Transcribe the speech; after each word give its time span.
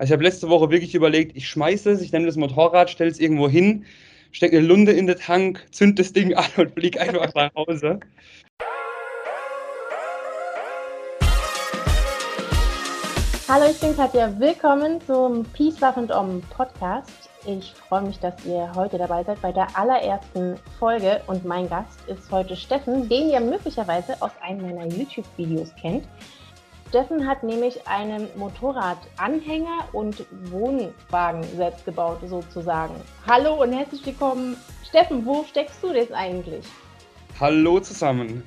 Also 0.00 0.10
ich 0.10 0.12
habe 0.12 0.22
letzte 0.22 0.48
Woche 0.48 0.70
wirklich 0.70 0.94
überlegt, 0.94 1.36
ich 1.36 1.48
schmeiße 1.48 1.90
es, 1.90 2.00
ich 2.00 2.12
nehme 2.12 2.26
das 2.26 2.36
Motorrad, 2.36 2.88
stelle 2.88 3.10
es 3.10 3.18
irgendwo 3.18 3.48
hin, 3.48 3.84
stecke 4.30 4.56
eine 4.56 4.64
Lunde 4.64 4.92
in 4.92 5.08
den 5.08 5.18
Tank, 5.18 5.66
zünd 5.72 5.98
das 5.98 6.12
Ding 6.12 6.34
an 6.34 6.46
und 6.56 6.70
fliege 6.70 7.00
einfach 7.00 7.34
nach 7.34 7.52
Hause. 7.56 7.98
Hallo, 13.48 13.64
ich 13.68 13.80
bin 13.80 13.96
Katja. 13.96 14.38
Willkommen 14.38 15.00
zum 15.04 15.44
Peace, 15.46 15.80
Love 15.80 15.96
and 15.96 16.12
Om 16.12 16.42
Podcast. 16.50 17.28
Ich 17.44 17.72
freue 17.72 18.02
mich, 18.02 18.20
dass 18.20 18.34
ihr 18.44 18.70
heute 18.76 18.98
dabei 18.98 19.24
seid 19.24 19.42
bei 19.42 19.50
der 19.50 19.66
allerersten 19.76 20.58
Folge 20.78 21.22
und 21.26 21.44
mein 21.44 21.68
Gast 21.68 21.98
ist 22.06 22.30
heute 22.30 22.54
Steffen, 22.54 23.08
den 23.08 23.30
ihr 23.30 23.40
möglicherweise 23.40 24.14
aus 24.22 24.30
einem 24.42 24.62
meiner 24.62 24.86
YouTube-Videos 24.86 25.74
kennt. 25.74 26.04
Steffen 26.88 27.28
hat 27.28 27.42
nämlich 27.42 27.86
einen 27.86 28.28
Motorradanhänger 28.36 29.88
und 29.92 30.24
Wohnwagen 30.50 31.42
selbst 31.54 31.84
gebaut, 31.84 32.20
sozusagen. 32.26 32.94
Hallo 33.26 33.62
und 33.62 33.74
herzlich 33.74 34.06
willkommen. 34.06 34.56
Steffen, 34.88 35.26
wo 35.26 35.44
steckst 35.44 35.82
du 35.82 35.92
jetzt 35.92 36.14
eigentlich? 36.14 36.64
Hallo 37.38 37.78
zusammen. 37.80 38.42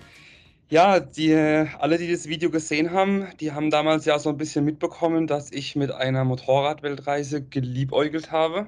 Ja, 0.70 1.00
die, 1.00 1.36
alle, 1.36 2.00
die 2.00 2.12
das 2.12 2.28
Video 2.28 2.50
gesehen 2.50 2.92
haben, 2.92 3.28
die 3.40 3.52
haben 3.52 3.70
damals 3.70 4.06
ja 4.06 4.18
so 4.18 4.30
ein 4.30 4.38
bisschen 4.38 4.66
mitbekommen, 4.66 5.28
dass 5.28 5.52
ich 5.52 5.76
mit 5.76 5.92
einer 5.92 6.24
Motorradweltreise 6.24 7.44
geliebäugelt 7.44 8.32
habe. 8.32 8.66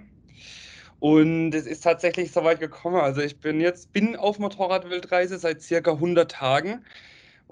Und 1.00 1.56
es 1.56 1.66
ist 1.66 1.84
tatsächlich 1.84 2.32
so 2.32 2.44
weit 2.44 2.60
gekommen. 2.60 2.98
Also 2.98 3.22
ich 3.22 3.40
bin 3.40 3.60
jetzt 3.60 3.92
bin 3.92 4.18
auf 4.18 4.38
Motorradweltreise 4.38 5.40
seit 5.40 5.64
circa 5.64 5.94
100 5.94 6.30
Tagen 6.30 6.86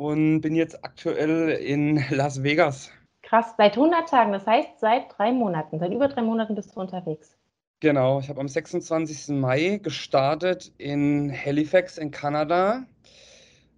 und 0.01 0.41
bin 0.41 0.55
jetzt 0.55 0.83
aktuell 0.83 1.49
in 1.49 2.03
Las 2.09 2.41
Vegas. 2.41 2.89
Krass, 3.21 3.53
seit 3.55 3.77
100 3.77 4.09
Tagen, 4.09 4.31
das 4.31 4.47
heißt 4.47 4.79
seit 4.79 5.15
drei 5.15 5.31
Monaten, 5.31 5.77
seit 5.77 5.93
über 5.93 6.07
drei 6.07 6.23
Monaten 6.23 6.55
bist 6.55 6.75
du 6.75 6.79
unterwegs. 6.79 7.37
Genau, 7.81 8.19
ich 8.19 8.27
habe 8.29 8.39
am 8.39 8.47
26. 8.47 9.35
Mai 9.35 9.79
gestartet 9.81 10.73
in 10.79 11.31
Halifax 11.31 11.99
in 11.99 12.09
Kanada. 12.09 12.83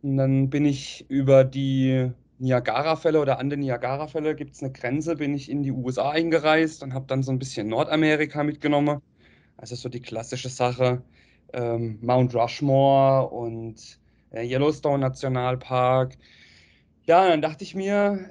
Und 0.01 0.15
dann 0.15 0.49
bin 0.49 0.65
ich 0.65 1.05
über 1.09 1.43
die 1.43 2.09
Niagara-Fälle 2.39 3.19
oder 3.19 3.39
an 3.39 3.49
den 3.49 3.59
Niagara-Fälle 3.59 4.33
gibt 4.35 4.53
es 4.53 4.63
eine 4.63 4.71
Grenze, 4.71 5.17
bin 5.17 5.33
ich 5.33 5.51
in 5.51 5.61
die 5.61 5.71
USA 5.71 6.11
eingereist 6.11 6.83
und 6.83 6.93
habe 6.93 7.05
dann 7.07 7.21
so 7.21 7.33
ein 7.33 7.39
bisschen 7.39 7.67
Nordamerika 7.67 8.43
mitgenommen. 8.43 9.01
Also 9.57 9.75
so 9.75 9.89
die 9.89 10.01
klassische 10.01 10.49
Sache, 10.49 11.01
ähm, 11.51 11.99
Mount 12.01 12.33
Rushmore 12.33 13.29
und 13.29 13.99
äh, 14.33 14.45
Yellowstone 14.45 14.99
Nationalpark. 14.99 16.17
Ja, 17.05 17.27
dann 17.27 17.41
dachte 17.41 17.63
ich 17.63 17.75
mir, 17.75 18.29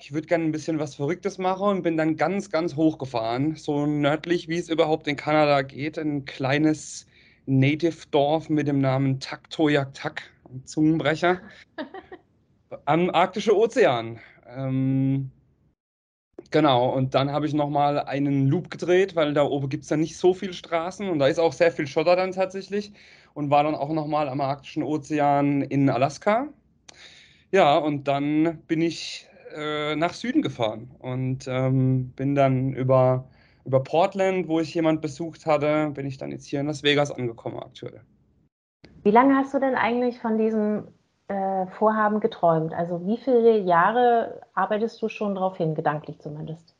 ich 0.00 0.12
würde 0.12 0.26
gerne 0.26 0.44
ein 0.44 0.52
bisschen 0.52 0.78
was 0.78 0.94
Verrücktes 0.94 1.38
machen 1.38 1.68
und 1.68 1.82
bin 1.82 1.96
dann 1.96 2.16
ganz, 2.16 2.50
ganz 2.50 2.76
hoch 2.76 2.98
gefahren, 2.98 3.56
so 3.56 3.86
nördlich, 3.86 4.48
wie 4.48 4.58
es 4.58 4.68
überhaupt 4.68 5.06
in 5.08 5.16
Kanada 5.16 5.62
geht, 5.62 5.98
ein 5.98 6.24
kleines 6.24 7.06
Native-Dorf 7.46 8.48
mit 8.48 8.68
dem 8.68 8.80
Namen 8.80 9.20
Taktoyak-Tak, 9.20 10.22
Zungenbrecher, 10.64 11.40
am 12.84 13.10
Arktischen 13.10 13.52
Ozean. 13.52 14.18
Ähm, 14.46 15.30
genau, 16.50 16.88
und 16.90 17.14
dann 17.14 17.32
habe 17.32 17.46
ich 17.46 17.54
nochmal 17.54 17.98
einen 17.98 18.48
Loop 18.48 18.70
gedreht, 18.70 19.14
weil 19.14 19.34
da 19.34 19.44
oben 19.44 19.68
gibt 19.68 19.84
es 19.84 19.90
ja 19.90 19.96
nicht 19.96 20.16
so 20.16 20.34
viele 20.34 20.54
Straßen 20.54 21.08
und 21.08 21.18
da 21.18 21.26
ist 21.26 21.38
auch 21.38 21.52
sehr 21.52 21.72
viel 21.72 21.86
Schotter 21.86 22.16
dann 22.16 22.32
tatsächlich 22.32 22.92
und 23.36 23.50
war 23.50 23.64
dann 23.64 23.74
auch 23.74 23.92
nochmal 23.92 24.30
am 24.30 24.40
Arktischen 24.40 24.82
Ozean 24.82 25.60
in 25.60 25.90
Alaska. 25.90 26.48
Ja, 27.52 27.76
und 27.76 28.08
dann 28.08 28.62
bin 28.66 28.80
ich 28.80 29.28
äh, 29.54 29.94
nach 29.94 30.14
Süden 30.14 30.40
gefahren 30.40 30.90
und 31.00 31.46
ähm, 31.46 32.12
bin 32.16 32.34
dann 32.34 32.72
über, 32.72 33.28
über 33.66 33.82
Portland, 33.82 34.48
wo 34.48 34.60
ich 34.60 34.74
jemand 34.74 35.02
besucht 35.02 35.44
hatte, 35.44 35.90
bin 35.90 36.06
ich 36.06 36.16
dann 36.16 36.30
jetzt 36.30 36.46
hier 36.46 36.60
in 36.60 36.66
Las 36.66 36.82
Vegas 36.82 37.10
angekommen 37.10 37.58
aktuell. 37.58 38.00
Wie 39.02 39.10
lange 39.10 39.36
hast 39.36 39.52
du 39.52 39.60
denn 39.60 39.74
eigentlich 39.74 40.18
von 40.18 40.38
diesem 40.38 40.88
äh, 41.28 41.66
Vorhaben 41.78 42.20
geträumt? 42.20 42.72
Also 42.72 43.06
wie 43.06 43.18
viele 43.18 43.58
Jahre 43.58 44.40
arbeitest 44.54 45.00
du 45.02 45.10
schon 45.10 45.34
darauf 45.34 45.58
hin, 45.58 45.74
gedanklich 45.74 46.18
zumindest? 46.20 46.75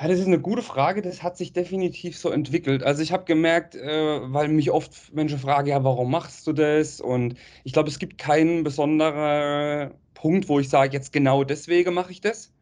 Ja, 0.00 0.06
das 0.06 0.20
ist 0.20 0.26
eine 0.26 0.38
gute 0.38 0.62
Frage. 0.62 1.02
Das 1.02 1.22
hat 1.22 1.36
sich 1.36 1.52
definitiv 1.52 2.16
so 2.16 2.30
entwickelt. 2.30 2.84
Also 2.84 3.02
ich 3.02 3.10
habe 3.12 3.24
gemerkt, 3.24 3.74
äh, 3.74 4.32
weil 4.32 4.48
mich 4.48 4.70
oft 4.70 5.12
Menschen 5.12 5.38
fragen, 5.38 5.68
ja, 5.68 5.82
warum 5.82 6.10
machst 6.10 6.46
du 6.46 6.52
das? 6.52 7.00
Und 7.00 7.34
ich 7.64 7.72
glaube, 7.72 7.88
es 7.88 7.98
gibt 7.98 8.16
keinen 8.16 8.62
besonderen 8.62 9.92
Punkt, 10.14 10.48
wo 10.48 10.60
ich 10.60 10.68
sage, 10.68 10.92
jetzt 10.92 11.12
genau 11.12 11.42
deswegen 11.42 11.94
mache 11.94 12.12
ich 12.12 12.20
das. 12.20 12.52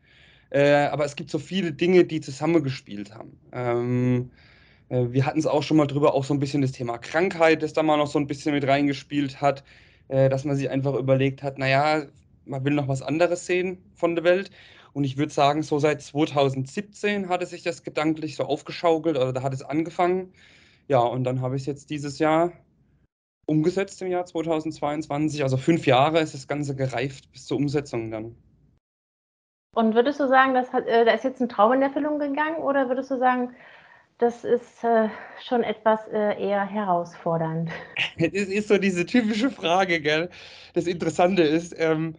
Äh, 0.51 0.87
aber 0.87 1.05
es 1.05 1.17
gibt 1.17 1.31
so 1.31 1.39
viele 1.39 1.73
Dinge, 1.73 2.05
die 2.05 2.21
zusammengespielt 2.23 3.15
haben. 3.15 3.39
Ähm, 3.53 4.31
äh, 4.89 5.07
wir 5.11 5.27
hatten 5.27 5.39
es 5.39 5.47
auch 5.47 5.63
schon 5.63 5.77
mal 5.79 5.87
drüber, 5.87 6.15
auch 6.15 6.25
so 6.25 6.35
ein 6.35 6.41
bisschen 6.41 6.63
das 6.63 6.73
Thema 6.73 6.99
Krankheit, 6.99 7.63
das 7.63 7.73
da 7.75 7.83
mal 7.83 7.99
noch 7.99 8.09
so 8.09 8.19
ein 8.19 8.27
bisschen 8.29 8.53
mit 8.55 8.67
reingespielt 8.67 9.41
hat, 9.43 9.65
äh, 10.09 10.29
dass 10.31 10.45
man 10.45 10.57
sich 10.57 10.71
einfach 10.71 10.95
überlegt 10.95 11.43
hat, 11.43 11.59
naja, 11.59 12.07
man 12.47 12.65
will 12.65 12.75
noch 12.75 12.89
was 12.89 13.03
anderes 13.03 13.47
sehen 13.47 13.79
von 13.95 14.15
der 14.15 14.25
Welt. 14.25 14.51
Und 14.97 15.05
ich 15.05 15.19
würde 15.19 15.31
sagen, 15.31 15.62
so 15.62 15.79
seit 15.79 16.01
2017 16.01 17.29
hatte 17.29 17.45
sich 17.45 17.62
das 17.62 17.83
gedanklich 17.83 18.34
so 18.34 18.45
aufgeschaukelt 18.45 19.19
oder 19.19 19.34
da 19.34 19.43
hat 19.43 19.53
es 19.53 19.62
angefangen. 19.62 20.33
Ja, 20.89 21.01
und 21.01 21.25
dann 21.25 21.43
habe 21.43 21.55
ich 21.55 21.65
es 21.65 21.67
jetzt 21.67 21.91
dieses 21.91 22.19
Jahr 22.19 22.53
umgesetzt 23.45 24.01
im 24.01 24.09
Jahr 24.09 24.25
2022. 24.25 25.43
Also 25.43 25.59
fünf 25.59 25.87
Jahre 25.87 26.21
ist 26.21 26.33
das 26.33 26.49
Ganze 26.49 26.75
gereift 26.75 27.31
bis 27.31 27.45
zur 27.45 27.59
Umsetzung 27.59 28.11
dann. 28.11 28.37
Und 29.75 29.95
würdest 29.95 30.19
du 30.19 30.29
sagen, 30.29 30.55
das 30.55 30.73
hat, 30.73 30.87
äh, 30.87 31.05
da 31.05 31.12
ist 31.12 31.25
jetzt 31.25 31.43
ein 31.43 31.51
Traum 31.51 31.75
in 31.75 31.83
Erfüllung 31.83 32.19
gegangen 32.19 32.56
oder 32.56 32.89
würdest 32.89 33.11
du 33.11 33.19
sagen, 33.19 33.51
das 34.17 34.45
ist 34.45 34.83
äh, 34.83 35.11
schon 35.47 35.62
etwas 35.62 36.09
äh, 36.09 36.43
eher 36.43 36.65
herausfordernd? 36.65 37.69
Das 38.19 38.33
ist 38.33 38.69
so 38.69 38.79
diese 38.79 39.05
typische 39.05 39.51
Frage, 39.51 40.01
gell? 40.01 40.31
Das 40.73 40.87
Interessante 40.87 41.43
ist, 41.43 41.75
ähm, 41.77 42.17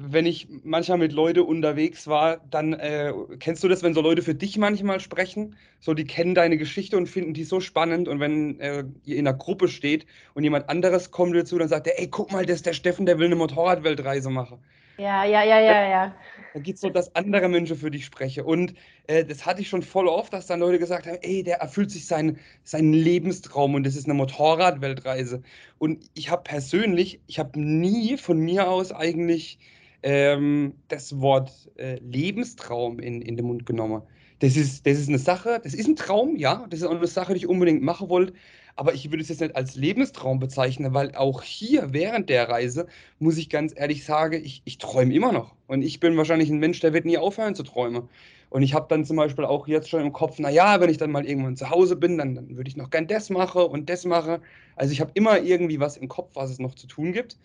wenn 0.00 0.26
ich 0.26 0.46
manchmal 0.62 0.98
mit 0.98 1.12
Leuten 1.12 1.40
unterwegs 1.40 2.06
war, 2.06 2.36
dann 2.50 2.72
äh, 2.74 3.12
kennst 3.40 3.64
du 3.64 3.68
das, 3.68 3.82
wenn 3.82 3.94
so 3.94 4.00
Leute 4.00 4.22
für 4.22 4.34
dich 4.34 4.56
manchmal 4.56 5.00
sprechen, 5.00 5.56
so 5.80 5.92
die 5.92 6.04
kennen 6.04 6.36
deine 6.36 6.56
Geschichte 6.56 6.96
und 6.96 7.08
finden 7.08 7.34
die 7.34 7.42
so 7.42 7.58
spannend 7.58 8.06
und 8.06 8.20
wenn 8.20 8.60
äh, 8.60 8.84
ihr 9.04 9.16
in 9.16 9.26
einer 9.26 9.36
Gruppe 9.36 9.66
steht 9.66 10.06
und 10.34 10.44
jemand 10.44 10.68
anderes 10.68 11.10
kommt 11.10 11.34
dazu, 11.34 11.58
dann 11.58 11.66
sagt 11.66 11.88
er, 11.88 11.98
ey, 11.98 12.06
guck 12.06 12.30
mal, 12.30 12.46
das 12.46 12.56
ist 12.58 12.66
der 12.66 12.74
Steffen, 12.74 13.06
der 13.06 13.18
will 13.18 13.26
eine 13.26 13.34
Motorradweltreise 13.34 14.30
machen. 14.30 14.60
Ja, 14.98 15.24
ja, 15.24 15.42
ja, 15.42 15.58
ja, 15.58 15.88
ja. 15.88 16.14
Da 16.54 16.60
geht 16.60 16.76
es 16.76 16.80
so, 16.80 16.90
dass 16.90 17.14
andere 17.16 17.48
Menschen 17.48 17.76
für 17.76 17.90
dich 17.90 18.04
sprechen. 18.04 18.44
Und 18.44 18.74
äh, 19.08 19.24
das 19.24 19.46
hatte 19.46 19.62
ich 19.62 19.68
schon 19.68 19.82
voll 19.82 20.06
oft, 20.06 20.32
dass 20.32 20.46
dann 20.46 20.60
Leute 20.60 20.78
gesagt 20.78 21.08
haben, 21.08 21.18
ey, 21.22 21.42
der 21.42 21.58
erfüllt 21.58 21.90
sich 21.90 22.06
seinen, 22.06 22.38
seinen 22.62 22.92
Lebenstraum 22.92 23.74
und 23.74 23.84
das 23.84 23.96
ist 23.96 24.04
eine 24.04 24.14
Motorradweltreise. 24.14 25.42
Und 25.78 26.08
ich 26.14 26.30
habe 26.30 26.42
persönlich, 26.42 27.20
ich 27.26 27.40
habe 27.40 27.60
nie 27.60 28.16
von 28.16 28.38
mir 28.38 28.68
aus 28.68 28.92
eigentlich 28.92 29.58
ähm, 30.02 30.74
das 30.88 31.20
Wort 31.20 31.52
äh, 31.76 31.96
Lebenstraum 31.96 32.98
in, 32.98 33.22
in 33.22 33.36
den 33.36 33.46
Mund 33.46 33.66
genommen. 33.66 34.02
Das 34.40 34.56
ist, 34.56 34.86
das 34.86 34.98
ist 34.98 35.08
eine 35.08 35.18
Sache, 35.18 35.60
das 35.62 35.74
ist 35.74 35.88
ein 35.88 35.96
Traum, 35.96 36.36
ja, 36.36 36.64
das 36.70 36.80
ist 36.80 36.86
auch 36.86 36.94
eine 36.94 37.06
Sache, 37.06 37.34
die 37.34 37.38
ich 37.38 37.48
unbedingt 37.48 37.82
machen 37.82 38.08
wollte, 38.08 38.34
aber 38.76 38.94
ich 38.94 39.10
würde 39.10 39.22
es 39.22 39.28
jetzt 39.28 39.40
nicht 39.40 39.56
als 39.56 39.74
Lebenstraum 39.74 40.38
bezeichnen, 40.38 40.94
weil 40.94 41.12
auch 41.16 41.42
hier 41.42 41.92
während 41.92 42.30
der 42.30 42.48
Reise, 42.48 42.86
muss 43.18 43.36
ich 43.36 43.50
ganz 43.50 43.74
ehrlich 43.76 44.04
sagen, 44.04 44.40
ich, 44.44 44.62
ich 44.64 44.78
träume 44.78 45.12
immer 45.12 45.32
noch. 45.32 45.56
Und 45.66 45.82
ich 45.82 45.98
bin 45.98 46.16
wahrscheinlich 46.16 46.48
ein 46.50 46.60
Mensch, 46.60 46.78
der 46.78 46.92
wird 46.92 47.04
nie 47.04 47.18
aufhören 47.18 47.56
zu 47.56 47.64
träumen. 47.64 48.08
Und 48.50 48.62
ich 48.62 48.74
habe 48.74 48.86
dann 48.88 49.04
zum 49.04 49.16
Beispiel 49.16 49.44
auch 49.44 49.66
jetzt 49.66 49.88
schon 49.88 50.02
im 50.02 50.12
Kopf, 50.12 50.38
naja, 50.38 50.80
wenn 50.80 50.90
ich 50.90 50.96
dann 50.96 51.10
mal 51.10 51.26
irgendwann 51.26 51.56
zu 51.56 51.70
Hause 51.70 51.96
bin, 51.96 52.18
dann, 52.18 52.36
dann 52.36 52.56
würde 52.56 52.70
ich 52.70 52.76
noch 52.76 52.90
gern 52.90 53.08
das 53.08 53.30
machen 53.30 53.62
und 53.62 53.90
das 53.90 54.04
machen. 54.04 54.38
Also 54.76 54.92
ich 54.92 55.00
habe 55.00 55.10
immer 55.14 55.40
irgendwie 55.40 55.80
was 55.80 55.96
im 55.96 56.06
Kopf, 56.06 56.30
was 56.34 56.50
es 56.50 56.60
noch 56.60 56.76
zu 56.76 56.86
tun 56.86 57.12
gibt. 57.12 57.36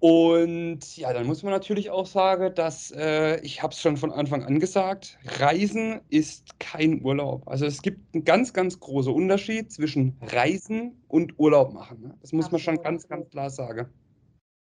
Und 0.00 0.96
ja, 0.96 1.12
dann 1.12 1.26
muss 1.26 1.42
man 1.42 1.52
natürlich 1.52 1.90
auch 1.90 2.06
sagen, 2.06 2.54
dass 2.54 2.92
äh, 2.92 3.40
ich 3.40 3.62
habe 3.64 3.72
es 3.72 3.80
schon 3.80 3.96
von 3.96 4.12
Anfang 4.12 4.44
an 4.44 4.60
gesagt, 4.60 5.18
Reisen 5.40 6.00
ist 6.08 6.60
kein 6.60 7.02
Urlaub. 7.02 7.42
Also 7.48 7.66
es 7.66 7.82
gibt 7.82 8.14
einen 8.14 8.24
ganz, 8.24 8.52
ganz 8.52 8.78
großen 8.78 9.12
Unterschied 9.12 9.72
zwischen 9.72 10.16
Reisen 10.22 11.02
und 11.08 11.36
Urlaub 11.38 11.72
machen. 11.72 12.00
Ne? 12.00 12.14
Das 12.20 12.32
muss 12.32 12.52
man 12.52 12.60
schon 12.60 12.80
ganz, 12.80 13.08
ganz 13.08 13.28
klar 13.28 13.50
sagen. 13.50 13.88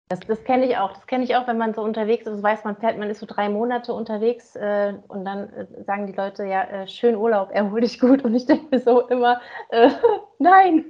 Das, 0.08 0.22
das 0.22 0.42
kenne 0.46 0.68
ich 0.68 0.78
auch. 0.78 0.94
Das 0.94 1.06
kenne 1.06 1.26
ich 1.26 1.36
auch, 1.36 1.48
wenn 1.48 1.58
man 1.58 1.74
so 1.74 1.82
unterwegs 1.82 2.28
ist, 2.28 2.42
weiß 2.42 2.64
man 2.64 2.78
fährt, 2.78 2.98
man 2.98 3.10
ist 3.10 3.20
so 3.20 3.26
drei 3.26 3.50
Monate 3.50 3.92
unterwegs 3.92 4.56
äh, 4.56 4.94
und 5.10 5.26
dann 5.26 5.50
äh, 5.50 5.84
sagen 5.84 6.08
die 6.08 6.14
Leute, 6.14 6.46
ja, 6.46 6.64
äh, 6.64 6.88
schön 6.88 7.16
Urlaub, 7.16 7.50
erhol 7.52 7.82
dich 7.82 8.00
gut. 8.00 8.24
Und 8.24 8.36
ich 8.36 8.46
denke 8.46 8.68
mir 8.72 8.80
so 8.80 9.02
immer, 9.10 9.42
äh, 9.70 9.90
nein, 10.40 10.86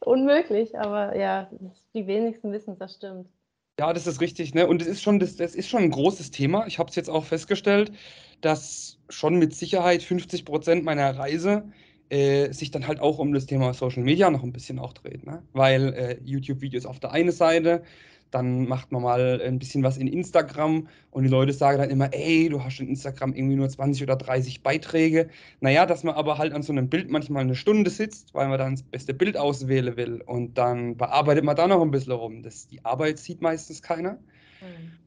unmöglich. 0.00 0.78
Aber 0.78 1.16
ja, 1.16 1.48
die 1.94 2.06
wenigsten 2.06 2.52
wissen, 2.52 2.78
das 2.78 2.94
stimmt. 2.94 3.28
Ja, 3.78 3.92
das 3.92 4.06
ist 4.08 4.20
richtig, 4.20 4.54
ne? 4.54 4.66
Und 4.66 4.82
es 4.82 4.88
ist 4.88 5.02
schon, 5.02 5.20
das, 5.20 5.36
das 5.36 5.54
ist 5.54 5.68
schon 5.68 5.82
ein 5.84 5.90
großes 5.90 6.32
Thema. 6.32 6.66
Ich 6.66 6.78
habe 6.80 6.90
es 6.90 6.96
jetzt 6.96 7.08
auch 7.08 7.24
festgestellt, 7.24 7.92
dass 8.40 8.98
schon 9.08 9.36
mit 9.38 9.54
Sicherheit 9.54 10.02
50 10.02 10.44
Prozent 10.44 10.84
meiner 10.84 11.16
Reise 11.16 11.70
äh, 12.08 12.52
sich 12.52 12.72
dann 12.72 12.88
halt 12.88 12.98
auch 12.98 13.18
um 13.18 13.32
das 13.32 13.46
Thema 13.46 13.72
Social 13.74 14.02
Media 14.02 14.30
noch 14.30 14.42
ein 14.42 14.52
bisschen 14.52 14.80
auch 14.80 14.92
dreht, 14.94 15.24
ne? 15.24 15.44
Weil 15.52 15.94
äh, 15.94 16.18
YouTube-Videos 16.24 16.86
auf 16.86 16.98
der 16.98 17.12
einen 17.12 17.30
Seite, 17.30 17.84
dann 18.30 18.66
macht 18.66 18.92
man 18.92 19.02
mal 19.02 19.40
ein 19.40 19.58
bisschen 19.58 19.82
was 19.82 19.96
in 19.96 20.06
Instagram 20.06 20.88
und 21.10 21.22
die 21.22 21.28
Leute 21.28 21.52
sagen 21.52 21.78
dann 21.78 21.90
immer, 21.90 22.12
ey, 22.12 22.48
du 22.48 22.62
hast 22.62 22.80
in 22.80 22.88
Instagram 22.88 23.32
irgendwie 23.34 23.56
nur 23.56 23.68
20 23.68 24.02
oder 24.02 24.16
30 24.16 24.62
Beiträge. 24.62 25.28
Naja, 25.60 25.86
dass 25.86 26.04
man 26.04 26.14
aber 26.14 26.38
halt 26.38 26.52
an 26.52 26.62
so 26.62 26.72
einem 26.72 26.88
Bild 26.88 27.10
manchmal 27.10 27.42
eine 27.42 27.54
Stunde 27.54 27.90
sitzt, 27.90 28.34
weil 28.34 28.48
man 28.48 28.58
dann 28.58 28.74
das 28.74 28.82
beste 28.82 29.14
Bild 29.14 29.36
auswählen 29.36 29.96
will 29.96 30.22
und 30.26 30.58
dann 30.58 30.96
bearbeitet 30.96 31.44
man 31.44 31.56
da 31.56 31.66
noch 31.66 31.82
ein 31.82 31.90
bisschen 31.90 32.12
rum. 32.12 32.42
Das, 32.42 32.66
die 32.66 32.84
Arbeit 32.84 33.18
sieht 33.18 33.40
meistens 33.40 33.82
keiner. 33.82 34.12
Mhm. 34.60 34.98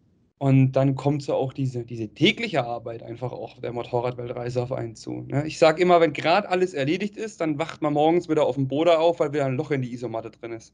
Und 0.41 0.71
dann 0.71 0.95
kommt 0.95 1.21
so 1.21 1.35
auch 1.35 1.53
diese, 1.53 1.85
diese 1.85 2.07
tägliche 2.07 2.65
Arbeit 2.65 3.03
einfach 3.03 3.31
auch 3.31 3.61
der 3.61 3.73
Motorradweltreise 3.73 4.63
auf 4.63 4.71
einen 4.71 4.95
zu. 4.95 5.21
Ne? 5.21 5.45
Ich 5.45 5.59
sage 5.59 5.79
immer, 5.79 6.01
wenn 6.01 6.13
gerade 6.13 6.49
alles 6.49 6.73
erledigt 6.73 7.15
ist, 7.15 7.41
dann 7.41 7.59
wacht 7.59 7.83
man 7.83 7.93
morgens 7.93 8.27
wieder 8.27 8.47
auf 8.47 8.55
dem 8.55 8.67
Boden 8.67 8.95
auf, 8.95 9.19
weil 9.19 9.33
wieder 9.33 9.45
ein 9.45 9.55
Loch 9.55 9.69
in 9.69 9.83
die 9.83 9.93
Isomatte 9.93 10.31
drin 10.31 10.53
ist. 10.53 10.73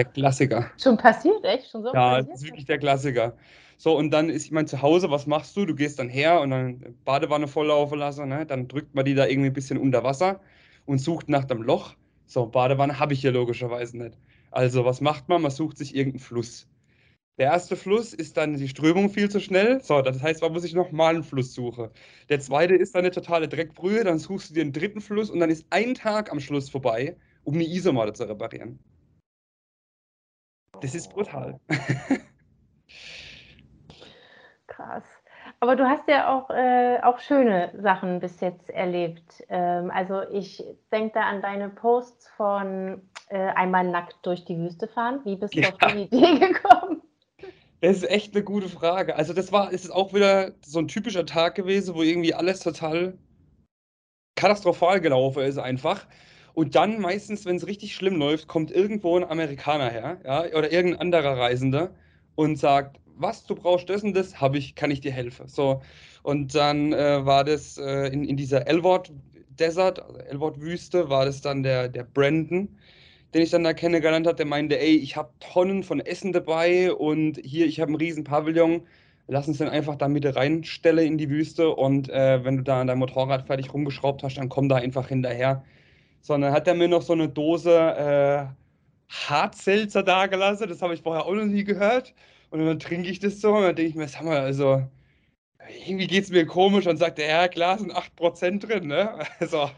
Der 0.00 0.12
Klassiker. 0.12 0.70
Schon 0.82 0.96
passiert, 0.96 1.44
echt? 1.44 1.70
Schon 1.70 1.82
so 1.82 1.92
ja, 1.92 2.10
passiert? 2.10 2.28
das 2.28 2.40
ist 2.40 2.46
wirklich 2.46 2.64
der 2.64 2.78
Klassiker. 2.78 3.36
So, 3.76 3.96
und 3.96 4.10
dann 4.10 4.30
ist, 4.30 4.46
ich 4.46 4.50
meine, 4.50 4.66
zu 4.66 4.80
Hause, 4.80 5.10
was 5.10 5.26
machst 5.26 5.56
du? 5.56 5.66
Du 5.66 5.74
gehst 5.74 5.98
dann 5.98 6.08
her 6.08 6.40
und 6.40 6.50
dann 6.50 6.96
Badewanne 7.04 7.48
volllaufen 7.48 7.98
lassen, 7.98 8.28
ne? 8.28 8.46
dann 8.46 8.66
drückt 8.66 8.94
man 8.94 9.04
die 9.04 9.14
da 9.14 9.26
irgendwie 9.26 9.50
ein 9.50 9.54
bisschen 9.54 9.78
unter 9.78 10.02
Wasser 10.02 10.40
und 10.86 10.98
sucht 10.98 11.28
nach 11.28 11.44
dem 11.44 11.62
Loch. 11.62 11.94
So, 12.26 12.46
Badewanne 12.46 12.98
habe 12.98 13.12
ich 13.12 13.20
hier 13.20 13.32
logischerweise 13.32 13.98
nicht. 13.98 14.16
Also, 14.50 14.84
was 14.84 15.00
macht 15.00 15.28
man? 15.28 15.42
Man 15.42 15.50
sucht 15.50 15.76
sich 15.76 15.94
irgendeinen 15.94 16.20
Fluss. 16.20 16.66
Der 17.38 17.52
erste 17.52 17.74
Fluss 17.76 18.12
ist 18.12 18.36
dann 18.36 18.56
die 18.56 18.68
Strömung 18.68 19.08
viel 19.08 19.30
zu 19.30 19.40
schnell. 19.40 19.82
So, 19.82 20.02
das 20.02 20.22
heißt, 20.22 20.42
man 20.42 20.52
muss 20.52 20.62
sich 20.62 20.74
nochmal 20.74 21.14
einen 21.14 21.24
Fluss 21.24 21.54
suchen. 21.54 21.88
Der 22.28 22.40
zweite 22.40 22.74
ist 22.74 22.94
dann 22.94 23.00
eine 23.00 23.12
totale 23.12 23.48
Dreckbrühe. 23.48 24.04
Dann 24.04 24.18
suchst 24.18 24.50
du 24.50 24.54
dir 24.54 24.60
einen 24.60 24.72
dritten 24.74 25.00
Fluss 25.00 25.30
und 25.30 25.40
dann 25.40 25.48
ist 25.48 25.66
ein 25.70 25.94
Tag 25.94 26.30
am 26.30 26.40
Schluss 26.40 26.68
vorbei, 26.68 27.16
um 27.44 27.58
die 27.58 27.74
Isomatte 27.74 28.12
zu 28.12 28.24
reparieren. 28.28 28.78
Das 30.80 30.94
ist 30.94 31.12
brutal. 31.12 31.58
Krass. 34.66 35.04
Aber 35.60 35.76
du 35.76 35.84
hast 35.84 36.08
ja 36.08 36.34
auch, 36.34 36.48
äh, 36.50 36.98
auch 37.02 37.18
schöne 37.18 37.70
Sachen 37.82 38.20
bis 38.20 38.40
jetzt 38.40 38.70
erlebt. 38.70 39.44
Ähm, 39.50 39.90
also 39.90 40.22
ich 40.32 40.64
denke 40.90 41.12
da 41.14 41.22
an 41.24 41.42
deine 41.42 41.68
Posts 41.68 42.28
von 42.36 43.02
äh, 43.28 43.38
einmal 43.38 43.84
nackt 43.84 44.16
durch 44.22 44.44
die 44.46 44.56
Wüste 44.56 44.88
fahren. 44.88 45.20
Wie 45.24 45.36
bist 45.36 45.54
du 45.54 45.60
ja. 45.60 45.68
auf 45.68 45.76
die 45.92 46.04
Idee 46.04 46.38
gekommen? 46.46 47.02
Das 47.82 47.98
ist 47.98 48.10
echt 48.10 48.34
eine 48.34 48.44
gute 48.44 48.68
Frage. 48.68 49.16
Also 49.16 49.34
das 49.34 49.52
war, 49.52 49.72
es 49.72 49.84
ist 49.84 49.90
auch 49.90 50.14
wieder 50.14 50.52
so 50.64 50.78
ein 50.78 50.88
typischer 50.88 51.26
Tag 51.26 51.54
gewesen, 51.54 51.94
wo 51.94 52.02
irgendwie 52.02 52.34
alles 52.34 52.60
total 52.60 53.18
katastrophal 54.36 55.00
gelaufen 55.00 55.42
ist 55.42 55.58
einfach. 55.58 56.06
Und 56.54 56.74
dann 56.74 57.00
meistens, 57.00 57.44
wenn 57.46 57.56
es 57.56 57.66
richtig 57.66 57.94
schlimm 57.94 58.16
läuft, 58.16 58.48
kommt 58.48 58.70
irgendwo 58.70 59.16
ein 59.16 59.24
Amerikaner 59.24 59.90
her, 59.90 60.20
ja, 60.24 60.44
oder 60.56 60.72
irgendein 60.72 61.00
anderer 61.00 61.38
Reisender 61.38 61.90
und 62.34 62.56
sagt, 62.56 62.98
was, 63.16 63.44
du 63.46 63.54
brauchst 63.54 63.88
das 63.90 64.02
und 64.02 64.14
das, 64.14 64.40
habe 64.40 64.58
ich, 64.58 64.74
kann 64.74 64.90
ich 64.90 65.00
dir 65.00 65.12
helfen. 65.12 65.46
So, 65.48 65.82
und 66.22 66.54
dann 66.54 66.92
äh, 66.92 67.24
war 67.24 67.44
das 67.44 67.78
äh, 67.78 68.08
in, 68.08 68.24
in 68.24 68.36
dieser 68.36 68.66
Elward 68.66 69.12
Desert, 69.58 70.00
also 70.02 70.18
Elward 70.18 70.60
Wüste, 70.60 71.10
war 71.10 71.26
das 71.26 71.42
dann 71.42 71.62
der, 71.62 71.88
der 71.88 72.04
Brandon, 72.04 72.68
den 73.34 73.42
ich 73.42 73.50
dann 73.50 73.64
da 73.64 73.72
kennengelernt 73.74 74.26
habe, 74.26 74.36
der 74.36 74.46
meinte, 74.46 74.80
ey, 74.80 74.96
ich 74.96 75.16
habe 75.16 75.30
Tonnen 75.40 75.82
von 75.82 76.00
Essen 76.00 76.32
dabei 76.32 76.92
und 76.92 77.38
hier, 77.44 77.66
ich 77.66 77.80
habe 77.80 77.90
einen 77.90 77.96
riesen 77.96 78.24
Pavillon, 78.24 78.82
lass 79.28 79.48
uns 79.48 79.58
den 79.58 79.68
einfach 79.68 79.96
da 79.96 80.08
mit 80.08 80.24
reinstellen 80.34 81.06
in 81.06 81.18
die 81.18 81.30
Wüste 81.30 81.70
und 81.70 82.08
äh, 82.08 82.44
wenn 82.44 82.56
du 82.56 82.62
da 82.62 82.80
an 82.80 82.86
deinem 82.88 83.00
Motorrad 83.00 83.46
fertig 83.46 83.72
rumgeschraubt 83.72 84.22
hast, 84.22 84.36
dann 84.38 84.48
komm 84.48 84.68
da 84.68 84.76
einfach 84.76 85.08
hinterher. 85.08 85.62
Sondern 86.20 86.52
hat 86.52 86.66
er 86.68 86.74
mir 86.74 86.88
noch 86.88 87.02
so 87.02 87.12
eine 87.14 87.28
Dose 87.28 87.70
äh, 87.76 88.46
Hartselzer 89.10 90.02
da 90.02 90.26
gelassen, 90.26 90.68
das 90.68 90.82
habe 90.82 90.94
ich 90.94 91.02
vorher 91.02 91.26
auch 91.26 91.34
noch 91.34 91.44
nie 91.44 91.64
gehört. 91.64 92.14
Und 92.50 92.64
dann 92.64 92.78
trinke 92.78 93.08
ich 93.08 93.20
das 93.20 93.40
so 93.40 93.54
und 93.54 93.62
dann 93.62 93.76
denke 93.76 93.90
ich 93.90 93.96
mir, 93.96 94.08
sag 94.08 94.24
mal, 94.24 94.40
also 94.40 94.82
irgendwie 95.86 96.06
geht 96.06 96.24
es 96.24 96.30
mir 96.30 96.46
komisch 96.46 96.86
und 96.86 96.96
sagt 96.96 97.18
er, 97.18 97.28
ja 97.28 97.48
klar, 97.48 97.78
sind 97.78 97.92
8% 97.92 98.66
drin, 98.66 98.86
ne? 98.88 99.24
Also, 99.40 99.70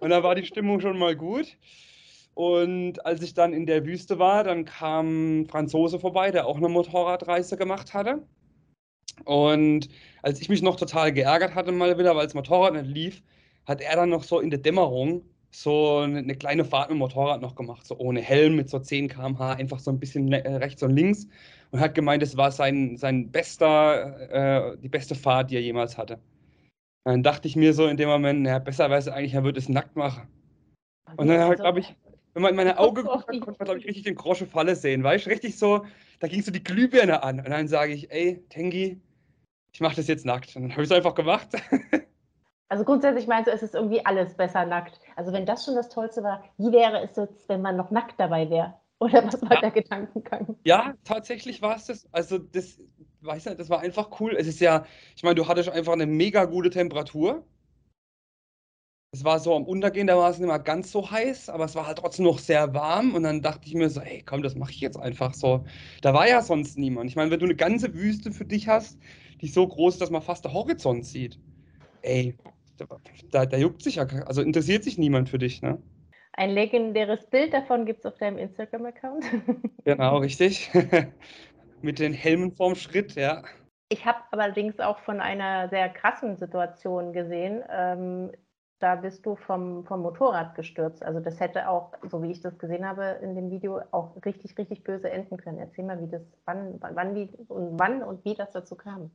und 0.00 0.10
dann 0.10 0.22
war 0.22 0.34
die 0.34 0.44
Stimmung 0.44 0.80
schon 0.80 0.98
mal 0.98 1.16
gut. 1.16 1.56
Und 2.34 3.04
als 3.06 3.22
ich 3.22 3.34
dann 3.34 3.52
in 3.52 3.66
der 3.66 3.84
Wüste 3.84 4.18
war, 4.18 4.44
dann 4.44 4.64
kam 4.64 5.40
ein 5.42 5.46
Franzose 5.46 5.98
vorbei, 5.98 6.30
der 6.30 6.46
auch 6.46 6.56
eine 6.56 6.68
Motorradreise 6.68 7.56
gemacht 7.56 7.92
hatte. 7.94 8.22
Und 9.24 9.88
als 10.22 10.40
ich 10.40 10.48
mich 10.48 10.62
noch 10.62 10.76
total 10.76 11.12
geärgert 11.12 11.54
hatte, 11.54 11.72
mal 11.72 11.98
wieder, 11.98 12.16
weil 12.16 12.26
das 12.26 12.34
Motorrad 12.34 12.74
nicht 12.74 12.86
lief, 12.86 13.22
hat 13.66 13.80
er 13.80 13.96
dann 13.96 14.10
noch 14.10 14.24
so 14.24 14.40
in 14.40 14.50
der 14.50 14.60
Dämmerung 14.60 15.22
so 15.50 15.98
eine 15.98 16.34
kleine 16.36 16.64
Fahrt 16.64 16.90
mit 16.90 16.96
dem 16.96 16.98
Motorrad 16.98 17.40
noch 17.40 17.56
gemacht, 17.56 17.84
so 17.84 17.98
ohne 17.98 18.20
Helm, 18.20 18.56
mit 18.56 18.70
so 18.70 18.78
10 18.78 19.08
km/h, 19.08 19.54
einfach 19.54 19.80
so 19.80 19.90
ein 19.90 19.98
bisschen 19.98 20.32
äh, 20.32 20.56
rechts 20.56 20.82
und 20.82 20.94
links. 20.94 21.26
Und 21.72 21.80
hat 21.80 21.94
gemeint, 21.94 22.22
es 22.22 22.36
war 22.36 22.50
sein, 22.50 22.96
sein 22.96 23.30
bester, 23.30 24.72
äh, 24.74 24.76
die 24.78 24.88
beste 24.88 25.14
Fahrt, 25.14 25.50
die 25.50 25.56
er 25.56 25.62
jemals 25.62 25.98
hatte. 25.98 26.18
Dann 27.04 27.22
dachte 27.22 27.48
ich 27.48 27.56
mir 27.56 27.74
so 27.74 27.86
in 27.86 27.96
dem 27.96 28.08
Moment, 28.08 28.42
naja, 28.42 28.58
besser 28.58 28.90
wäre 28.90 28.98
es 28.98 29.08
eigentlich, 29.08 29.34
er 29.34 29.44
würde 29.44 29.58
es 29.58 29.68
nackt 29.68 29.96
machen. 29.96 30.28
Und 31.16 31.28
dann, 31.28 31.40
also, 31.40 31.62
glaube 31.62 31.80
ich, 31.80 31.94
wenn 32.34 32.42
man 32.42 32.50
in 32.50 32.56
meine 32.56 32.78
Augen 32.78 33.04
guckt, 33.04 33.28
dann 33.28 33.40
konnte 33.40 33.58
man, 33.58 33.64
glaube 33.66 33.80
ich, 33.80 33.86
richtig 33.86 34.04
den 34.04 34.14
Groschen 34.14 34.46
Falle 34.46 34.76
sehen, 34.76 35.02
weißt 35.02 35.26
du? 35.26 35.30
Richtig 35.30 35.58
so, 35.58 35.84
da 36.20 36.28
ging 36.28 36.42
so 36.42 36.52
die 36.52 36.62
Glühbirne 36.62 37.22
an. 37.22 37.38
Und 37.40 37.50
dann 37.50 37.68
sage 37.68 37.92
ich, 37.92 38.10
ey, 38.10 38.44
Tengi, 38.48 39.00
ich 39.72 39.80
mache 39.80 39.96
das 39.96 40.06
jetzt 40.06 40.26
nackt. 40.26 40.54
Und 40.54 40.62
dann 40.62 40.72
habe 40.72 40.82
ich 40.82 40.90
es 40.90 40.96
einfach 40.96 41.14
gemacht. 41.14 41.48
Also 42.70 42.84
grundsätzlich 42.84 43.26
meinst 43.26 43.48
du, 43.48 43.52
es 43.52 43.62
ist 43.62 43.74
irgendwie 43.74 44.04
alles 44.06 44.34
besser 44.34 44.64
nackt. 44.64 44.98
Also 45.16 45.32
wenn 45.32 45.44
das 45.44 45.64
schon 45.64 45.74
das 45.74 45.88
Tollste 45.88 46.22
war, 46.22 46.44
wie 46.56 46.72
wäre 46.72 47.02
es 47.02 47.16
jetzt, 47.16 47.48
wenn 47.48 47.60
man 47.60 47.76
noch 47.76 47.90
nackt 47.90 48.18
dabei 48.18 48.48
wäre? 48.48 48.74
Oder 49.00 49.24
was 49.26 49.42
war 49.42 49.54
ja. 49.54 49.60
der 49.60 49.70
Gedankengang? 49.70 50.56
Ja, 50.64 50.94
tatsächlich 51.04 51.62
war 51.62 51.76
es 51.76 51.86
das. 51.86 52.08
Also 52.12 52.38
das, 52.38 52.80
weiß 53.22 53.46
nicht, 53.46 53.58
das 53.58 53.70
war 53.70 53.80
einfach 53.80 54.20
cool. 54.20 54.36
Es 54.36 54.46
ist 54.46 54.60
ja, 54.60 54.84
ich 55.16 55.22
meine, 55.22 55.34
du 55.34 55.48
hattest 55.48 55.68
einfach 55.68 55.92
eine 55.92 56.06
mega 56.06 56.44
gute 56.44 56.70
Temperatur 56.70 57.44
es 59.12 59.24
war 59.24 59.40
so 59.40 59.56
am 59.56 59.64
Untergehen, 59.64 60.06
da 60.06 60.16
war 60.16 60.30
es 60.30 60.38
nicht 60.38 60.46
mehr 60.46 60.58
ganz 60.60 60.92
so 60.92 61.10
heiß, 61.10 61.48
aber 61.48 61.64
es 61.64 61.74
war 61.74 61.86
halt 61.86 61.98
trotzdem 61.98 62.26
noch 62.26 62.38
sehr 62.38 62.72
warm. 62.74 63.14
Und 63.14 63.24
dann 63.24 63.42
dachte 63.42 63.66
ich 63.66 63.74
mir 63.74 63.90
so, 63.90 64.00
ey, 64.00 64.22
komm, 64.24 64.42
das 64.42 64.54
mache 64.54 64.70
ich 64.70 64.80
jetzt 64.80 64.96
einfach 64.98 65.34
so. 65.34 65.64
Da 66.00 66.14
war 66.14 66.28
ja 66.28 66.42
sonst 66.42 66.78
niemand. 66.78 67.10
Ich 67.10 67.16
meine, 67.16 67.30
wenn 67.30 67.40
du 67.40 67.46
eine 67.46 67.56
ganze 67.56 67.92
Wüste 67.94 68.30
für 68.30 68.44
dich 68.44 68.68
hast, 68.68 68.98
die 69.40 69.48
so 69.48 69.66
groß 69.66 69.94
ist, 69.94 70.00
dass 70.00 70.10
man 70.10 70.22
fast 70.22 70.44
den 70.44 70.52
Horizont 70.52 71.04
sieht, 71.04 71.40
ey, 72.02 72.36
da, 73.30 73.46
da 73.46 73.56
juckt 73.56 73.82
sich 73.82 73.96
ja, 73.96 74.06
also 74.26 74.42
interessiert 74.42 74.84
sich 74.84 74.98
niemand 74.98 75.28
für 75.28 75.38
dich, 75.38 75.62
ne? 75.62 75.82
Ein 76.32 76.50
legendäres 76.50 77.26
Bild 77.26 77.52
davon 77.52 77.86
gibt 77.86 78.00
es 78.00 78.06
auf 78.06 78.18
deinem 78.18 78.38
Instagram-Account. 78.38 79.24
genau, 79.84 80.18
richtig. 80.18 80.70
Mit 81.82 81.98
den 81.98 82.12
Helmen 82.12 82.52
vorm 82.52 82.76
Schritt, 82.76 83.14
ja. 83.14 83.42
Ich 83.88 84.06
habe 84.06 84.18
allerdings 84.30 84.78
auch 84.78 85.00
von 85.00 85.20
einer 85.20 85.68
sehr 85.68 85.88
krassen 85.88 86.36
Situation 86.36 87.12
gesehen. 87.12 87.62
Ähm, 87.68 88.30
da 88.78 88.94
bist 88.94 89.26
du 89.26 89.36
vom, 89.36 89.84
vom 89.84 90.00
Motorrad 90.02 90.54
gestürzt. 90.54 91.02
Also 91.02 91.20
das 91.20 91.40
hätte 91.40 91.68
auch, 91.68 91.92
so 92.08 92.22
wie 92.22 92.30
ich 92.30 92.40
das 92.40 92.58
gesehen 92.58 92.86
habe 92.86 93.18
in 93.22 93.34
dem 93.34 93.50
Video, 93.50 93.80
auch 93.90 94.16
richtig, 94.24 94.56
richtig 94.56 94.84
böse 94.84 95.10
enden 95.10 95.36
können. 95.36 95.58
Erzähl 95.58 95.84
mal, 95.84 96.00
wie 96.00 96.08
das, 96.08 96.22
wann, 96.46 96.80
wann, 96.80 97.14
wie 97.14 97.28
und 97.48 97.78
wann 97.78 98.02
und 98.02 98.24
wie 98.24 98.34
das 98.34 98.52
dazu 98.52 98.76
kam. 98.76 99.10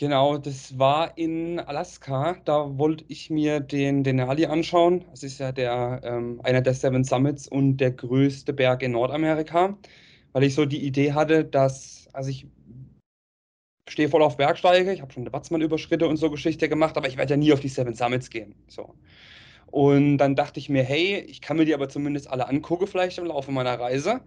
Genau, 0.00 0.38
das 0.38 0.78
war 0.78 1.18
in 1.18 1.60
Alaska. 1.60 2.38
Da 2.46 2.78
wollte 2.78 3.04
ich 3.08 3.28
mir 3.28 3.60
den 3.60 4.02
Denali 4.02 4.46
anschauen. 4.46 5.04
Das 5.10 5.22
ist 5.22 5.38
ja 5.40 5.52
der, 5.52 6.00
ähm, 6.02 6.40
einer 6.42 6.62
der 6.62 6.72
Seven 6.72 7.04
Summits 7.04 7.46
und 7.46 7.76
der 7.76 7.90
größte 7.90 8.54
Berg 8.54 8.82
in 8.82 8.92
Nordamerika, 8.92 9.76
weil 10.32 10.44
ich 10.44 10.54
so 10.54 10.64
die 10.64 10.82
Idee 10.86 11.12
hatte, 11.12 11.44
dass, 11.44 12.08
also 12.14 12.30
ich 12.30 12.46
stehe 13.90 14.08
voll 14.08 14.22
auf 14.22 14.38
Bergsteige, 14.38 14.90
ich 14.90 15.02
habe 15.02 15.12
schon 15.12 15.30
Watzmann-Überschritte 15.30 16.08
und 16.08 16.16
so 16.16 16.30
Geschichte 16.30 16.70
gemacht, 16.70 16.96
aber 16.96 17.06
ich 17.06 17.18
werde 17.18 17.34
ja 17.34 17.36
nie 17.36 17.52
auf 17.52 17.60
die 17.60 17.68
Seven 17.68 17.94
Summits 17.94 18.30
gehen. 18.30 18.54
So. 18.68 18.94
Und 19.66 20.16
dann 20.16 20.34
dachte 20.34 20.60
ich 20.60 20.70
mir, 20.70 20.82
hey, 20.82 21.18
ich 21.28 21.42
kann 21.42 21.58
mir 21.58 21.66
die 21.66 21.74
aber 21.74 21.90
zumindest 21.90 22.30
alle 22.30 22.48
angucken, 22.48 22.86
vielleicht 22.86 23.18
im 23.18 23.26
Laufe 23.26 23.52
meiner 23.52 23.78
Reise. 23.78 24.22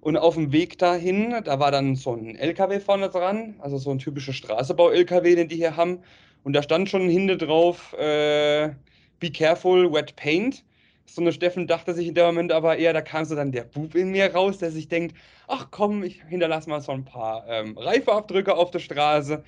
Und 0.00 0.16
auf 0.16 0.34
dem 0.34 0.52
Weg 0.52 0.78
dahin, 0.78 1.34
da 1.44 1.58
war 1.58 1.70
dann 1.70 1.96
so 1.96 2.14
ein 2.14 2.36
LKW 2.36 2.80
vorne 2.80 3.08
dran, 3.08 3.56
also 3.58 3.78
so 3.78 3.90
ein 3.90 3.98
typischer 3.98 4.32
Straßebau-LKW, 4.32 5.34
den 5.34 5.48
die 5.48 5.56
hier 5.56 5.76
haben. 5.76 6.00
Und 6.44 6.52
da 6.52 6.62
stand 6.62 6.88
schon 6.88 7.08
hinten 7.08 7.38
drauf, 7.38 7.94
äh, 7.94 8.70
be 9.18 9.30
careful, 9.30 9.92
wet 9.92 10.14
paint. 10.16 10.64
So 11.06 11.22
eine 11.22 11.32
Steffen 11.32 11.66
dachte 11.66 11.94
sich 11.94 12.06
in 12.06 12.14
dem 12.14 12.26
Moment 12.26 12.52
aber 12.52 12.76
eher, 12.76 12.92
da 12.92 13.00
kam 13.00 13.24
so 13.24 13.34
dann 13.34 13.50
der 13.50 13.64
Bub 13.64 13.94
in 13.94 14.10
mir 14.10 14.32
raus, 14.32 14.58
der 14.58 14.70
sich 14.70 14.88
denkt, 14.88 15.16
ach 15.48 15.68
komm, 15.70 16.04
ich 16.04 16.22
hinterlasse 16.28 16.68
mal 16.68 16.80
so 16.80 16.92
ein 16.92 17.04
paar 17.04 17.44
ähm, 17.48 17.76
Reifeabdrücke 17.78 18.54
auf 18.54 18.70
der 18.70 18.78
Straße, 18.78 19.42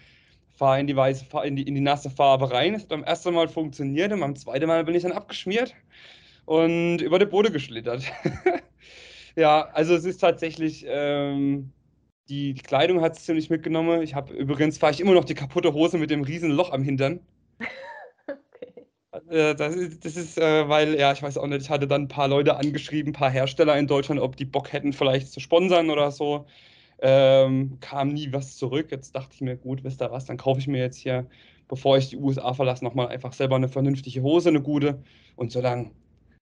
fahre 0.54 0.80
in 0.80 0.86
die 0.86 0.96
weiße, 0.96 1.26
in 1.44 1.56
die, 1.56 1.62
in 1.62 1.74
die 1.74 1.80
nasse 1.80 2.10
Farbe 2.10 2.50
rein. 2.50 2.74
Es 2.74 2.82
hat 2.82 2.88
beim 2.88 3.04
ersten 3.04 3.34
Mal 3.34 3.48
funktioniert 3.48 4.10
und 4.12 4.20
beim 4.20 4.36
zweiten 4.36 4.66
Mal 4.66 4.84
bin 4.84 4.94
ich 4.94 5.02
dann 5.02 5.12
abgeschmiert 5.12 5.74
und 6.46 7.02
über 7.02 7.18
den 7.18 7.28
Boden 7.28 7.52
geschlittert. 7.52 8.04
ja, 9.36 9.68
also 9.72 9.94
es 9.94 10.04
ist 10.04 10.18
tatsächlich, 10.18 10.84
ähm, 10.88 11.72
die 12.28 12.54
Kleidung 12.54 13.00
hat 13.00 13.16
es 13.16 13.24
ziemlich 13.24 13.50
mitgenommen. 13.50 14.02
Ich 14.02 14.14
habe 14.14 14.34
übrigens 14.34 14.78
fahre 14.78 14.92
ich 14.92 15.00
immer 15.00 15.14
noch 15.14 15.24
die 15.24 15.34
kaputte 15.34 15.72
Hose 15.74 15.98
mit 15.98 16.10
dem 16.10 16.22
riesen 16.22 16.50
Loch 16.50 16.72
am 16.72 16.82
Hintern. 16.82 17.20
Äh, 19.28 19.54
das 19.56 19.74
ist, 19.74 20.04
das 20.04 20.16
ist 20.16 20.38
äh, 20.38 20.68
weil, 20.68 20.98
ja, 20.98 21.12
ich 21.12 21.22
weiß 21.22 21.36
auch 21.38 21.46
nicht, 21.46 21.62
ich 21.62 21.70
hatte 21.70 21.86
dann 21.88 22.02
ein 22.02 22.08
paar 22.08 22.28
Leute 22.28 22.56
angeschrieben, 22.56 23.10
ein 23.10 23.12
paar 23.12 23.30
Hersteller 23.30 23.76
in 23.76 23.86
Deutschland, 23.88 24.20
ob 24.20 24.36
die 24.36 24.44
Bock 24.44 24.72
hätten, 24.72 24.92
vielleicht 24.92 25.32
zu 25.32 25.40
sponsern 25.40 25.90
oder 25.90 26.10
so. 26.12 26.46
Ähm, 27.02 27.78
kam 27.80 28.08
nie 28.10 28.32
was 28.32 28.56
zurück. 28.56 28.90
Jetzt 28.90 29.14
dachte 29.16 29.34
ich 29.34 29.40
mir, 29.40 29.56
gut, 29.56 29.84
wisst 29.84 30.02
ihr 30.02 30.10
was, 30.12 30.26
dann 30.26 30.36
kaufe 30.36 30.60
ich 30.60 30.68
mir 30.68 30.78
jetzt 30.80 30.98
hier, 30.98 31.26
bevor 31.68 31.98
ich 31.98 32.10
die 32.10 32.16
USA 32.18 32.54
verlasse, 32.54 32.84
nochmal 32.84 33.08
einfach 33.08 33.32
selber 33.32 33.56
eine 33.56 33.68
vernünftige 33.68 34.22
Hose, 34.22 34.50
eine 34.50 34.62
gute. 34.62 35.02
Und 35.36 35.50
so 35.52 35.60
lang 35.60 35.92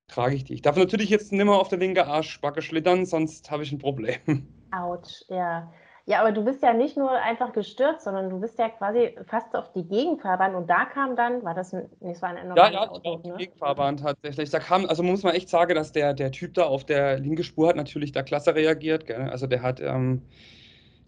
trage 0.08 0.34
ich 0.34 0.44
die. 0.44 0.54
Ich 0.54 0.62
darf 0.62 0.76
natürlich 0.76 1.10
jetzt 1.10 1.32
nimmer 1.32 1.58
auf 1.60 1.68
der 1.68 1.78
linke 1.78 2.06
Arschbacke 2.06 2.62
schlittern, 2.62 3.06
sonst 3.06 3.50
habe 3.50 3.62
ich 3.62 3.72
ein 3.72 3.78
Problem. 3.78 4.18
Autsch, 4.70 5.24
ja. 5.28 5.72
Ja, 6.06 6.20
aber 6.20 6.32
du 6.32 6.42
bist 6.44 6.62
ja 6.62 6.72
nicht 6.72 6.96
nur 6.96 7.10
einfach 7.10 7.52
gestürzt, 7.52 8.04
sondern 8.04 8.30
du 8.30 8.40
bist 8.40 8.58
ja 8.58 8.70
quasi 8.70 9.14
fast 9.26 9.54
auf 9.54 9.72
die 9.72 9.86
Gegenfahrbahn 9.86 10.54
und 10.54 10.68
da 10.68 10.86
kam 10.86 11.16
dann, 11.16 11.44
war 11.44 11.52
das 11.54 11.74
ein, 11.74 11.90
nee, 12.00 12.12
es 12.12 12.22
war 12.22 12.30
ein 12.30 12.56
Ja, 12.56 12.70
ja, 12.70 12.88
Auto, 12.88 13.10
auf 13.10 13.22
die 13.22 13.28
ne? 13.28 13.36
Gegenfahrbahn 13.36 13.98
tatsächlich. 13.98 14.48
Da 14.48 14.58
kam, 14.58 14.86
also 14.86 15.02
muss 15.02 15.22
man 15.22 15.34
echt 15.34 15.50
sagen, 15.50 15.74
dass 15.74 15.92
der, 15.92 16.14
der 16.14 16.32
Typ 16.32 16.54
da 16.54 16.64
auf 16.64 16.84
der 16.86 17.18
linken 17.18 17.44
Spur 17.44 17.68
hat 17.68 17.76
natürlich 17.76 18.12
da 18.12 18.22
klasse 18.22 18.54
reagiert. 18.54 19.04
Gell? 19.06 19.28
Also 19.28 19.46
der 19.46 19.60
hat, 19.62 19.80
ähm, 19.80 20.22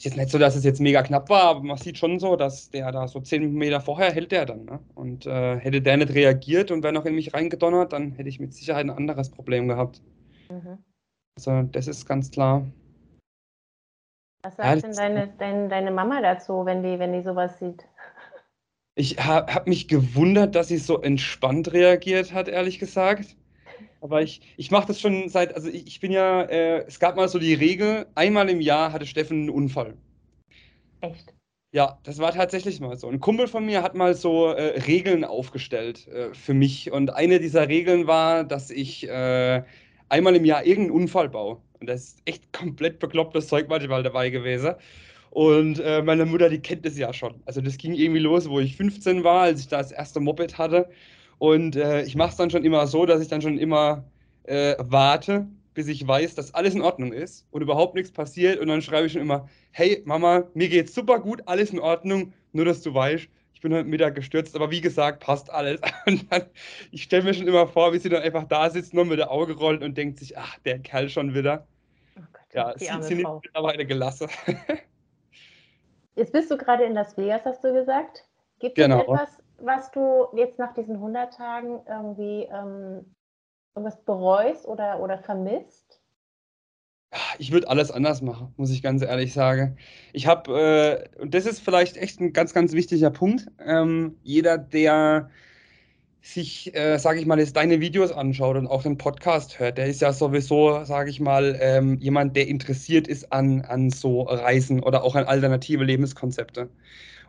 ist 0.01 0.05
jetzt 0.05 0.17
nicht 0.17 0.31
so, 0.31 0.39
dass 0.39 0.57
es 0.57 0.65
jetzt 0.65 0.81
mega 0.81 1.03
knapp 1.03 1.29
war, 1.29 1.43
aber 1.43 1.63
man 1.63 1.77
sieht 1.77 1.99
schon 1.99 2.19
so, 2.19 2.35
dass 2.35 2.71
der 2.71 2.91
da 2.91 3.07
so 3.07 3.21
zehn 3.21 3.53
Meter 3.53 3.83
vorher 3.83 4.11
hält 4.11 4.33
der 4.33 4.47
dann. 4.47 4.65
Ne? 4.65 4.81
Und 4.95 5.27
äh, 5.27 5.59
hätte 5.59 5.83
der 5.83 5.99
nicht 5.99 6.15
reagiert 6.15 6.71
und 6.71 6.83
wäre 6.83 6.95
noch 6.95 7.05
in 7.05 7.15
mich 7.15 7.35
reingedonnert, 7.35 7.93
dann 7.93 8.13
hätte 8.13 8.31
ich 8.31 8.41
mit 8.41 8.55
Sicherheit 8.55 8.87
ein 8.87 8.91
anderes 8.91 9.29
Problem 9.29 9.69
gehabt. 9.69 10.01
Mhm. 10.49 10.79
Also 11.37 11.63
das 11.71 11.87
ist 11.87 12.07
ganz 12.07 12.31
klar. 12.31 12.67
Was 14.43 14.57
sagt 14.57 14.83
ja, 14.83 14.89
denn 14.89 14.97
deine, 14.97 15.29
deine, 15.39 15.69
deine 15.69 15.91
Mama 15.91 16.23
dazu, 16.23 16.65
wenn 16.65 16.83
die, 16.83 16.99
wenn 16.99 17.13
die 17.13 17.23
sowas 17.23 17.59
sieht? 17.59 17.85
Ich 18.95 19.19
habe 19.19 19.53
hab 19.55 19.67
mich 19.67 19.87
gewundert, 19.87 20.55
dass 20.55 20.69
sie 20.69 20.79
so 20.79 20.99
entspannt 21.03 21.75
reagiert 21.75 22.33
hat, 22.33 22.49
ehrlich 22.49 22.79
gesagt. 22.79 23.37
Aber 24.01 24.23
ich, 24.23 24.41
ich 24.57 24.71
mache 24.71 24.89
das 24.89 25.01
schon 25.01 25.29
seit, 25.29 25.55
also 25.55 25.69
ich, 25.69 25.87
ich 25.87 26.01
bin 26.01 26.13
ja, 26.13 26.43
äh, 26.43 26.85
es 26.87 26.99
gab 27.01 27.17
mal 27.17 27.29
so 27.29 27.39
die 27.39 27.55
Regel, 27.55 28.07
einmal 28.15 28.49
im 28.49 28.61
Jahr 28.61 28.93
hatte 28.93 29.07
Steffen 29.07 29.41
einen 29.41 29.51
Unfall. 29.51 29.95
Echt? 31.01 31.35
Ja, 31.73 32.01
das 32.03 32.19
war 32.19 32.33
tatsächlich 32.33 32.81
mal 32.81 32.97
so. 32.97 33.09
Ein 33.09 33.21
Kumpel 33.21 33.47
von 33.47 33.65
mir 33.65 33.83
hat 33.83 33.95
mal 33.95 34.15
so 34.15 34.49
äh, 34.49 34.81
Regeln 34.81 35.25
aufgestellt 35.25 36.09
äh, 36.09 36.35
für 36.35 36.53
mich. 36.53 36.91
Und 36.91 37.15
eine 37.15 37.39
dieser 37.39 37.69
Regeln 37.69 38.09
war, 38.09 38.43
dass 38.43 38.71
ich 38.71 39.09
äh, 39.09 39.63
einmal 40.09 40.35
im 40.35 40.45
Jahr 40.45 40.67
irgendeinen 40.67 41.03
Unfall 41.03 41.29
baue. 41.29 41.59
Und 41.79 41.89
das 41.89 42.01
ist 42.05 42.23
echt 42.25 42.53
komplett 42.53 42.99
beklopptes 42.99 43.47
Zeug 43.47 43.69
manchmal 43.69 44.03
dabei 44.03 44.31
gewesen. 44.31 44.75
Und 45.31 45.79
äh, 45.79 46.03
meine 46.03 46.27
Mutter, 46.27 46.49
die 46.49 46.59
kennt 46.61 46.85
das 46.85 46.99
ja 46.99 47.13
schon. 47.13 47.41
Also 47.47 47.61
das 47.61 47.79
ging 47.79 47.95
irgendwie 47.95 48.21
los, 48.21 48.49
wo 48.49 48.59
ich 48.59 48.77
15 48.77 49.23
war, 49.23 49.43
als 49.43 49.61
ich 49.61 49.69
da 49.69 49.79
das 49.79 49.93
erste 49.93 50.19
Moped 50.19 50.59
hatte. 50.59 50.91
Und 51.41 51.75
äh, 51.75 52.03
ich 52.03 52.17
mache 52.17 52.29
es 52.29 52.37
dann 52.37 52.51
schon 52.51 52.67
immer 52.67 52.87
so, 52.87 53.07
dass 53.07 53.23
ich 53.23 53.29
dann 53.29 53.41
schon 53.41 53.57
immer 53.57 54.05
äh, 54.45 54.75
warte, 54.79 55.47
bis 55.73 55.89
ich 55.89 56.07
weiß, 56.07 56.35
dass 56.35 56.53
alles 56.53 56.75
in 56.75 56.83
Ordnung 56.83 57.15
ist 57.15 57.47
und 57.51 57.63
überhaupt 57.63 57.95
nichts 57.95 58.13
passiert. 58.13 58.61
Und 58.61 58.69
dann 58.69 58.83
schreibe 58.83 59.07
ich 59.07 59.15
schon 59.15 59.23
immer, 59.23 59.49
hey 59.71 60.03
Mama, 60.05 60.45
mir 60.53 60.69
geht's 60.69 60.95
super 60.95 61.19
gut, 61.19 61.41
alles 61.47 61.71
in 61.71 61.81
Ordnung, 61.81 62.35
nur 62.53 62.67
dass 62.67 62.83
du 62.83 62.93
weißt, 62.93 63.27
ich 63.55 63.61
bin 63.63 63.73
heute 63.73 63.89
Mittag 63.89 64.17
gestürzt, 64.17 64.55
aber 64.55 64.71
wie 64.71 64.83
gesagt, 64.83 65.21
passt 65.21 65.49
alles. 65.51 65.81
Und 66.07 66.31
dann, 66.31 66.43
ich 66.91 67.05
stelle 67.05 67.23
mir 67.23 67.33
schon 67.33 67.49
immer 67.49 67.67
vor, 67.67 67.95
wie 67.95 67.99
sie 67.99 68.11
dann 68.11 68.23
einfach 68.23 68.45
da 68.45 68.69
sitzt, 68.69 68.93
nur 68.93 69.07
mit 69.07 69.19
der 69.19 69.31
Auge 69.31 69.55
rollt 69.55 69.83
und 69.83 69.97
denkt 69.97 70.19
sich, 70.19 70.37
ach, 70.37 70.59
der 70.67 70.79
Kerl 70.79 71.09
schon 71.09 71.35
wieder. 71.35 71.67
Oh 72.19 72.23
Gott, 72.35 72.53
ja, 72.53 72.75
sie 72.77 72.85
sind 73.03 73.27
mittlerweile 73.43 73.87
gelassen. 73.87 74.29
Jetzt 76.17 76.33
bist 76.35 76.51
du 76.51 76.59
gerade 76.59 76.85
in 76.85 76.93
Las 76.93 77.17
Vegas, 77.17 77.47
hast 77.47 77.65
du 77.65 77.73
gesagt. 77.73 78.27
Gibt 78.59 78.75
genau. 78.75 78.99
es 78.99 79.03
etwas, 79.05 79.40
was 79.63 79.91
du 79.91 80.27
jetzt 80.35 80.59
nach 80.59 80.75
diesen 80.75 80.97
100 80.97 81.33
Tagen 81.35 81.81
irgendwie 81.87 82.49
ähm, 82.51 83.15
irgendwas 83.75 84.03
bereust 84.05 84.67
oder, 84.67 85.01
oder 85.01 85.19
vermisst? 85.19 86.01
Ich 87.39 87.51
würde 87.51 87.69
alles 87.69 87.91
anders 87.91 88.23
machen, 88.23 88.55
muss 88.57 88.71
ich 88.71 88.83
ganz 88.83 89.03
ehrlich 89.03 89.33
sagen. 89.33 89.77
Ich 90.13 90.27
habe, 90.29 91.09
äh, 91.19 91.21
und 91.21 91.35
das 91.35 91.45
ist 91.45 91.61
vielleicht 91.61 91.97
echt 91.97 92.21
ein 92.21 92.33
ganz, 92.33 92.55
ganz 92.55 92.73
wichtiger 92.73 93.11
Punkt. 93.11 93.47
Ähm, 93.59 94.17
jeder, 94.23 94.59
der 94.59 95.31
sich, 96.23 96.75
äh, 96.75 96.99
sage 96.99 97.19
ich 97.19 97.27
mal, 97.27 97.39
jetzt 97.39 97.57
deine 97.57 97.81
Videos 97.81 98.13
anschaut 98.13 98.57
und 98.57 98.67
auch 98.67 98.83
den 98.83 98.99
Podcast 98.99 99.59
hört, 99.59 99.79
der 99.79 99.87
ist 99.87 100.03
ja 100.03 100.13
sowieso, 100.13 100.85
sage 100.85 101.11
ich 101.11 101.19
mal, 101.19 101.57
ähm, 101.61 101.99
jemand, 101.99 102.37
der 102.37 102.47
interessiert 102.47 103.09
ist 103.09 103.33
an, 103.33 103.63
an 103.63 103.91
so 103.91 104.23
Reisen 104.23 104.83
oder 104.83 105.03
auch 105.03 105.17
an 105.17 105.25
alternative 105.25 105.83
Lebenskonzepte. 105.83 106.69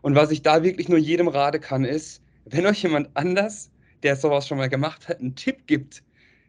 Und 0.02 0.16
was 0.16 0.32
ich 0.32 0.42
da 0.42 0.64
wirklich 0.64 0.90
nur 0.90 0.98
jedem 0.98 1.28
rate 1.28 1.60
kann, 1.60 1.86
ist, 1.86 2.22
wenn 2.46 2.66
euch 2.66 2.84
jemand 2.84 3.10
anders, 3.14 3.70
der 4.04 4.16
sowas 4.16 4.48
schon 4.48 4.58
mal 4.58 4.70
gemacht 4.70 5.08
hat, 5.08 5.20
einen 5.20 5.36
Tipp 5.36 5.68
gibt, 5.68 6.04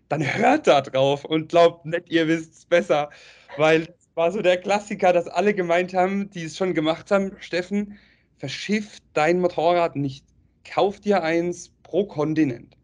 dann 0.08 0.22
hört 0.22 0.66
da 0.66 0.80
drauf 0.80 1.24
und 1.24 1.48
glaubt 1.48 1.86
nicht, 1.86 2.10
ihr 2.10 2.28
wisst 2.28 2.54
es 2.54 2.64
besser. 2.64 3.10
Weil 3.56 3.82
es 3.82 4.08
war 4.14 4.32
so 4.32 4.42
der 4.42 4.58
Klassiker, 4.58 5.12
dass 5.12 5.28
alle 5.28 5.54
gemeint 5.54 5.94
haben, 5.94 6.30
die 6.30 6.44
es 6.44 6.56
schon 6.56 6.74
gemacht 6.74 7.10
haben, 7.10 7.32
Steffen, 7.40 7.98
verschiff 8.36 8.98
dein 9.14 9.40
Motorrad 9.40 9.96
nicht. 9.96 10.24
Kauf 10.64 11.00
dir 11.00 11.22
eins 11.22 11.70
pro 11.82 12.04
Kontinent. 12.06 12.76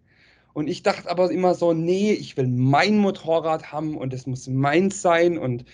Und 0.53 0.69
ich 0.69 0.83
dachte 0.83 1.11
aber 1.11 1.31
immer 1.31 1.55
so, 1.55 1.73
nee, 1.73 2.13
ich 2.13 2.37
will 2.37 2.49
mein 2.49 2.99
Motorrad 2.99 3.73
haben 3.73 3.97
und 3.97 4.13
es 4.13 4.27
muss 4.27 4.49
meins 4.49 5.03
sein 5.03 5.39
und 5.39 5.65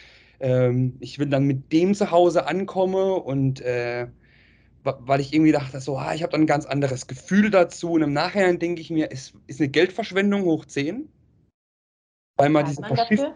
ähm, 0.40 0.96
ich 1.00 1.18
will 1.18 1.28
dann 1.28 1.44
mit 1.44 1.72
dem 1.72 1.94
zu 1.94 2.10
Hause 2.10 2.46
ankommen 2.46 3.22
und 3.22 3.60
äh, 3.60 4.08
weil 4.84 5.20
ich 5.20 5.32
irgendwie 5.32 5.52
dachte, 5.52 5.80
so, 5.80 5.96
ah, 5.96 6.14
ich 6.14 6.22
habe 6.22 6.32
dann 6.32 6.42
ein 6.42 6.46
ganz 6.46 6.66
anderes 6.66 7.06
Gefühl 7.06 7.50
dazu 7.50 7.92
und 7.92 8.02
im 8.02 8.12
Nachhinein 8.12 8.58
denke 8.58 8.80
ich 8.80 8.90
mir, 8.90 9.10
ist, 9.10 9.34
ist 9.46 9.60
eine 9.60 9.70
Geldverschwendung 9.70 10.42
hoch 10.44 10.66
10. 10.66 11.08
Weil 12.36 12.50
man 12.50 12.66
diese 12.66 12.82
Verschiffung. 12.82 13.34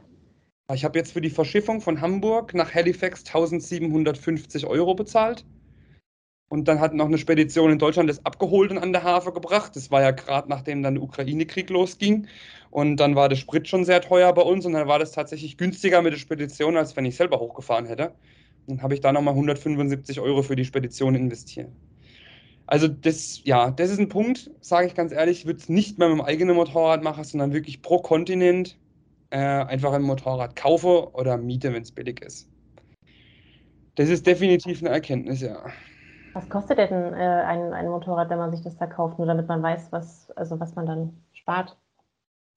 Ich 0.75 0.85
habe 0.85 0.99
jetzt 0.99 1.12
für 1.12 1.23
die 1.23 1.31
Verschiffung 1.31 1.81
von 1.81 2.02
Hamburg 2.02 2.52
nach 2.52 2.75
Halifax 2.75 3.25
1750 3.25 4.67
Euro 4.67 4.95
bezahlt. 4.95 5.47
Und 6.50 6.69
dann 6.69 6.81
hat 6.81 6.93
noch 6.95 7.07
eine 7.07 7.17
Spedition 7.17 7.73
in 7.73 7.78
Deutschland 7.78 8.11
das 8.11 8.25
abgeholt 8.25 8.71
und 8.71 8.78
an 8.78 8.93
der 8.93 9.02
Hafe 9.02 9.33
gebracht. 9.33 9.76
Das 9.76 9.90
war 9.90 10.02
ja 10.02 10.11
gerade 10.11 10.49
nachdem 10.50 10.83
dann 10.83 10.95
der 10.95 11.02
Ukraine-Krieg 11.02 11.71
losging. 11.71 12.26
Und 12.71 12.97
dann 12.97 13.17
war 13.17 13.31
der 13.31 13.37
Sprit 13.37 13.69
schon 13.69 13.87
sehr 13.87 14.02
teuer 14.02 14.33
bei 14.35 14.43
uns 14.43 14.67
und 14.67 14.75
dann 14.75 14.88
war 14.88 14.99
das 14.99 15.12
tatsächlich 15.12 15.57
günstiger 15.57 16.02
mit 16.02 16.12
der 16.12 16.19
Spedition, 16.19 16.76
als 16.76 16.97
wenn 16.97 17.07
ich 17.07 17.17
selber 17.17 17.40
hochgefahren 17.40 17.87
hätte. 17.87 18.14
Dann 18.69 18.83
habe 18.83 18.95
ich 18.95 19.01
da 19.01 19.13
nochmal 19.13 19.35
175 19.35 20.21
Euro 20.21 20.43
für 20.43 20.55
die 20.55 20.65
Spedition 20.65 21.15
investiert. 21.15 21.71
Also 22.67 22.87
das, 22.87 23.43
ja, 23.45 23.71
das 23.71 23.91
ist 23.91 23.99
ein 23.99 24.11
Punkt, 24.11 24.51
sage 24.61 24.87
ich 24.87 24.95
ganz 24.95 25.11
ehrlich, 25.11 25.41
ich 25.41 25.47
würde 25.47 25.59
es 25.59 25.71
nicht 25.71 25.99
mehr 25.99 26.09
mit 26.09 26.19
dem 26.19 26.25
eigenen 26.25 26.55
Motorrad 26.55 27.03
machen, 27.03 27.25
sondern 27.25 27.55
wirklich 27.55 27.81
pro 27.81 27.99
Kontinent 27.99 28.77
äh, 29.31 29.39
einfach 29.39 29.95
ein 29.95 30.03
Motorrad 30.03 30.55
kaufe 30.55 31.11
oder 31.15 31.39
miete, 31.39 31.73
wenn 31.73 31.83
es 31.83 31.93
billig 31.93 32.21
ist. 32.21 32.47
Das 33.95 34.11
ist 34.11 34.27
definitiv 34.27 34.83
eine 34.83 34.91
Erkenntnis, 34.91 35.41
ja. 35.41 35.65
Was 36.35 36.49
kostet 36.51 36.79
denn 36.79 36.93
äh, 36.93 37.17
ein, 37.17 37.73
ein 37.73 37.89
Motorrad, 37.89 38.29
wenn 38.29 38.39
man 38.39 38.51
sich 38.51 38.61
das 38.61 38.77
da 38.77 38.87
kauft, 38.87 39.19
nur 39.19 39.27
damit 39.27 39.49
man 39.49 39.63
weiß, 39.63 39.91
was, 39.91 40.31
also 40.33 40.61
was 40.61 40.75
man 40.75 40.85
dann 40.85 41.17
spart? 41.33 41.75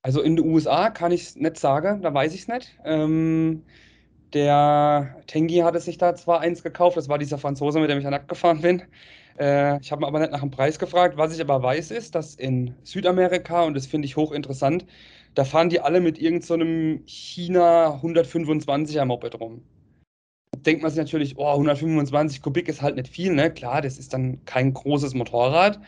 Also 0.03 0.22
in 0.22 0.36
den 0.36 0.46
USA 0.46 0.89
kann 0.89 1.13
ich 1.13 1.24
es 1.24 1.36
nicht 1.38 1.58
sagen, 1.58 2.01
da 2.01 2.13
weiß 2.13 2.34
ich 2.34 2.41
es 2.41 2.48
nicht. 2.50 2.77
Ähm, 2.84 3.63
der 4.33 5.15
Tengi 5.27 5.59
hatte 5.59 5.79
sich 5.79 5.97
da 5.97 6.15
zwar 6.15 6.39
eins 6.41 6.63
gekauft, 6.63 6.97
das 6.97 7.09
war 7.09 7.17
dieser 7.17 7.38
Franzose, 7.38 7.79
mit 7.79 7.89
dem 7.89 7.97
ich 7.97 8.03
ja 8.03 8.11
nackt 8.11 8.29
gefahren 8.29 8.61
bin. 8.61 8.83
Äh, 9.39 9.79
ich 9.81 9.91
habe 9.91 10.05
aber 10.05 10.19
nicht 10.19 10.31
nach 10.31 10.41
dem 10.41 10.51
Preis 10.51 10.79
gefragt. 10.79 11.17
Was 11.17 11.33
ich 11.33 11.41
aber 11.41 11.61
weiß, 11.63 11.91
ist, 11.91 12.15
dass 12.15 12.35
in 12.35 12.75
Südamerika, 12.83 13.63
und 13.63 13.73
das 13.73 13.88
finde 13.88 14.05
ich 14.05 14.15
hochinteressant, 14.15 14.85
da 15.35 15.45
fahren 15.45 15.69
die 15.69 15.79
alle 15.79 16.01
mit 16.01 16.19
irgendeinem 16.19 17.00
so 17.00 17.03
China 17.05 18.00
125er 18.03 19.05
Moped 19.05 19.39
rum. 19.39 19.63
Denkt 20.57 20.83
man 20.83 20.91
sich 20.91 21.00
natürlich, 21.00 21.38
oh, 21.38 21.47
125 21.47 22.41
Kubik 22.41 22.67
ist 22.67 22.81
halt 22.81 22.95
nicht 22.95 23.07
viel, 23.07 23.33
ne? 23.33 23.51
Klar, 23.51 23.81
das 23.81 23.97
ist 23.97 24.13
dann 24.13 24.43
kein 24.45 24.73
großes 24.73 25.13
Motorrad, 25.13 25.79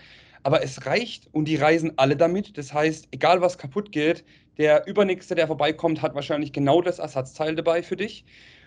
aber 0.43 0.63
es 0.63 0.85
reicht 0.85 1.27
und 1.33 1.47
die 1.47 1.57
reisen 1.57 1.93
alle 1.97 2.15
damit. 2.15 2.57
Das 2.57 2.73
heißt, 2.73 3.09
egal 3.11 3.41
was 3.41 3.57
kaputt 3.57 3.91
geht, 3.91 4.23
der 4.57 4.87
Übernächste, 4.87 5.35
der 5.35 5.47
vorbeikommt, 5.47 6.01
hat 6.01 6.15
wahrscheinlich 6.15 6.53
genau 6.53 6.81
das 6.81 6.99
Ersatzteil 6.99 7.55
dabei 7.55 7.83
für 7.83 7.95
dich. 7.97 8.25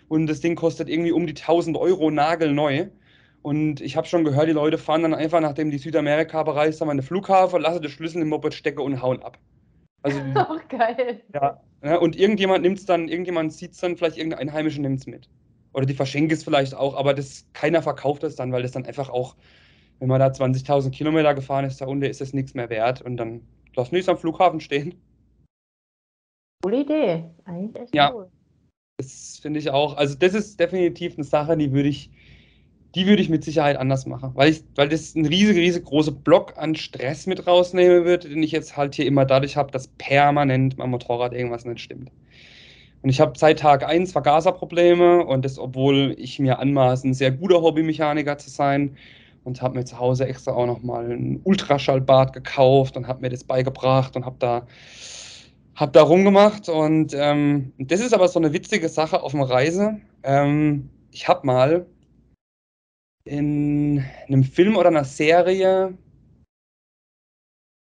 Und 0.08 0.26
das 0.26 0.40
Ding 0.40 0.56
kostet 0.56 0.88
irgendwie 0.88 1.12
um 1.12 1.26
die 1.26 1.34
1000 1.34 1.76
Euro 1.76 2.10
nagelneu. 2.10 2.88
Und 3.42 3.80
ich 3.80 3.96
habe 3.96 4.06
schon 4.08 4.24
gehört, 4.24 4.48
die 4.48 4.52
Leute 4.52 4.78
fahren 4.78 5.02
dann 5.02 5.14
einfach, 5.14 5.40
nachdem 5.40 5.70
die 5.70 5.78
Südamerika 5.78 6.42
bereist 6.42 6.80
haben, 6.80 6.90
an 6.90 6.96
den 6.98 7.04
Flughafen, 7.06 7.62
lassen 7.62 7.82
den 7.82 7.90
Schlüssel 7.90 8.22
im 8.22 8.28
Moped 8.28 8.54
stecken 8.54 8.80
und 8.80 9.00
hauen 9.02 9.22
ab 9.22 9.38
Also, 10.02 10.20
Auch 10.34 10.68
geil. 10.68 11.22
ja, 11.34 11.62
ne, 11.82 12.00
und 12.00 12.16
irgendjemand 12.16 12.62
nimmt 12.62 12.78
es 12.78 12.86
dann, 12.86 13.08
irgendjemand 13.08 13.52
sieht 13.52 13.72
es 13.72 13.78
dann, 13.80 13.96
vielleicht 13.96 14.16
irgendein 14.18 14.48
Einheimischer 14.48 14.80
nimmt 14.80 15.00
es 15.00 15.06
mit. 15.06 15.28
Oder 15.72 15.86
die 15.86 15.94
verschenken 15.94 16.32
es 16.32 16.44
vielleicht 16.44 16.74
auch, 16.74 16.94
aber 16.96 17.14
das, 17.14 17.46
keiner 17.52 17.82
verkauft 17.82 18.24
es 18.24 18.36
dann, 18.36 18.52
weil 18.52 18.62
das 18.62 18.72
dann 18.72 18.86
einfach 18.86 19.10
auch, 19.10 19.36
wenn 19.98 20.08
man 20.08 20.20
da 20.20 20.28
20.000 20.28 20.90
Kilometer 20.90 21.34
gefahren 21.34 21.64
ist, 21.64 21.80
da 21.80 21.86
unten 21.86 22.04
ist 22.06 22.20
es 22.20 22.32
nichts 22.34 22.54
mehr 22.54 22.70
wert 22.70 23.02
und 23.02 23.16
dann 23.18 23.48
lassen 23.76 23.94
die 23.94 24.00
es 24.00 24.08
am 24.08 24.18
Flughafen 24.18 24.60
stehen. 24.60 25.02
Coole 26.62 26.80
Idee. 26.80 27.24
Eigentlich 27.44 27.82
echt 27.82 27.94
Ja. 27.94 28.12
cool. 28.12 28.30
Das 28.98 29.38
finde 29.42 29.60
ich 29.60 29.70
auch. 29.70 29.96
Also, 29.96 30.16
das 30.16 30.34
ist 30.34 30.58
definitiv 30.58 31.14
eine 31.16 31.24
Sache, 31.24 31.56
die 31.56 31.72
würde 31.72 31.88
ich, 31.88 32.10
die 32.94 33.06
würde 33.06 33.22
ich 33.22 33.28
mit 33.28 33.44
Sicherheit 33.44 33.76
anders 33.76 34.06
machen, 34.06 34.32
weil 34.34 34.50
ich, 34.50 34.64
weil 34.74 34.88
das 34.88 35.14
ein 35.14 35.26
riesig, 35.26 35.56
riesig 35.56 35.84
großer 35.84 36.12
Block 36.12 36.54
an 36.56 36.74
Stress 36.74 37.26
mit 37.26 37.46
rausnehmen 37.46 38.04
würde, 38.06 38.28
den 38.30 38.42
ich 38.42 38.52
jetzt 38.52 38.76
halt 38.76 38.94
hier 38.94 39.06
immer 39.06 39.26
dadurch 39.26 39.56
habe, 39.56 39.70
dass 39.72 39.88
permanent 39.88 40.78
mein 40.78 40.90
Motorrad 40.90 41.34
irgendwas 41.34 41.64
nicht 41.66 41.80
stimmt. 41.82 42.10
Und 43.02 43.10
ich 43.10 43.20
habe 43.20 43.38
seit 43.38 43.60
Tag 43.60 43.84
1 43.88 44.12
Vergaserprobleme 44.12 45.24
und 45.26 45.44
das, 45.44 45.58
obwohl 45.58 46.14
ich 46.18 46.38
mir 46.40 46.58
anmaße, 46.58 47.08
ein 47.08 47.14
sehr 47.14 47.32
guter 47.32 47.62
Hobbymechaniker 47.62 48.38
zu 48.38 48.50
sein 48.50 48.96
und 49.44 49.62
habe 49.62 49.78
mir 49.78 49.84
zu 49.84 49.98
Hause 49.98 50.26
extra 50.26 50.52
auch 50.52 50.66
nochmal 50.66 51.12
ein 51.12 51.40
Ultraschallbad 51.44 52.32
gekauft 52.32 52.96
und 52.96 53.08
habe 53.08 53.20
mir 53.22 53.30
das 53.30 53.44
beigebracht 53.44 54.16
und 54.16 54.26
habe 54.26 54.36
da, 54.40 54.66
hab 55.76 55.92
da 55.92 56.02
rumgemacht. 56.02 56.68
Und 56.68 57.14
ähm, 57.14 57.72
das 57.78 58.00
ist 58.00 58.14
aber 58.14 58.28
so 58.28 58.38
eine 58.38 58.52
witzige 58.52 58.88
Sache 58.88 59.22
auf 59.22 59.34
einer 59.34 59.48
Reise. 59.48 60.00
Ähm, 60.24 60.90
ich 61.12 61.28
habe 61.28 61.46
mal 61.46 61.86
in 63.24 64.04
einem 64.26 64.44
Film 64.44 64.76
oder 64.76 64.88
einer 64.88 65.04
Serie, 65.04 65.96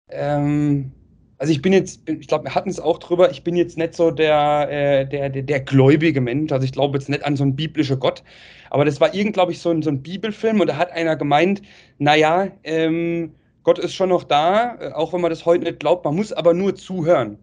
ähm, 0.09 0.91
also 1.37 1.51
ich 1.51 1.61
bin 1.61 1.73
jetzt, 1.73 2.07
ich 2.07 2.27
glaube, 2.27 2.45
wir 2.45 2.53
hatten 2.55 2.69
es 2.69 2.79
auch 2.79 2.99
drüber, 2.99 3.31
ich 3.31 3.43
bin 3.43 3.55
jetzt 3.55 3.75
nicht 3.75 3.95
so 3.95 4.11
der, 4.11 4.67
äh, 4.69 5.07
der, 5.07 5.29
der, 5.29 5.41
der 5.41 5.59
gläubige 5.61 6.21
Mensch, 6.21 6.51
also 6.51 6.63
ich 6.63 6.71
glaube 6.71 6.97
jetzt 6.99 7.09
nicht 7.09 7.25
an 7.25 7.35
so 7.35 7.43
einen 7.43 7.55
biblischen 7.55 7.99
Gott, 7.99 8.23
aber 8.69 8.85
das 8.85 9.01
war 9.01 9.13
irgend, 9.15 9.33
glaube 9.33 9.51
ich, 9.51 9.59
so 9.59 9.71
ein, 9.71 9.81
so 9.81 9.89
ein 9.89 10.03
Bibelfilm 10.03 10.61
und 10.61 10.67
da 10.67 10.77
hat 10.77 10.91
einer 10.91 11.15
gemeint, 11.15 11.63
naja, 11.97 12.47
ähm, 12.63 13.33
Gott 13.63 13.79
ist 13.79 13.95
schon 13.95 14.09
noch 14.09 14.23
da, 14.23 14.75
äh, 14.79 14.91
auch 14.93 15.13
wenn 15.13 15.21
man 15.21 15.31
das 15.31 15.45
heute 15.45 15.63
nicht 15.63 15.79
glaubt, 15.79 16.05
man 16.05 16.15
muss 16.15 16.31
aber 16.31 16.53
nur 16.53 16.75
zuhören. 16.75 17.39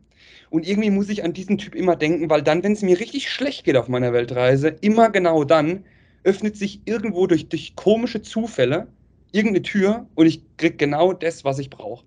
Und 0.50 0.66
irgendwie 0.66 0.90
muss 0.90 1.08
ich 1.08 1.24
an 1.24 1.32
diesen 1.32 1.58
Typ 1.58 1.74
immer 1.74 1.96
denken, 1.96 2.30
weil 2.30 2.42
dann, 2.42 2.62
wenn 2.62 2.72
es 2.72 2.82
mir 2.82 2.98
richtig 2.98 3.30
schlecht 3.30 3.64
geht 3.64 3.76
auf 3.76 3.88
meiner 3.88 4.12
Weltreise, 4.12 4.68
immer 4.80 5.10
genau 5.10 5.44
dann 5.44 5.84
öffnet 6.24 6.56
sich 6.56 6.82
irgendwo 6.84 7.26
durch, 7.26 7.48
durch 7.48 7.76
komische 7.76 8.22
Zufälle 8.22 8.88
irgendeine 9.32 9.62
Tür 9.62 10.06
und 10.14 10.26
ich 10.26 10.42
krieg 10.56 10.78
genau 10.78 11.12
das, 11.12 11.44
was 11.44 11.58
ich 11.58 11.70
brauche. 11.70 12.04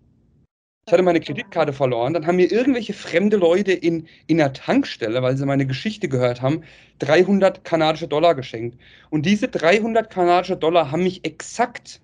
Ich 0.87 0.93
hatte 0.93 1.03
meine 1.03 1.21
Kreditkarte 1.21 1.73
verloren, 1.73 2.13
dann 2.13 2.25
haben 2.25 2.37
mir 2.37 2.51
irgendwelche 2.51 2.93
fremde 2.93 3.37
Leute 3.37 3.71
in, 3.71 4.07
in 4.25 4.41
einer 4.41 4.51
Tankstelle, 4.51 5.21
weil 5.21 5.37
sie 5.37 5.45
meine 5.45 5.67
Geschichte 5.67 6.09
gehört 6.09 6.41
haben, 6.41 6.63
300 6.99 7.63
kanadische 7.63 8.07
Dollar 8.07 8.33
geschenkt. 8.33 8.79
Und 9.11 9.25
diese 9.25 9.47
300 9.47 10.09
kanadische 10.09 10.57
Dollar 10.57 10.91
haben 10.91 11.03
mich 11.03 11.23
exakt 11.23 12.01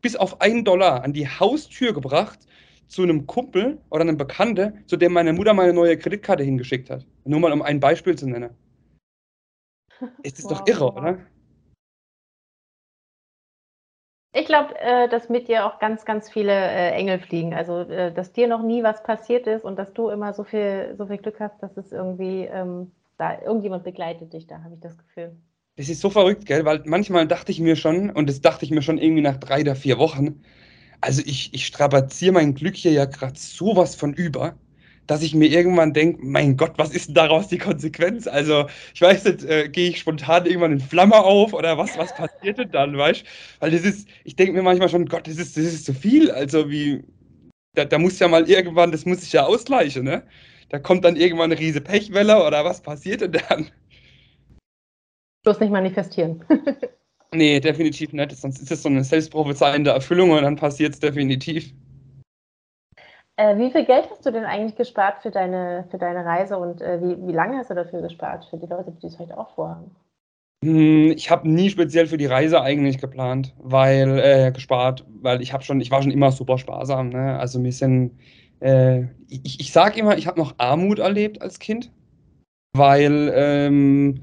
bis 0.00 0.16
auf 0.16 0.40
einen 0.40 0.64
Dollar 0.64 1.04
an 1.04 1.12
die 1.12 1.28
Haustür 1.28 1.92
gebracht 1.92 2.45
zu 2.88 3.02
einem 3.02 3.26
Kumpel 3.26 3.78
oder 3.90 4.02
einem 4.02 4.16
Bekannte, 4.16 4.74
zu 4.86 4.96
dem 4.96 5.12
meine 5.12 5.32
Mutter 5.32 5.54
meine 5.54 5.72
neue 5.72 5.98
Kreditkarte 5.98 6.44
hingeschickt 6.44 6.90
hat. 6.90 7.06
Nur 7.24 7.40
mal 7.40 7.52
um 7.52 7.62
ein 7.62 7.80
Beispiel 7.80 8.16
zu 8.16 8.28
nennen. 8.28 8.50
Ist 10.22 10.38
das 10.38 10.46
doch 10.46 10.60
Wow, 10.60 10.68
irre, 10.68 10.94
wow. 10.94 10.96
oder? 10.96 11.18
Ich 14.32 14.44
glaube, 14.46 14.78
äh, 14.80 15.08
dass 15.08 15.30
mit 15.30 15.48
dir 15.48 15.64
auch 15.66 15.78
ganz, 15.78 16.04
ganz 16.04 16.30
viele 16.30 16.52
äh, 16.52 16.90
Engel 16.92 17.18
fliegen. 17.18 17.54
Also, 17.54 17.80
äh, 17.80 18.12
dass 18.12 18.32
dir 18.32 18.46
noch 18.48 18.62
nie 18.62 18.82
was 18.82 19.02
passiert 19.02 19.46
ist 19.46 19.64
und 19.64 19.76
dass 19.78 19.92
du 19.94 20.10
immer 20.10 20.34
so 20.34 20.44
viel, 20.44 20.94
so 20.98 21.06
viel 21.06 21.18
Glück 21.18 21.40
hast, 21.40 21.62
dass 21.62 21.76
es 21.78 21.90
irgendwie 21.92 22.44
ähm, 22.44 22.92
da 23.16 23.40
irgendjemand 23.40 23.84
begleitet 23.84 24.32
dich, 24.34 24.46
da 24.46 24.62
habe 24.62 24.74
ich 24.74 24.80
das 24.80 24.98
Gefühl. 24.98 25.36
Das 25.76 25.88
ist 25.88 26.00
so 26.00 26.10
verrückt, 26.10 26.46
gell? 26.46 26.64
Weil 26.64 26.82
manchmal 26.86 27.26
dachte 27.26 27.52
ich 27.52 27.60
mir 27.60 27.76
schon, 27.76 28.10
und 28.10 28.28
das 28.28 28.40
dachte 28.40 28.64
ich 28.64 28.70
mir 28.70 28.82
schon 28.82 28.98
irgendwie 28.98 29.22
nach 29.22 29.36
drei 29.36 29.60
oder 29.62 29.74
vier 29.74 29.98
Wochen, 29.98 30.42
also 31.00 31.22
ich, 31.24 31.52
ich 31.52 31.66
strapaziere 31.66 32.32
mein 32.32 32.54
Glück 32.54 32.76
hier 32.76 32.92
ja 32.92 33.04
gerade 33.04 33.38
sowas 33.38 33.94
von 33.94 34.14
über, 34.14 34.56
dass 35.06 35.22
ich 35.22 35.34
mir 35.34 35.48
irgendwann 35.48 35.92
denke, 35.92 36.24
mein 36.24 36.56
Gott, 36.56 36.72
was 36.76 36.90
ist 36.90 37.08
denn 37.08 37.14
daraus 37.14 37.48
die 37.48 37.58
Konsequenz? 37.58 38.26
Also 38.26 38.66
ich 38.94 39.00
weiß 39.00 39.24
nicht, 39.24 39.44
äh, 39.44 39.68
gehe 39.68 39.90
ich 39.90 40.00
spontan 40.00 40.46
irgendwann 40.46 40.72
in 40.72 40.80
Flamme 40.80 41.16
auf 41.16 41.52
oder 41.52 41.78
was, 41.78 41.96
was 41.96 42.14
passiert 42.14 42.58
denn 42.58 42.70
dann, 42.72 42.96
weißt? 42.96 43.24
Weil 43.60 43.70
das 43.70 43.82
ist, 43.82 44.08
ich 44.24 44.36
denke 44.36 44.52
mir 44.52 44.62
manchmal 44.62 44.88
schon, 44.88 45.06
Gott, 45.06 45.26
das 45.26 45.38
ist, 45.38 45.56
das 45.56 45.64
ist 45.64 45.86
zu 45.86 45.94
viel. 45.94 46.30
Also 46.30 46.70
wie, 46.70 47.04
da, 47.74 47.84
da 47.84 47.98
muss 47.98 48.18
ja 48.18 48.28
mal 48.28 48.48
irgendwann, 48.48 48.90
das 48.92 49.06
muss 49.06 49.20
sich 49.20 49.32
ja 49.32 49.44
ausgleichen, 49.44 50.04
ne? 50.04 50.22
Da 50.68 50.80
kommt 50.80 51.04
dann 51.04 51.14
irgendwann 51.14 51.52
eine 51.52 51.60
riese 51.60 51.80
Pechwelle 51.80 52.44
oder 52.44 52.64
was 52.64 52.80
passiert 52.80 53.20
denn 53.20 53.32
dann? 53.32 53.70
Bloß 55.44 55.60
nicht 55.60 55.70
manifestieren. 55.70 56.44
Nee, 57.34 57.60
definitiv 57.60 58.12
nicht. 58.12 58.36
Sonst 58.36 58.60
ist 58.62 58.70
es 58.70 58.82
so 58.82 58.88
eine 58.88 59.04
selbstprophezeiende 59.04 59.90
Erfüllung 59.90 60.30
und 60.30 60.42
dann 60.42 60.56
passiert 60.56 60.94
es 60.94 61.00
definitiv. 61.00 61.72
Äh, 63.36 63.58
wie 63.58 63.70
viel 63.70 63.84
Geld 63.84 64.08
hast 64.10 64.24
du 64.24 64.30
denn 64.30 64.44
eigentlich 64.44 64.76
gespart 64.76 65.20
für 65.22 65.30
deine, 65.30 65.86
für 65.90 65.98
deine 65.98 66.24
Reise 66.24 66.56
und 66.56 66.80
äh, 66.80 67.00
wie, 67.02 67.26
wie 67.26 67.32
lange 67.32 67.58
hast 67.58 67.70
du 67.70 67.74
dafür 67.74 68.00
gespart 68.00 68.46
für 68.46 68.56
die 68.56 68.66
Leute, 68.66 68.92
die 69.02 69.06
es 69.06 69.18
heute 69.18 69.36
auch 69.36 69.54
vorhaben? 69.54 69.94
Hm, 70.64 71.12
Ich 71.12 71.30
habe 71.30 71.48
nie 71.48 71.68
speziell 71.70 72.06
für 72.06 72.16
die 72.16 72.26
Reise 72.26 72.62
eigentlich 72.62 72.98
geplant, 72.98 73.54
weil 73.58 74.18
äh, 74.18 74.52
gespart, 74.52 75.04
weil 75.20 75.42
ich 75.42 75.52
habe 75.52 75.62
schon, 75.64 75.80
ich 75.80 75.90
war 75.90 76.02
schon 76.02 76.10
immer 76.10 76.32
super 76.32 76.58
sparsam. 76.58 77.10
Ne? 77.10 77.38
Also 77.38 77.62
wir 77.62 77.72
sind, 77.72 78.18
äh, 78.60 79.02
ich, 79.28 79.60
ich 79.60 79.72
sage 79.72 80.00
immer, 80.00 80.16
ich 80.16 80.26
habe 80.26 80.40
noch 80.40 80.54
Armut 80.58 80.98
erlebt 80.98 81.42
als 81.42 81.58
Kind, 81.58 81.92
weil 82.74 83.32
ähm, 83.34 84.22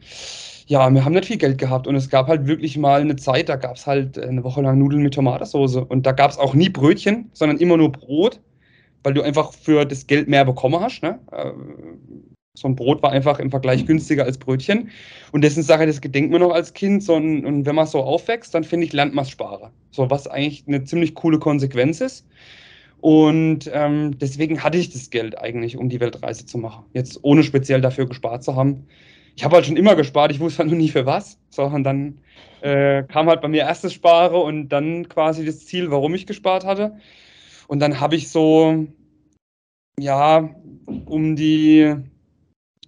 ja, 0.74 0.90
wir 0.92 1.06
haben 1.06 1.14
nicht 1.14 1.26
viel 1.26 1.38
Geld 1.38 1.60
gehabt 1.60 1.86
und 1.86 1.96
es 1.96 2.10
gab 2.10 2.26
halt 2.28 2.48
wirklich 2.48 2.78
mal 2.80 3.00
eine 3.02 3.16
Zeit, 3.16 3.48
da 3.48 3.58
gab 3.58 3.76
es 3.76 3.86
halt 3.86 4.18
eine 4.18 4.44
Woche 4.44 4.60
lang 4.64 4.80
Nudeln 4.80 5.04
mit 5.04 5.14
Tomatensauce 5.14 5.76
und 5.76 6.04
da 6.04 6.14
gab 6.14 6.32
es 6.32 6.40
auch 6.40 6.56
nie 6.56 6.70
Brötchen, 6.70 7.30
sondern 7.34 7.60
immer 7.60 7.78
nur 7.78 7.92
Brot, 7.92 8.40
weil 9.04 9.14
du 9.14 9.22
einfach 9.22 9.54
für 9.54 9.86
das 9.86 10.08
Geld 10.08 10.28
mehr 10.28 10.46
bekommen 10.46 10.80
hast. 10.80 11.04
Ne? 11.04 11.20
Äh, 11.32 11.52
So 12.56 12.68
ein 12.68 12.76
Brot 12.76 13.04
war 13.04 13.12
einfach 13.12 13.38
im 13.40 13.52
Vergleich 13.52 13.86
günstiger 13.86 14.26
als 14.26 14.40
Brötchen. 14.40 14.90
Und 15.32 15.44
das 15.44 15.52
ist 15.52 15.58
eine 15.58 15.66
Sache, 15.66 15.86
das 15.86 16.02
gedenkt 16.02 16.32
man 16.32 16.42
noch 16.42 16.54
als 16.54 16.74
Kind. 16.74 17.04
So 17.04 17.16
ein, 17.18 17.46
und 17.46 17.66
wenn 17.68 17.76
man 17.76 17.86
so 17.86 18.00
aufwächst, 18.02 18.54
dann 18.56 18.64
finde 18.64 18.88
ich, 18.88 18.94
es 18.94 19.30
sparen. 19.30 19.72
So, 19.92 20.10
was 20.10 20.28
eigentlich 20.28 20.64
eine 20.68 20.84
ziemlich 20.84 21.14
coole 21.14 21.38
Konsequenz 21.38 22.02
ist. 22.02 22.26
Und 23.02 23.70
ähm, 23.74 24.18
deswegen 24.18 24.64
hatte 24.64 24.78
ich 24.80 24.90
das 24.92 25.10
Geld 25.10 25.38
eigentlich, 25.38 25.78
um 25.78 25.90
die 25.90 26.00
Weltreise 26.00 26.46
zu 26.46 26.58
machen. 26.58 26.86
Jetzt 26.94 27.20
ohne 27.22 27.44
speziell 27.44 27.82
dafür 27.82 28.08
gespart 28.08 28.44
zu 28.44 28.56
haben. 28.56 28.88
Ich 29.36 29.44
habe 29.44 29.56
halt 29.56 29.66
schon 29.66 29.78
immer 29.78 29.96
gespart, 29.96 30.32
ich 30.32 30.40
wusste 30.40 30.60
halt 30.60 30.70
nur 30.70 30.78
nie 30.78 30.90
für 30.90 31.06
was. 31.06 31.40
So, 31.50 31.64
und 31.64 31.84
dann 31.84 32.20
äh, 32.62 33.04
kam 33.04 33.28
halt 33.28 33.42
bei 33.42 33.48
mir 33.48 33.62
erstes 33.62 33.94
Spare 33.94 34.38
und 34.38 34.70
dann 34.70 35.10
quasi 35.10 35.46
das 35.46 35.66
Ziel, 35.66 35.92
warum 35.92 36.14
ich 36.16 36.28
gespart 36.28 36.66
hatte. 36.66 36.98
Und 37.68 37.80
dann 37.80 38.00
habe 38.00 38.16
ich 38.16 38.30
so, 38.30 38.88
ja, 40.00 40.50
um 41.06 41.36
die 41.36 41.96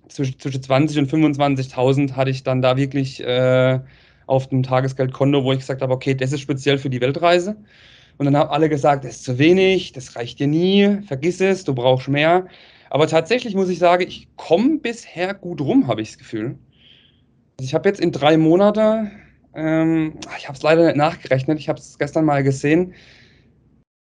zwischen, 0.10 0.40
zwischen 0.40 0.62
20 0.64 1.00
und 1.00 1.10
25.000 1.12 2.16
hatte 2.16 2.30
ich 2.30 2.44
dann 2.44 2.62
da 2.62 2.78
wirklich 2.78 3.22
äh, 3.22 3.80
auf 4.28 4.48
dem 4.48 4.64
Tagesgeldkonto, 4.64 5.44
wo 5.44 5.52
ich 5.52 5.60
gesagt 5.60 5.82
habe, 5.82 5.94
okay, 5.94 6.16
das 6.16 6.32
ist 6.32 6.42
speziell 6.42 6.78
für 6.78 6.90
die 6.90 7.02
Weltreise. 7.02 7.58
Und 8.18 8.26
dann 8.26 8.38
haben 8.38 8.50
alle 8.50 8.70
gesagt, 8.70 9.04
das 9.04 9.18
ist 9.18 9.26
zu 9.26 9.38
wenig, 9.38 9.92
das 9.92 10.16
reicht 10.16 10.40
dir 10.40 10.48
nie, 10.48 11.02
vergiss 11.06 11.42
es, 11.42 11.66
du 11.66 11.76
brauchst 11.76 12.08
mehr. 12.08 12.48
Aber 12.96 13.08
tatsächlich 13.08 13.56
muss 13.56 13.68
ich 13.68 13.78
sagen, 13.78 14.06
ich 14.08 14.30
komme 14.38 14.78
bisher 14.78 15.34
gut 15.34 15.60
rum, 15.60 15.88
habe 15.88 16.02
ich 16.02 16.12
das 16.12 16.18
Gefühl. 16.18 16.58
Also 17.60 17.68
ich 17.68 17.74
habe 17.74 17.90
jetzt 17.90 18.00
in 18.00 18.14
drei 18.14 18.38
Monate, 18.38 19.12
ähm, 19.54 20.18
ich 20.38 20.48
habe 20.48 20.56
es 20.56 20.64
leider 20.64 20.86
nicht 20.86 20.96
nachgerechnet, 20.96 21.60
ich 21.60 21.68
habe 21.68 21.78
es 21.78 22.00
gestern 22.00 22.24
mal 22.24 22.42
gesehen, 22.42 22.94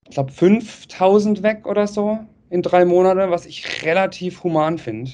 ich 0.09 0.15
glaube 0.15 0.33
5000 0.33 1.41
weg 1.41 1.67
oder 1.67 1.87
so 1.87 2.19
in 2.49 2.61
drei 2.61 2.83
Monate, 2.83 3.31
was 3.31 3.45
ich 3.45 3.81
relativ 3.85 4.43
human 4.43 4.77
finde. 4.77 5.11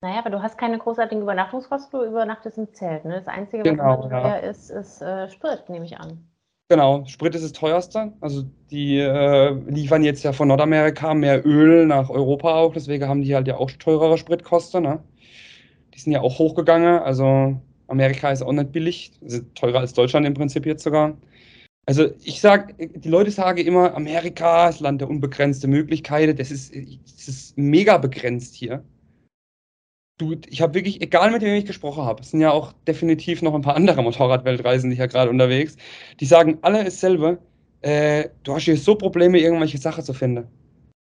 Naja, 0.00 0.20
aber 0.20 0.30
du 0.30 0.40
hast 0.40 0.56
keine 0.56 0.78
großartigen 0.78 1.24
Übernachtungskosten, 1.24 1.98
du 1.98 2.06
übernachtest 2.06 2.56
im 2.56 2.72
Zelt. 2.72 3.04
Ne? 3.04 3.14
Das 3.14 3.26
Einzige, 3.26 3.64
was 3.64 3.72
Genau, 3.72 4.08
teuer 4.08 4.38
ist, 4.48 4.70
ist 4.70 5.02
äh, 5.02 5.28
Sprit, 5.28 5.68
nehme 5.68 5.86
ich 5.86 5.98
an. 5.98 6.24
Genau, 6.68 7.04
Sprit 7.06 7.34
ist 7.34 7.44
das 7.44 7.52
teuerste. 7.52 8.12
Also 8.20 8.44
die 8.70 8.98
äh, 8.98 9.52
liefern 9.68 10.02
jetzt 10.02 10.22
ja 10.24 10.32
von 10.32 10.48
Nordamerika 10.48 11.12
mehr 11.12 11.44
Öl 11.46 11.84
nach 11.86 12.08
Europa 12.08 12.54
auch, 12.54 12.72
deswegen 12.72 13.06
haben 13.06 13.22
die 13.22 13.34
halt 13.34 13.46
ja 13.46 13.58
auch 13.58 13.70
teurere 13.72 14.16
Spritkosten. 14.16 14.82
Ne? 14.82 15.02
Die 15.94 16.00
sind 16.00 16.12
ja 16.12 16.22
auch 16.22 16.38
hochgegangen. 16.38 17.00
Also 17.00 17.60
Amerika 17.88 18.30
ist 18.32 18.42
auch 18.42 18.52
nicht 18.52 18.72
billig, 18.72 19.12
also 19.22 19.40
teurer 19.54 19.80
als 19.80 19.92
Deutschland 19.92 20.26
im 20.26 20.34
Prinzip 20.34 20.64
jetzt 20.66 20.84
sogar. 20.84 21.16
Also 21.86 22.08
ich 22.24 22.40
sag, 22.40 22.74
die 22.78 23.08
Leute 23.10 23.30
sagen 23.30 23.58
immer, 23.58 23.94
Amerika 23.94 24.68
ist 24.70 24.80
Land 24.80 25.02
der 25.02 25.10
unbegrenzten 25.10 25.70
Möglichkeiten. 25.70 26.36
Das 26.36 26.50
ist, 26.50 26.74
das 26.74 27.28
ist 27.28 27.58
mega 27.58 27.98
begrenzt 27.98 28.54
hier. 28.54 28.82
Du, 30.16 30.36
ich 30.48 30.62
habe 30.62 30.74
wirklich, 30.74 31.00
egal 31.02 31.32
mit 31.32 31.42
wem 31.42 31.54
ich 31.54 31.64
gesprochen 31.64 32.04
habe, 32.04 32.22
es 32.22 32.30
sind 32.30 32.40
ja 32.40 32.52
auch 32.52 32.72
definitiv 32.86 33.42
noch 33.42 33.52
ein 33.52 33.62
paar 33.62 33.74
andere 33.74 34.00
Motorradweltreisen, 34.02 34.90
die 34.90 34.96
ja 34.96 35.06
gerade 35.06 35.28
unterwegs, 35.28 35.76
die 36.20 36.26
sagen 36.26 36.58
alle 36.62 36.84
dasselbe, 36.84 37.38
äh, 37.80 38.28
du 38.44 38.54
hast 38.54 38.64
hier 38.64 38.76
so 38.76 38.94
Probleme, 38.94 39.40
irgendwelche 39.40 39.78
Sachen 39.78 40.04
zu 40.04 40.12
finden. 40.14 40.46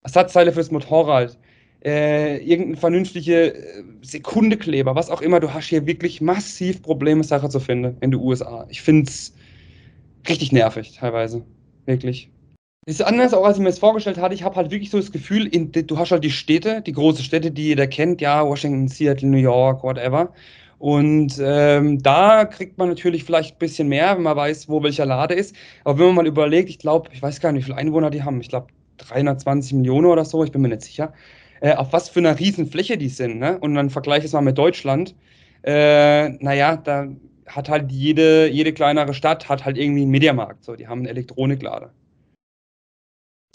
Ersatzteile 0.04 0.52
fürs 0.52 0.72
Motorrad, 0.72 1.38
äh, 1.86 2.38
irgendein 2.38 2.76
vernünftige 2.76 3.54
äh, 3.54 3.84
Sekundekleber, 4.02 4.96
was 4.96 5.12
auch 5.12 5.22
immer. 5.22 5.40
Du 5.40 5.54
hast 5.54 5.68
hier 5.68 5.86
wirklich 5.86 6.20
massiv 6.20 6.82
Probleme, 6.82 7.24
Sachen 7.24 7.52
zu 7.52 7.60
finden 7.60 7.98
in 8.02 8.12
den 8.12 8.20
USA. 8.20 8.66
Ich 8.70 8.82
finde 8.82 9.10
es 9.10 9.36
richtig 10.28 10.52
nervig 10.52 10.94
teilweise. 10.98 11.46
Wirklich. 11.86 12.32
Ist 12.88 13.02
anders, 13.02 13.34
auch 13.34 13.44
als 13.44 13.58
ich 13.58 13.64
mir 13.64 13.68
das 13.68 13.80
vorgestellt 13.80 14.18
hatte. 14.18 14.34
Ich 14.34 14.44
habe 14.44 14.56
halt 14.56 14.72
wirklich 14.72 14.92
so 14.92 14.98
das 14.98 15.12
Gefühl, 15.12 15.46
in, 15.48 15.74
du 15.74 15.98
hast 15.98 16.12
halt 16.12 16.24
die 16.24 16.32
Städte, 16.32 16.82
die 16.82 16.94
großen 16.94 17.22
Städte, 17.22 17.52
die 17.52 17.64
jeder 17.66 17.86
kennt, 17.86 18.22
ja, 18.22 18.48
Washington, 18.48 18.88
Seattle, 18.88 19.28
New 19.28 19.38
York, 19.38 19.84
whatever. 19.84 20.32
Und 20.80 21.38
ähm, 21.44 22.02
da 22.02 22.46
kriegt 22.46 22.78
man 22.78 22.88
natürlich 22.88 23.26
vielleicht 23.26 23.56
ein 23.56 23.60
bisschen 23.60 23.90
mehr, 23.90 24.16
wenn 24.16 24.24
man 24.24 24.38
weiß, 24.38 24.70
wo 24.70 24.82
welcher 24.84 25.06
Lade 25.06 25.34
ist. 25.34 25.54
Aber 25.84 26.00
wenn 26.00 26.06
man 26.08 26.16
mal 26.16 26.28
überlegt, 26.28 26.70
ich 26.70 26.80
glaube, 26.80 27.10
ich 27.12 27.22
weiß 27.22 27.42
gar 27.42 27.52
nicht, 27.52 27.64
wie 27.64 27.66
viele 27.66 27.78
Einwohner 27.78 28.10
die 28.10 28.24
haben. 28.24 28.40
Ich 28.40 28.48
glaube, 28.48 28.68
320 29.00 29.74
Millionen 29.74 30.06
oder 30.08 30.24
so, 30.24 30.46
ich 30.46 30.54
bin 30.54 30.62
mir 30.62 30.70
nicht 30.70 30.84
sicher. 30.84 31.12
Äh, 31.60 31.76
auf 31.76 31.92
was 31.92 32.08
für 32.08 32.20
einer 32.22 32.40
Riesenfläche 32.40 32.98
die 32.98 33.10
sind. 33.10 33.40
Ne? 33.40 33.60
Und 33.60 33.76
dann 33.76 33.90
vergleiche 33.90 34.28
es 34.28 34.32
mal 34.32 34.40
mit 34.40 34.58
Deutschland. 34.58 35.14
Äh, 35.64 36.30
naja, 36.42 36.78
da 36.78 37.10
hat 37.48 37.68
halt 37.68 37.92
jede, 37.92 38.48
jede 38.48 38.72
kleinere 38.72 39.14
Stadt 39.14 39.50
hat 39.50 39.66
halt 39.66 39.78
irgendwie 39.78 40.04
einen 40.04 40.12
Mediamarkt. 40.12 40.64
So, 40.64 40.78
die 40.78 40.88
haben 40.88 41.00
einen 41.00 41.08
Elektroniklader. 41.08 41.92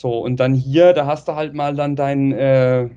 So, 0.03 0.19
und 0.19 0.41
dann 0.41 0.53
hier, 0.53 0.95
da 0.95 1.07
hast 1.07 1.29
du 1.29 1.37
halt 1.37 1.55
mal 1.55 1.77
dann 1.77 1.95
dein 1.95 2.33
äh, 2.33 2.89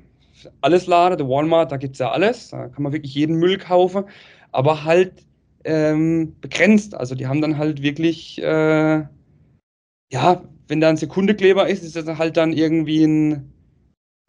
alles 0.60 0.88
Lader, 0.88 1.16
der 1.16 1.28
Walmart, 1.28 1.70
da 1.70 1.76
gibt 1.76 1.92
es 1.92 2.00
ja 2.00 2.10
alles. 2.10 2.48
Da 2.48 2.66
kann 2.66 2.82
man 2.82 2.92
wirklich 2.92 3.14
jeden 3.14 3.36
Müll 3.36 3.58
kaufen, 3.58 4.06
aber 4.50 4.82
halt 4.82 5.24
ähm, 5.62 6.34
begrenzt. 6.40 6.96
Also 6.96 7.14
die 7.14 7.28
haben 7.28 7.40
dann 7.40 7.58
halt 7.58 7.80
wirklich, 7.80 8.42
äh, 8.42 9.04
ja, 10.10 10.42
wenn 10.66 10.80
da 10.80 10.88
ein 10.88 10.96
Sekundekleber 10.96 11.68
ist, 11.68 11.84
ist 11.84 11.94
das 11.94 12.06
halt 12.18 12.36
dann 12.36 12.52
irgendwie 12.52 13.04
ein, 13.04 13.52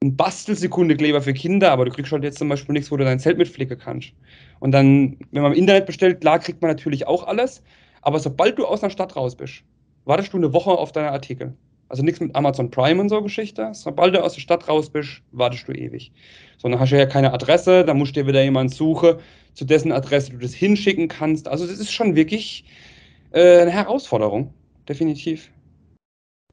ein 0.04 0.16
Bastelsekundekleber 0.16 1.24
für 1.24 1.34
Kinder, 1.34 1.72
aber 1.72 1.86
du 1.86 1.92
kriegst 1.92 2.12
halt 2.12 2.24
jetzt 2.24 2.38
zum 2.38 2.50
Beispiel 2.50 2.74
nichts, 2.74 2.92
wo 2.92 2.98
du 2.98 3.06
dein 3.06 3.20
Zelt 3.20 3.40
mitflicken 3.40 3.80
kannst. 3.80 4.14
Und 4.60 4.72
dann, 4.72 5.18
wenn 5.32 5.42
man 5.42 5.54
im 5.54 5.58
Internet 5.58 5.88
bestellt, 5.88 6.22
klar 6.22 6.38
kriegt 6.38 6.62
man 6.62 6.70
natürlich 6.70 7.08
auch 7.08 7.26
alles, 7.26 7.64
aber 8.04 8.20
sobald 8.20 8.60
du 8.60 8.68
aus 8.68 8.84
einer 8.84 8.92
Stadt 8.92 9.16
raus 9.16 9.36
bist, 9.36 9.64
wartest 10.06 10.32
du 10.32 10.38
eine 10.38 10.54
Woche 10.54 10.70
auf 10.70 10.92
deine 10.92 11.12
Artikel. 11.12 11.56
Also 11.90 12.04
nichts 12.04 12.20
mit 12.20 12.36
Amazon 12.36 12.70
Prime 12.70 13.00
und 13.00 13.10
so 13.10 13.22
Geschichte. 13.22 13.70
Sobald 13.74 14.14
du 14.14 14.24
aus 14.24 14.34
der 14.34 14.42
Stadt 14.42 14.68
raus 14.68 14.90
bist, 14.90 15.22
wartest 15.32 15.68
du 15.68 15.72
ewig. 15.72 16.12
So, 16.58 16.68
dann 16.68 16.80
hast 16.80 16.92
du 16.92 16.98
ja 16.98 17.06
keine 17.06 17.34
Adresse, 17.34 17.86
dann 17.86 17.98
musst 17.98 18.16
du 18.16 18.22
dir 18.22 18.28
wieder 18.28 18.44
jemanden 18.44 18.72
suchen, 18.72 19.18
zu 19.54 19.66
dessen 19.66 19.92
Adresse 19.92 20.32
du 20.32 20.38
das 20.38 20.54
hinschicken 20.54 21.08
kannst. 21.08 21.48
Also 21.48 21.66
das 21.66 21.80
ist 21.80 21.92
schon 21.92 22.16
wirklich 22.16 22.66
äh, 23.32 23.62
eine 23.62 23.72
Herausforderung, 23.72 24.54
definitiv. 24.88 25.50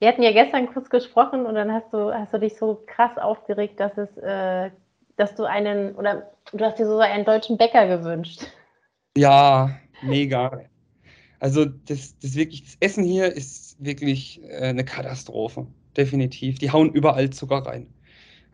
Wir 0.00 0.08
hatten 0.08 0.22
ja 0.22 0.32
gestern 0.32 0.72
kurz 0.72 0.90
gesprochen 0.90 1.46
und 1.46 1.54
dann 1.54 1.72
hast 1.72 1.92
du, 1.92 2.12
hast 2.12 2.32
du 2.32 2.38
dich 2.38 2.56
so 2.56 2.82
krass 2.86 3.16
aufgeregt, 3.16 3.80
dass 3.80 3.96
es, 3.96 4.16
äh, 4.18 4.70
dass 5.16 5.34
du 5.34 5.44
einen, 5.44 5.94
oder 5.94 6.30
du 6.52 6.64
hast 6.64 6.78
dir 6.78 6.86
so 6.86 6.98
einen 6.98 7.24
deutschen 7.24 7.56
Bäcker 7.56 7.86
gewünscht. 7.86 8.42
Ja, 9.16 9.70
mega. 10.02 10.60
Also 11.44 11.66
das, 11.66 12.18
das 12.20 12.36
wirklich, 12.36 12.62
das 12.62 12.76
Essen 12.80 13.04
hier 13.04 13.30
ist 13.30 13.76
wirklich 13.78 14.40
äh, 14.44 14.68
eine 14.68 14.82
Katastrophe. 14.82 15.66
Definitiv. 15.94 16.58
Die 16.58 16.70
hauen 16.70 16.90
überall 16.90 17.28
Zucker 17.28 17.58
rein. 17.58 17.86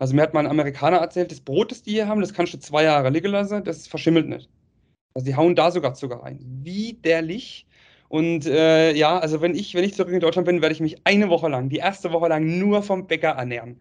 Also 0.00 0.12
mir 0.16 0.22
hat 0.22 0.34
mal 0.34 0.40
ein 0.40 0.50
Amerikaner 0.50 0.96
erzählt, 0.96 1.30
das 1.30 1.38
Brot, 1.38 1.70
das 1.70 1.84
die 1.84 1.92
hier 1.92 2.08
haben, 2.08 2.20
das 2.20 2.34
kannst 2.34 2.52
du 2.52 2.58
zwei 2.58 2.82
Jahre 2.82 3.10
liegen 3.10 3.30
lassen, 3.30 3.62
das 3.62 3.86
verschimmelt 3.86 4.28
nicht. 4.28 4.50
Also 5.14 5.24
die 5.24 5.36
hauen 5.36 5.54
da 5.54 5.70
sogar 5.70 5.94
Zucker 5.94 6.16
rein. 6.16 6.40
Widerlich. 6.64 7.68
Und 8.08 8.46
äh, 8.46 8.92
ja, 8.94 9.20
also 9.20 9.40
wenn 9.40 9.54
ich, 9.54 9.72
wenn 9.76 9.84
ich 9.84 9.94
zurück 9.94 10.12
in 10.12 10.18
Deutschland 10.18 10.46
bin, 10.46 10.60
werde 10.60 10.72
ich 10.74 10.80
mich 10.80 10.96
eine 11.04 11.28
Woche 11.28 11.48
lang, 11.48 11.68
die 11.68 11.76
erste 11.76 12.10
Woche 12.10 12.26
lang 12.26 12.58
nur 12.58 12.82
vom 12.82 13.06
Bäcker 13.06 13.28
ernähren. 13.28 13.80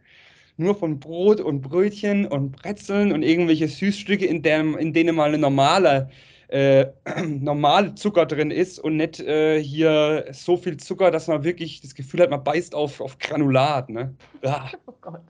Nur 0.58 0.76
von 0.76 1.00
Brot 1.00 1.42
und 1.42 1.62
Brötchen 1.62 2.28
und 2.28 2.52
Brezeln 2.52 3.12
und 3.12 3.24
irgendwelche 3.24 3.70
Süßstücke, 3.70 4.28
in, 4.28 4.44
dem, 4.44 4.78
in 4.78 4.94
denen 4.94 5.16
mal 5.16 5.30
eine 5.30 5.40
normale 5.40 6.12
äh, 6.50 6.88
normal 7.26 7.96
Zucker 7.96 8.26
drin 8.26 8.52
ist 8.52 8.80
und 8.80 8.98
nicht 8.98 9.20
äh, 9.20 9.62
hier 9.62 10.26
so 10.32 10.58
viel 10.58 10.78
Zucker, 10.78 11.12
dass 11.12 11.28
man 11.28 11.44
wirklich 11.44 11.82
das 11.82 11.96
Gefühl 11.96 12.22
hat, 12.22 12.30
man 12.30 12.44
beißt 12.44 12.76
auf, 12.76 13.02
auf 13.02 13.18
Granulat. 13.20 13.90
Ne? 13.90 14.16
Ah. 14.44 14.70
Oh 14.86 14.94
Gott. 15.02 15.22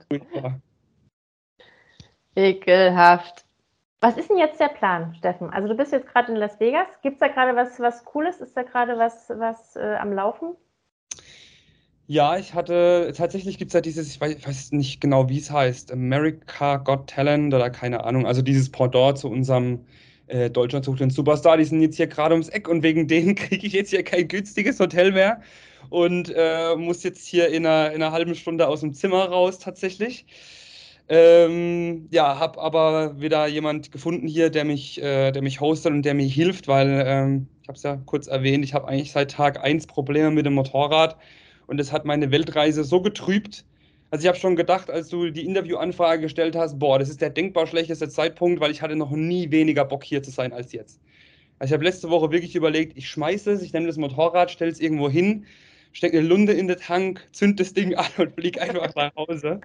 Ekelhaft. 2.34 3.44
Was 4.00 4.16
ist 4.16 4.30
denn 4.30 4.38
jetzt 4.38 4.58
der 4.58 4.68
Plan, 4.68 5.14
Steffen? 5.14 5.50
Also 5.50 5.68
du 5.68 5.76
bist 5.76 5.92
jetzt 5.92 6.08
gerade 6.08 6.32
in 6.32 6.38
Las 6.38 6.58
Vegas. 6.58 6.86
Gibt 7.02 7.16
es 7.16 7.20
da 7.20 7.28
gerade 7.28 7.54
was, 7.54 7.78
was 7.78 8.04
Cooles? 8.04 8.40
Ist 8.40 8.56
da 8.56 8.62
gerade 8.62 8.96
was, 8.96 9.28
was 9.28 9.76
äh, 9.76 9.96
am 9.96 10.12
Laufen? 10.12 10.56
Ja, 12.06 12.38
ich 12.38 12.54
hatte, 12.54 13.12
tatsächlich 13.14 13.58
gibt 13.58 13.68
es 13.68 13.74
ja 13.74 13.80
dieses, 13.80 14.08
ich 14.08 14.20
weiß, 14.20 14.34
ich 14.34 14.48
weiß, 14.48 14.72
nicht 14.72 15.00
genau, 15.00 15.28
wie 15.28 15.38
es 15.38 15.50
heißt, 15.50 15.92
America 15.92 16.78
Got 16.78 17.08
Talent 17.08 17.54
oder 17.54 17.70
keine 17.70 18.02
Ahnung, 18.04 18.26
also 18.26 18.42
dieses 18.42 18.72
Pendant 18.72 19.18
zu 19.18 19.28
unserem 19.28 19.84
äh, 20.30 20.50
Deutschland 20.50 20.84
sucht 20.84 21.00
den 21.00 21.10
Superstar, 21.10 21.56
die 21.56 21.64
sind 21.64 21.80
jetzt 21.82 21.96
hier 21.96 22.06
gerade 22.06 22.34
ums 22.34 22.48
Eck 22.48 22.68
und 22.68 22.82
wegen 22.82 23.06
denen 23.06 23.34
kriege 23.36 23.66
ich 23.66 23.72
jetzt 23.72 23.90
hier 23.90 24.02
kein 24.02 24.28
günstiges 24.28 24.80
Hotel 24.80 25.12
mehr 25.12 25.40
und 25.90 26.32
äh, 26.34 26.76
muss 26.76 27.02
jetzt 27.02 27.26
hier 27.26 27.48
in 27.48 27.66
einer, 27.66 27.92
in 27.92 28.02
einer 28.02 28.12
halben 28.12 28.34
Stunde 28.34 28.68
aus 28.68 28.80
dem 28.80 28.92
Zimmer 28.94 29.24
raus 29.24 29.58
tatsächlich. 29.58 30.26
Ähm, 31.08 32.06
ja, 32.10 32.38
habe 32.38 32.60
aber 32.60 33.20
wieder 33.20 33.48
jemand 33.48 33.90
gefunden 33.90 34.28
hier, 34.28 34.48
der 34.48 34.64
mich, 34.64 35.02
äh, 35.02 35.32
der 35.32 35.42
mich 35.42 35.60
hostet 35.60 35.92
und 35.92 36.02
der 36.02 36.14
mir 36.14 36.26
hilft, 36.28 36.68
weil 36.68 37.02
ähm, 37.04 37.48
ich 37.62 37.68
habe 37.68 37.76
es 37.76 37.82
ja 37.82 37.96
kurz 38.06 38.28
erwähnt, 38.28 38.64
ich 38.64 38.74
habe 38.74 38.86
eigentlich 38.86 39.10
seit 39.10 39.32
Tag 39.32 39.62
1 39.64 39.88
Probleme 39.88 40.30
mit 40.30 40.46
dem 40.46 40.54
Motorrad 40.54 41.16
und 41.66 41.80
es 41.80 41.90
hat 41.90 42.04
meine 42.04 42.30
Weltreise 42.30 42.84
so 42.84 43.02
getrübt, 43.02 43.64
also 44.10 44.22
ich 44.22 44.28
habe 44.28 44.38
schon 44.38 44.56
gedacht, 44.56 44.90
als 44.90 45.08
du 45.08 45.30
die 45.30 45.44
Interviewanfrage 45.44 46.22
gestellt 46.22 46.56
hast, 46.56 46.78
boah, 46.78 46.98
das 46.98 47.08
ist 47.08 47.20
der 47.20 47.30
denkbar 47.30 47.66
schlechteste 47.66 48.08
Zeitpunkt, 48.08 48.60
weil 48.60 48.70
ich 48.70 48.82
hatte 48.82 48.96
noch 48.96 49.12
nie 49.12 49.50
weniger 49.50 49.84
Bock 49.84 50.04
hier 50.04 50.22
zu 50.22 50.30
sein 50.30 50.52
als 50.52 50.72
jetzt. 50.72 51.00
Also 51.58 51.70
ich 51.70 51.74
habe 51.74 51.84
letzte 51.84 52.10
Woche 52.10 52.30
wirklich 52.32 52.56
überlegt, 52.56 52.96
ich 52.96 53.08
schmeiße 53.08 53.52
es, 53.52 53.62
ich 53.62 53.72
nehme 53.72 53.86
das 53.86 53.98
Motorrad, 53.98 54.50
stelle 54.50 54.70
es 54.72 54.80
irgendwo 54.80 55.08
hin, 55.10 55.46
stecke 55.92 56.18
eine 56.18 56.26
Lunde 56.26 56.52
in 56.54 56.68
den 56.68 56.78
Tank, 56.78 57.28
zünd 57.32 57.60
das 57.60 57.72
Ding 57.74 57.94
an 57.96 58.06
und 58.18 58.34
fliege 58.34 58.60
einfach 58.60 58.94
nach 58.94 59.14
Hause. 59.16 59.60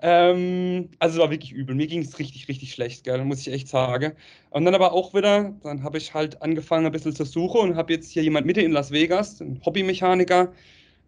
Ähm, 0.00 0.90
also 0.98 1.16
es 1.16 1.20
war 1.22 1.30
wirklich 1.30 1.52
übel. 1.52 1.74
Mir 1.74 1.86
ging 1.86 2.02
es 2.02 2.18
richtig, 2.18 2.48
richtig 2.48 2.72
schlecht, 2.72 3.04
gell, 3.04 3.24
muss 3.24 3.40
ich 3.46 3.52
echt 3.52 3.68
sagen. 3.68 4.12
Und 4.50 4.64
dann 4.64 4.74
aber 4.74 4.92
auch 4.92 5.14
wieder, 5.14 5.54
dann 5.62 5.82
habe 5.82 5.98
ich 5.98 6.12
halt 6.14 6.42
angefangen 6.42 6.86
ein 6.86 6.92
bisschen 6.92 7.14
zu 7.14 7.24
suchen 7.24 7.60
und 7.60 7.76
habe 7.76 7.92
jetzt 7.92 8.10
hier 8.10 8.22
jemand 8.22 8.46
Mitte 8.46 8.60
in 8.62 8.72
Las 8.72 8.90
Vegas, 8.90 9.40
ein 9.40 9.60
Hobbymechaniker, 9.64 10.52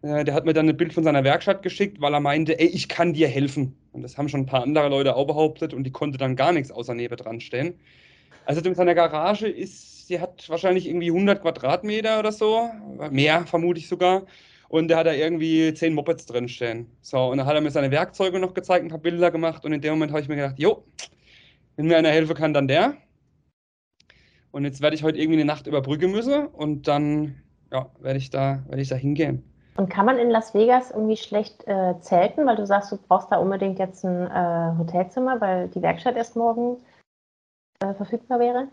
äh, 0.03 0.25
der 0.25 0.35
hat 0.35 0.45
mir 0.45 0.53
dann 0.53 0.69
ein 0.69 0.77
Bild 0.77 0.93
von 0.93 1.05
seiner 1.05 1.25
Werkstatt 1.25 1.63
geschickt, 1.63 2.01
weil 2.01 2.15
er 2.15 2.21
meinte, 2.21 2.59
ey, 2.59 2.67
ich 2.67 2.89
kann 2.89 3.13
dir 3.13 3.29
helfen. 3.29 3.77
Und 3.93 4.03
das 4.03 4.19
haben 4.19 4.29
schon 4.29 4.41
ein 4.41 4.47
paar 4.47 4.63
andere 4.63 4.89
Leute 4.89 5.17
auch 5.17 5.27
behauptet 5.27 5.75
und 5.75 5.85
die 5.85 5.93
konnte 5.93 6.19
dann 6.19 6.37
gar 6.37 6.53
nichts 6.53 6.71
außer 6.71 6.95
Nebe 6.95 7.17
dran 7.17 7.41
stehen. 7.41 7.75
Also 8.45 8.61
mit 8.63 8.77
seiner 8.77 8.95
Garage 8.95 9.49
ist, 9.49 10.07
sie 10.07 10.21
hat 10.21 10.49
wahrscheinlich 10.49 10.87
irgendwie 10.87 11.11
100 11.11 11.43
Quadratmeter 11.43 12.19
oder 12.21 12.31
so, 12.31 12.71
mehr 13.11 13.47
vermute 13.47 13.81
ich 13.81 13.89
sogar. 13.89 14.23
Und 14.69 14.89
der 14.89 14.99
hat 14.99 15.07
da 15.07 15.13
irgendwie 15.13 15.73
10 15.73 15.95
Mopeds 15.95 16.27
drin 16.27 16.49
stehen. 16.49 16.87
So, 17.01 17.19
und 17.27 17.39
dann 17.39 17.47
hat 17.47 17.55
er 17.55 17.61
mir 17.61 17.71
seine 17.71 17.91
Werkzeuge 17.91 18.39
noch 18.41 18.55
gezeigt, 18.55 18.85
ein 18.85 18.89
paar 18.89 18.99
Bilder 18.99 19.31
gemacht 19.31 19.65
und 19.65 19.73
in 19.73 19.81
dem 19.81 19.95
Moment 19.95 20.13
habe 20.13 20.21
ich 20.21 20.29
mir 20.29 20.37
gedacht, 20.37 20.59
jo, 20.59 20.85
wenn 21.77 21.87
mir 21.87 21.97
einer 21.97 22.11
helfen 22.11 22.35
kann, 22.35 22.53
dann 22.53 22.69
der. 22.69 22.97
Und 24.51 24.65
jetzt 24.65 24.81
werde 24.81 24.97
ich 24.97 25.03
heute 25.03 25.19
irgendwie 25.19 25.39
eine 25.41 25.45
Nacht 25.45 25.67
überbrücken 25.67 26.11
müssen 26.11 26.47
und 26.47 26.89
dann 26.89 27.43
ja, 27.73 27.91
werde 28.01 28.19
ich, 28.19 28.31
da, 28.31 28.65
werde 28.69 28.83
ich 28.83 28.89
da 28.89 28.97
hingehen. 28.97 29.45
Und 29.77 29.91
kann 29.91 30.07
man 30.07 30.19
in 30.19 30.31
Las 30.31 30.55
Vegas 30.55 30.91
irgendwie 30.91 31.17
schlecht 31.17 31.67
äh, 31.67 31.95
zelten, 32.01 32.47
weil 32.47 32.57
du 32.57 32.67
sagst, 32.67 32.93
du 32.93 32.97
brauchst 32.97 33.31
da 33.31 33.37
unbedingt 33.37 33.79
jetzt 33.79 34.05
ein 34.05 34.27
äh, 34.27 34.79
Hotelzimmer, 34.79 35.41
weil 35.41 35.69
die 35.69 35.83
Werkstatt 35.83 36.17
erst 36.17 36.35
morgen 36.35 36.79
äh, 37.81 37.93
verfügbar 37.93 38.41
wäre? 38.41 38.69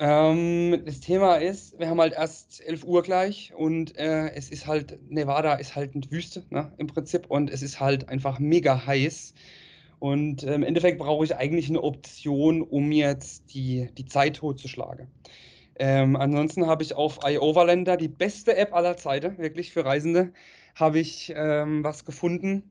Ähm, 0.00 0.82
das 0.84 1.00
Thema 1.00 1.36
ist, 1.36 1.78
wir 1.78 1.88
haben 1.88 2.00
halt 2.00 2.14
erst 2.14 2.64
11 2.66 2.84
Uhr 2.84 3.02
gleich 3.02 3.52
und 3.56 3.96
äh, 3.96 4.30
es 4.34 4.50
ist 4.50 4.66
halt, 4.66 4.98
Nevada 5.10 5.54
ist 5.54 5.76
halt 5.76 5.94
eine 5.94 6.10
Wüste 6.10 6.44
ne, 6.50 6.72
im 6.78 6.88
Prinzip 6.88 7.26
und 7.28 7.50
es 7.50 7.62
ist 7.62 7.80
halt 7.80 8.08
einfach 8.08 8.38
mega 8.38 8.86
heiß. 8.86 9.34
Und 10.00 10.42
äh, 10.42 10.54
im 10.54 10.64
Endeffekt 10.64 10.98
brauche 10.98 11.24
ich 11.24 11.36
eigentlich 11.36 11.68
eine 11.68 11.82
Option, 11.82 12.62
um 12.62 12.92
jetzt 12.92 13.54
die, 13.54 13.88
die 13.96 14.04
Zeit 14.04 14.36
totzuschlagen. 14.36 15.08
Ähm, 15.76 16.16
ansonsten 16.16 16.66
habe 16.66 16.82
ich 16.82 16.94
auf 16.94 17.20
iOverlander, 17.24 17.96
die 17.96 18.08
beste 18.08 18.56
App 18.56 18.74
aller 18.74 18.96
Zeiten, 18.96 19.38
wirklich 19.38 19.72
für 19.72 19.84
Reisende, 19.84 20.32
habe 20.74 21.00
ich 21.00 21.32
ähm, 21.36 21.82
was 21.84 22.04
gefunden, 22.04 22.70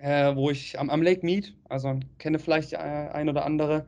äh, 0.00 0.34
wo 0.34 0.50
ich 0.50 0.78
am, 0.78 0.90
am, 0.90 1.02
Lake 1.02 1.24
Mead, 1.24 1.54
also 1.68 1.98
kenne 2.18 2.38
vielleicht 2.38 2.74
ein 2.76 3.28
oder 3.28 3.44
andere, 3.44 3.86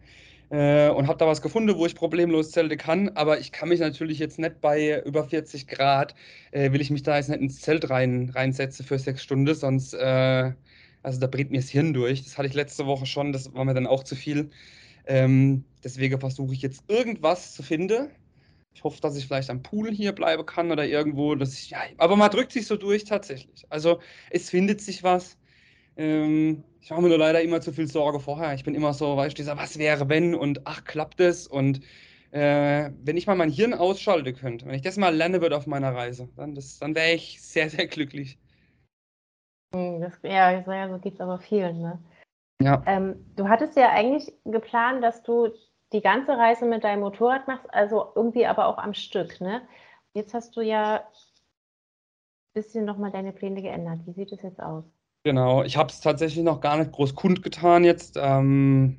äh, 0.51 0.89
und 0.91 1.09
habe 1.09 1.19
da 1.19 1.27
was 1.27 1.43
gefunden, 1.43 1.77
wo 1.77 1.87
ich 1.87 1.95
problemlos 1.95 2.51
zelten 2.53 2.79
kann. 2.79 3.11
Aber 3.11 3.39
ich 3.41 3.53
kann 3.53 3.69
mich 3.69 3.81
natürlich 3.81 4.19
jetzt 4.19 4.39
nicht 4.39 4.61
bei 4.61 5.03
über 5.05 5.25
40 5.25 5.67
Grad, 5.67 6.15
äh, 6.53 6.73
will 6.73 6.81
ich 6.81 6.91
mich 6.91 7.03
da 7.03 7.17
jetzt 7.17 7.29
nicht 7.29 7.41
ins 7.41 7.61
Zelt 7.61 7.91
rein, 7.91 8.31
reinsetzen 8.35 8.87
für 8.87 8.99
sechs 8.99 9.23
Stunden, 9.23 9.55
sonst, 9.55 9.95
äh, 9.95 10.53
also 11.03 11.21
da 11.21 11.27
dreht 11.27 11.51
mir 11.51 11.59
das 11.59 11.69
Hirn 11.71 11.93
durch. 11.95 12.25
Das 12.25 12.39
hatte 12.39 12.49
ich 12.49 12.55
letzte 12.55 12.87
Woche 12.87 13.07
schon, 13.07 13.33
das 13.33 13.53
war 13.55 13.65
mir 13.65 13.75
dann 13.75 13.87
auch 13.87 14.05
zu 14.05 14.17
viel. 14.17 14.51
Ähm, 15.07 15.65
deswegen 15.87 16.19
versuche 16.19 16.53
ich 16.53 16.63
jetzt 16.63 16.83
irgendwas 16.91 17.55
zu 17.55 17.63
finden. 17.63 18.11
Ich 18.75 18.83
hoffe, 18.83 19.01
dass 19.01 19.17
ich 19.17 19.27
vielleicht 19.27 19.51
am 19.51 19.63
Pool 19.63 19.93
hier 19.93 20.13
bleiben 20.13 20.45
kann 20.45 20.73
oder 20.73 20.85
irgendwo. 20.85 21.37
Dass 21.37 21.55
ich, 21.55 21.71
ja, 21.71 21.79
aber 21.97 22.17
man 22.17 22.31
drückt 22.31 22.51
sich 22.51 22.67
so 22.67 22.77
durch 22.77 23.05
tatsächlich. 23.05 23.65
Also 23.71 24.01
es 24.31 24.51
findet 24.51 24.81
sich 24.81 25.05
was. 25.05 25.39
Ähm, 25.97 26.65
ich 26.81 26.91
mache 26.91 27.03
mir 27.03 27.09
nur 27.09 27.19
leider 27.19 27.41
immer 27.41 27.61
zu 27.61 27.73
viel 27.73 27.87
Sorge 27.87 28.19
vorher. 28.19 28.53
Ich 28.55 28.65
bin 28.65 28.75
immer 28.75 28.93
so, 28.93 29.17
weißt 29.17 29.39
du, 29.39 29.43
dieser 29.43 29.57
Was 29.57 29.79
wäre 29.79 30.09
wenn 30.09 30.35
und 30.35 30.67
ach, 30.67 30.85
klappt 30.85 31.21
es? 31.21 31.47
Und 31.47 31.81
äh, 32.33 32.91
wenn 33.05 33.17
ich 33.17 33.29
mal 33.29 33.37
mein 33.37 33.51
Hirn 33.51 33.73
ausschalten 33.73 34.35
könnte, 34.35 34.67
wenn 34.67 34.75
ich 34.75 34.83
das 34.83 34.97
mal 34.97 35.15
lernen 35.15 35.41
würde 35.41 35.57
auf 35.57 35.69
meiner 35.69 35.95
Reise, 35.95 36.29
dann, 36.37 36.59
dann 36.81 36.95
wäre 36.97 37.13
ich 37.13 37.41
sehr, 37.41 37.71
sehr 37.71 37.87
glücklich. 37.87 38.39
Hm, 39.73 40.01
das, 40.01 40.19
ja, 40.25 40.65
so 40.91 40.99
geht 40.99 41.15
es 41.15 41.21
aber 41.21 41.39
vielen. 41.39 41.81
Ne? 41.81 42.03
Ja. 42.63 42.83
Ähm, 42.87 43.25
du 43.37 43.49
hattest 43.49 43.77
ja 43.77 43.91
eigentlich 43.91 44.33
geplant, 44.45 45.03
dass 45.03 45.23
du 45.23 45.53
die 45.93 46.01
ganze 46.01 46.33
Reise 46.33 46.67
mit 46.67 46.85
deinem 46.85 47.01
Motorrad 47.01 47.47
machst, 47.47 47.67
also 47.73 48.13
irgendwie 48.15 48.47
aber 48.47 48.67
auch 48.67 48.79
am 48.79 48.95
Stück. 48.95 49.41
Ne? 49.41 49.63
Jetzt 50.15 50.35
hast 50.35 50.57
du 50.57 50.61
ja 50.61 50.97
ein 50.97 51.03
bisschen 52.55 52.85
nochmal 52.85 53.11
deine 53.11 53.33
Pläne 53.33 53.63
geändert. 53.63 54.01
Wie 54.07 54.13
sieht 54.13 54.33
es 54.33 54.43
jetzt 54.43 54.61
aus? 54.61 54.85
Genau, 55.25 55.63
ich 55.65 55.77
habe 55.77 55.91
es 55.91 56.01
tatsächlich 56.01 56.45
noch 56.45 56.61
gar 56.61 56.77
nicht 56.79 56.93
groß 56.93 57.15
kundgetan 57.15 57.85
jetzt. 57.85 58.17
Ähm, 58.21 58.99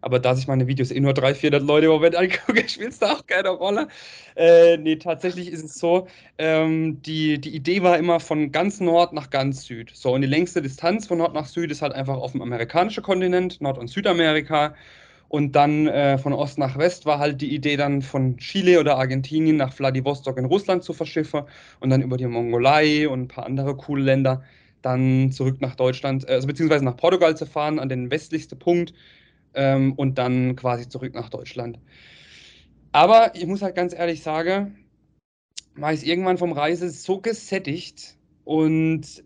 aber 0.00 0.20
da 0.20 0.34
sich 0.34 0.46
meine 0.46 0.66
Videos 0.66 0.90
eh 0.90 1.00
nur 1.00 1.14
300, 1.14 1.38
400 1.38 1.62
Leute 1.62 1.86
im 1.86 1.92
Moment 1.92 2.16
angucken, 2.16 2.68
spielt 2.68 2.92
es 2.92 2.98
da 2.98 3.12
auch 3.14 3.26
keine 3.26 3.50
Rolle. 3.50 3.88
Äh, 4.36 4.76
nee, 4.78 4.96
tatsächlich 4.96 5.50
ist 5.52 5.64
es 5.64 5.74
so, 5.74 6.06
ähm, 6.38 7.02
die, 7.02 7.40
die 7.40 7.54
Idee 7.54 7.82
war 7.82 7.98
immer 7.98 8.20
von 8.20 8.52
ganz 8.52 8.80
Nord 8.80 9.12
nach 9.12 9.30
ganz 9.30 9.64
Süd. 9.66 9.90
So, 9.94 10.12
und 10.12 10.22
die 10.22 10.28
längste 10.28 10.62
Distanz 10.62 11.06
von 11.06 11.18
Nord 11.18 11.34
nach 11.34 11.46
Süd 11.46 11.70
ist 11.70 11.82
halt 11.82 11.92
einfach 11.92 12.16
auf 12.16 12.32
dem 12.32 12.42
amerikanischen 12.42 13.02
Kontinent, 13.02 13.60
Nord- 13.60 13.78
und 13.78 13.88
Südamerika. 13.88 14.74
Und 15.28 15.52
dann 15.52 15.86
äh, 15.86 16.16
von 16.16 16.32
Ost 16.32 16.58
nach 16.58 16.78
West 16.78 17.04
war 17.04 17.18
halt 17.18 17.40
die 17.42 17.54
Idee 17.54 17.76
dann 17.76 18.00
von 18.00 18.38
Chile 18.38 18.80
oder 18.80 18.96
Argentinien 18.96 19.56
nach 19.56 19.72
Vladivostok 19.72 20.38
in 20.38 20.46
Russland 20.46 20.82
zu 20.82 20.94
verschiffen 20.94 21.42
und 21.80 21.90
dann 21.90 22.00
über 22.00 22.16
die 22.16 22.26
Mongolei 22.26 23.08
und 23.08 23.22
ein 23.22 23.28
paar 23.28 23.44
andere 23.44 23.76
coole 23.76 24.02
Länder 24.02 24.42
dann 24.80 25.30
zurück 25.32 25.60
nach 25.60 25.74
Deutschland, 25.74 26.28
äh, 26.28 26.32
also 26.32 26.46
beziehungsweise 26.46 26.84
nach 26.84 26.96
Portugal 26.96 27.36
zu 27.36 27.46
fahren, 27.46 27.78
an 27.78 27.88
den 27.88 28.10
westlichsten 28.10 28.58
Punkt 28.58 28.94
ähm, 29.54 29.92
und 29.94 30.16
dann 30.18 30.56
quasi 30.56 30.88
zurück 30.88 31.14
nach 31.14 31.28
Deutschland. 31.28 31.78
Aber 32.92 33.34
ich 33.34 33.46
muss 33.46 33.60
halt 33.60 33.74
ganz 33.74 33.92
ehrlich 33.92 34.22
sagen, 34.22 34.78
war 35.74 35.92
ich 35.92 36.06
irgendwann 36.06 36.38
vom 36.38 36.52
Reise 36.52 36.88
so 36.90 37.20
gesättigt 37.20 38.16
und 38.44 39.22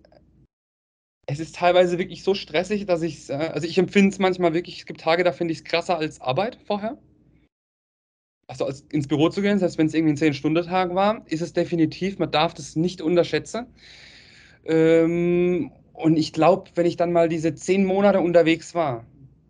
es 1.32 1.40
ist 1.40 1.56
teilweise 1.56 1.98
wirklich 1.98 2.22
so 2.22 2.34
stressig, 2.34 2.86
dass 2.86 3.02
ich 3.02 3.30
äh, 3.30 3.34
also 3.34 3.66
ich 3.66 3.78
empfinde 3.78 4.10
es 4.10 4.18
manchmal 4.18 4.54
wirklich, 4.54 4.80
es 4.80 4.86
gibt 4.86 5.00
Tage, 5.00 5.24
da 5.24 5.32
finde 5.32 5.52
ich 5.52 5.58
es 5.58 5.64
krasser 5.64 5.98
als 5.98 6.20
Arbeit 6.20 6.58
vorher. 6.66 6.98
Also 8.46 8.66
als, 8.66 8.82
ins 8.92 9.08
Büro 9.08 9.30
zu 9.30 9.40
gehen, 9.40 9.58
selbst 9.58 9.78
wenn 9.78 9.86
es 9.86 9.94
irgendwie 9.94 10.12
ein 10.12 10.32
10-Stunden-Tag 10.32 10.94
war, 10.94 11.22
ist 11.26 11.40
es 11.40 11.52
definitiv, 11.52 12.18
man 12.18 12.30
darf 12.30 12.54
das 12.54 12.76
nicht 12.76 13.00
unterschätzen. 13.00 13.66
Ähm, 14.64 15.72
und 15.94 16.16
ich 16.18 16.32
glaube, 16.32 16.70
wenn 16.74 16.86
ich 16.86 16.96
dann 16.96 17.12
mal 17.12 17.28
diese 17.28 17.54
zehn 17.54 17.84
Monate 17.84 18.20
unterwegs 18.20 18.74
war, 18.74 19.06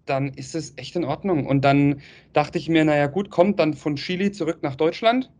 dann 0.07 0.29
ist 0.35 0.55
es 0.55 0.75
echt 0.77 0.95
in 0.97 1.05
Ordnung. 1.05 1.47
Und 1.47 1.65
dann 1.65 2.01
dachte 2.33 2.59
ich 2.59 2.69
mir, 2.69 2.85
naja 2.85 3.07
gut, 3.07 3.31
kommt 3.31 3.59
dann 3.59 3.75
von 3.75 3.97
Chile 3.97 4.33
zurück 4.33 4.59
nach 4.63 4.77
Deutschland 4.77 5.31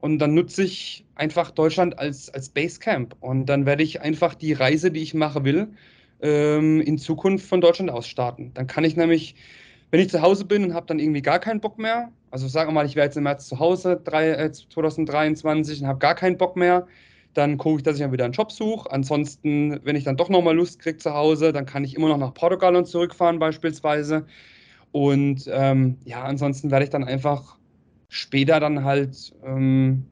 und 0.00 0.18
dann 0.18 0.34
nutze 0.34 0.62
ich 0.62 1.04
einfach 1.14 1.50
Deutschland 1.50 1.98
als, 1.98 2.30
als 2.30 2.48
Basecamp. 2.48 3.16
Und 3.20 3.46
dann 3.46 3.66
werde 3.66 3.82
ich 3.82 4.00
einfach 4.00 4.34
die 4.34 4.52
Reise, 4.52 4.90
die 4.90 5.02
ich 5.02 5.14
machen 5.14 5.44
will, 5.44 5.68
ähm, 6.20 6.80
in 6.80 6.98
Zukunft 6.98 7.46
von 7.46 7.60
Deutschland 7.60 7.90
aus 7.90 8.06
starten. 8.06 8.52
Dann 8.54 8.66
kann 8.66 8.84
ich 8.84 8.96
nämlich, 8.96 9.34
wenn 9.90 10.00
ich 10.00 10.10
zu 10.10 10.22
Hause 10.22 10.44
bin 10.44 10.64
und 10.64 10.74
habe 10.74 10.86
dann 10.86 10.98
irgendwie 10.98 11.22
gar 11.22 11.38
keinen 11.40 11.60
Bock 11.60 11.78
mehr, 11.78 12.12
also 12.30 12.46
sagen 12.46 12.70
wir 12.70 12.74
mal, 12.74 12.86
ich 12.86 12.94
wäre 12.94 13.06
jetzt 13.06 13.16
im 13.16 13.24
März 13.24 13.48
zu 13.48 13.58
Hause 13.58 14.00
drei, 14.02 14.30
äh, 14.30 14.52
2023 14.52 15.82
und 15.82 15.88
habe 15.88 15.98
gar 15.98 16.14
keinen 16.14 16.36
Bock 16.36 16.56
mehr, 16.56 16.86
dann 17.34 17.58
gucke 17.58 17.78
ich, 17.78 17.82
dass 17.82 17.96
ich 17.96 18.02
dann 18.02 18.12
wieder 18.12 18.24
einen 18.24 18.32
Job 18.32 18.52
suche. 18.52 18.90
Ansonsten, 18.90 19.80
wenn 19.84 19.96
ich 19.96 20.04
dann 20.04 20.16
doch 20.16 20.28
nochmal 20.28 20.56
Lust 20.56 20.80
kriege 20.80 20.98
zu 20.98 21.14
Hause, 21.14 21.52
dann 21.52 21.66
kann 21.66 21.84
ich 21.84 21.94
immer 21.96 22.08
noch 22.08 22.18
nach 22.18 22.34
Portugal 22.34 22.74
und 22.76 22.86
zurückfahren 22.86 23.38
beispielsweise. 23.38 24.26
Und 24.92 25.48
ähm, 25.52 25.98
ja, 26.04 26.22
ansonsten 26.22 26.70
werde 26.70 26.84
ich 26.84 26.90
dann 26.90 27.04
einfach 27.04 27.57
später 28.08 28.60
dann 28.60 28.84
halt 28.84 29.32
ähm, 29.44 30.06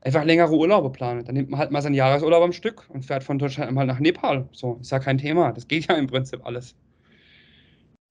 einfach 0.00 0.24
längere 0.24 0.52
Urlaube 0.52 0.90
planen. 0.90 1.24
Dann 1.24 1.34
nimmt 1.34 1.50
man 1.50 1.60
halt 1.60 1.70
mal 1.70 1.82
seinen 1.82 1.94
Jahresurlaub 1.94 2.42
am 2.42 2.52
Stück 2.52 2.86
und 2.88 3.04
fährt 3.04 3.24
von 3.24 3.38
Deutschland 3.38 3.72
mal 3.72 3.86
nach 3.86 4.00
Nepal. 4.00 4.48
So, 4.52 4.78
ist 4.80 4.90
ja 4.90 4.98
kein 4.98 5.18
Thema. 5.18 5.52
Das 5.52 5.68
geht 5.68 5.86
ja 5.88 5.96
im 5.96 6.06
Prinzip 6.06 6.44
alles. 6.44 6.74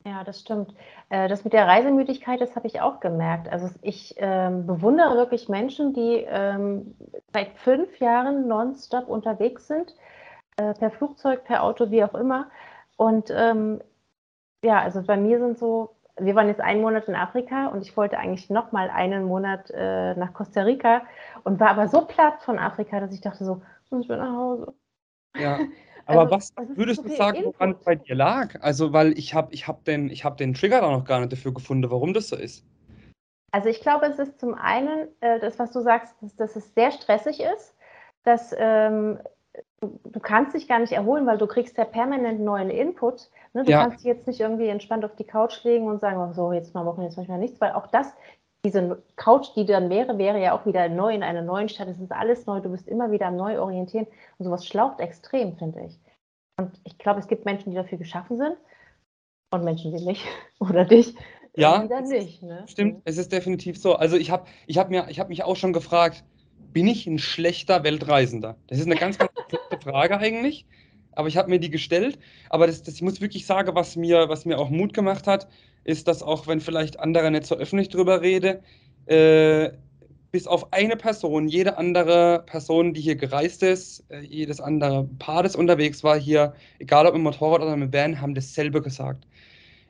Ja, 0.06 0.24
das 0.24 0.40
stimmt. 0.40 0.74
Äh, 1.10 1.28
das 1.28 1.44
mit 1.44 1.54
der 1.54 1.68
Reisemüdigkeit, 1.68 2.42
das 2.42 2.56
habe 2.56 2.68
ich 2.68 2.82
auch 2.82 3.02
gemerkt. 3.02 3.50
Also 3.50 3.70
ich 3.82 4.16
ähm, 4.18 4.66
bewundere 4.66 5.16
wirklich 5.16 5.48
Menschen, 5.48 5.94
die 5.94 6.26
ähm, 6.28 6.96
seit 7.32 7.50
fünf 7.58 8.00
Jahren 8.00 8.48
nonstop 8.48 9.08
unterwegs 9.08 9.68
sind, 9.68 9.96
äh, 10.58 10.74
per 10.74 10.90
Flugzeug, 10.90 11.44
per 11.44 11.64
Auto, 11.64 11.92
wie 11.92 12.04
auch 12.04 12.16
immer. 12.16 12.50
Und 12.98 13.30
ähm, 13.32 13.82
ja, 14.64 14.82
also 14.82 15.04
bei 15.04 15.18
mir 15.18 15.40
sind 15.40 15.60
so, 15.60 15.92
wir 16.26 16.36
waren 16.36 16.48
jetzt 16.48 16.62
einen 16.62 16.82
Monat 16.82 17.08
in 17.08 17.16
Afrika 17.16 17.68
und 17.68 17.82
ich 17.82 17.96
wollte 17.98 18.18
eigentlich 18.18 18.50
noch 18.50 18.72
mal 18.72 18.90
einen 18.90 19.26
Monat 19.26 19.72
äh, 19.72 20.16
nach 20.16 20.34
Costa 20.34 20.62
Rica 20.62 21.02
und 21.44 21.60
war 21.60 21.70
aber 21.70 21.88
so 21.88 22.06
platt 22.06 22.42
von 22.42 22.60
Afrika, 22.60 23.00
dass 23.00 23.14
ich 23.14 23.22
dachte 23.22 23.46
so, 23.46 23.62
ich 24.00 24.08
will 24.08 24.18
nach 24.18 24.36
Hause. 24.36 24.74
Ja. 25.38 25.60
Aber 26.08 26.22
also, 26.22 26.32
was 26.32 26.54
würdest 26.76 27.04
so 27.04 27.10
du 27.10 27.16
sagen, 27.16 27.44
woran 27.46 27.72
es 27.72 27.84
bei 27.84 27.96
dir 27.96 28.16
lag? 28.16 28.56
Also, 28.62 28.92
weil 28.92 29.18
ich 29.18 29.34
habe 29.34 29.54
ich 29.54 29.68
hab 29.68 29.86
den, 29.86 30.10
hab 30.10 30.38
den 30.38 30.54
Trigger 30.54 30.82
da 30.82 30.92
noch 30.92 31.06
gar 31.06 31.20
nicht 31.20 31.32
dafür 31.32 31.54
gefunden, 31.54 31.90
warum 31.92 32.14
das 32.14 32.30
so 32.30 32.36
ist. 32.36 32.66
Also 33.52 33.70
ich 33.70 33.82
glaube, 33.82 34.06
es 34.06 34.18
ist 34.18 34.40
zum 34.40 34.56
einen 34.56 35.10
äh, 35.20 35.40
das, 35.40 35.60
was 35.60 35.72
du 35.72 35.82
sagst, 35.82 36.16
dass, 36.22 36.36
dass, 36.36 36.56
es 36.56 36.74
sehr 36.74 36.92
stressig 36.92 37.42
ist, 37.42 37.76
dass 38.24 38.56
ähm, 38.58 39.20
du, 39.82 40.00
du, 40.06 40.20
kannst 40.22 40.56
dich 40.56 40.68
gar 40.68 40.80
nicht 40.80 40.94
erholen, 40.94 41.28
weil 41.28 41.38
du 41.38 41.48
kriegst 41.48 41.78
ja 41.78 41.84
permanent 41.84 42.40
neuen 42.40 42.70
Input. 42.70 43.30
Ne? 43.54 43.64
Du 43.64 43.72
ja. 43.72 43.82
kannst 43.82 44.00
dich 44.00 44.06
jetzt 44.06 44.28
nicht 44.28 44.40
irgendwie 44.40 44.68
entspannt 44.68 45.06
auf 45.06 45.16
die 45.16 45.24
Couch 45.24 45.64
legen 45.64 45.88
und 45.88 46.00
sagen, 46.00 46.18
oh, 46.18 46.34
so, 46.34 46.54
jetzt 46.54 46.74
mal 46.74 46.86
Wochen, 46.86 47.02
jetzt 47.02 47.18
manchmal 47.18 47.40
nichts, 47.40 47.60
weil 47.60 47.72
auch 47.74 47.88
das, 47.88 48.14
diese 48.64 49.02
Couch, 49.16 49.50
die 49.56 49.66
dann 49.66 49.90
wäre, 49.90 50.18
wäre 50.18 50.40
ja 50.40 50.54
auch 50.54 50.66
wieder 50.66 50.88
neu 50.88 51.14
in 51.14 51.24
einer 51.24 51.42
neuen 51.42 51.68
Stadt. 51.68 51.88
Es 51.88 52.00
ist 52.00 52.12
alles 52.12 52.46
neu, 52.46 52.60
du 52.60 52.70
bist 52.70 52.88
immer 52.88 53.12
wieder 53.12 53.28
am 53.28 53.36
Neuorientieren 53.36 54.08
und 54.38 54.46
sowas 54.46 54.66
schlaucht 54.66 55.00
extrem, 55.00 55.58
finde 55.58 55.82
ich. 55.88 56.00
Und 56.60 56.80
ich 56.84 56.98
glaube, 56.98 57.20
es 57.20 57.28
gibt 57.28 57.46
Menschen, 57.46 57.72
die 57.72 57.76
dafür 57.76 57.98
geschaffen 57.98 58.38
sind 58.38 58.56
und 59.52 59.64
Menschen, 59.64 59.96
die 59.96 60.04
nicht. 60.04 60.24
Oder 60.60 60.86
dich. 60.86 61.16
Ja, 61.56 61.84
nicht, 61.84 62.44
ne? 62.44 62.64
stimmt. 62.68 63.02
Es 63.04 63.18
ist 63.18 63.32
definitiv 63.32 63.78
so. 63.78 63.96
Also 63.96 64.16
ich 64.16 64.32
habe 64.32 64.46
ich 64.68 64.78
hab 64.78 64.90
hab 64.94 65.30
mich 65.30 65.44
auch 65.44 65.58
schon 65.58 65.74
gefragt, 65.74 66.24
bin 66.72 66.88
ich 66.88 67.08
ein 67.08 67.20
schlechter 67.20 67.84
Weltreisender? 67.84 68.56
Das 68.68 68.80
ist 68.80 68.86
eine 68.86 68.96
ganz, 68.96 69.18
ganz 69.18 69.32
gute 69.50 69.82
Frage 69.82 70.18
eigentlich. 70.18 70.66
Aber 71.14 71.28
ich 71.28 71.38
habe 71.38 71.50
mir 71.50 71.60
die 71.60 71.70
gestellt. 71.70 72.20
Aber 72.50 72.68
das, 72.68 72.84
das, 72.84 72.96
ich 72.96 73.02
muss 73.02 73.22
wirklich 73.22 73.46
sagen, 73.46 73.76
was 73.76 73.96
mir, 73.96 74.30
was 74.30 74.46
mir 74.46 74.58
auch 74.60 74.70
Mut 74.70 74.94
gemacht 74.94 75.28
hat, 75.28 75.48
ist, 75.84 76.08
dass 76.08 76.24
auch 76.24 76.48
wenn 76.48 76.62
vielleicht 76.62 77.00
andere 77.00 77.32
nicht 77.32 77.46
so 77.46 77.56
öffentlich 77.56 77.90
drüber 77.90 78.22
rede, 78.22 78.62
äh, 79.08 79.72
bis 80.32 80.48
auf 80.48 80.72
eine 80.72 80.96
Person, 80.96 81.48
jede 81.48 81.78
andere 81.78 82.44
Person, 82.46 82.94
die 82.94 83.02
hier 83.02 83.16
gereist 83.16 83.64
ist, 83.64 84.06
äh, 84.10 84.22
jedes 84.22 84.62
andere 84.62 85.08
Paar, 85.20 85.44
das 85.44 85.56
unterwegs 85.56 86.04
war 86.04 86.18
hier, 86.18 86.54
egal 86.80 87.06
ob 87.06 87.14
mit 87.14 87.24
Motorrad 87.24 87.62
oder 87.62 87.76
mit 87.76 87.92
Van, 87.92 88.22
haben 88.22 88.34
dasselbe 88.34 88.82
gesagt. 88.82 89.28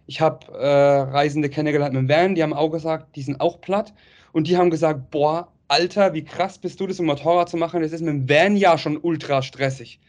Ich 0.07 0.19
habe 0.19 0.51
äh, 0.57 1.01
Reisende 1.11 1.49
kennengelernt 1.49 1.93
mit 1.93 2.01
dem 2.01 2.09
Van, 2.09 2.35
die 2.35 2.41
haben 2.41 2.53
auch 2.53 2.69
gesagt, 2.69 3.15
die 3.15 3.21
sind 3.21 3.39
auch 3.39 3.61
platt. 3.61 3.93
Und 4.33 4.47
die 4.47 4.57
haben 4.57 4.69
gesagt, 4.69 5.11
boah, 5.11 5.51
Alter, 5.67 6.13
wie 6.13 6.23
krass 6.23 6.57
bist 6.57 6.79
du, 6.79 6.87
das 6.87 6.99
im 6.99 7.05
Motorrad 7.05 7.49
zu 7.49 7.57
machen? 7.57 7.81
Das 7.81 7.91
ist 7.91 8.01
mit 8.01 8.09
dem 8.09 8.29
Van 8.29 8.57
ja 8.57 8.77
schon 8.77 8.97
ultra 8.97 9.41
stressig. 9.41 9.99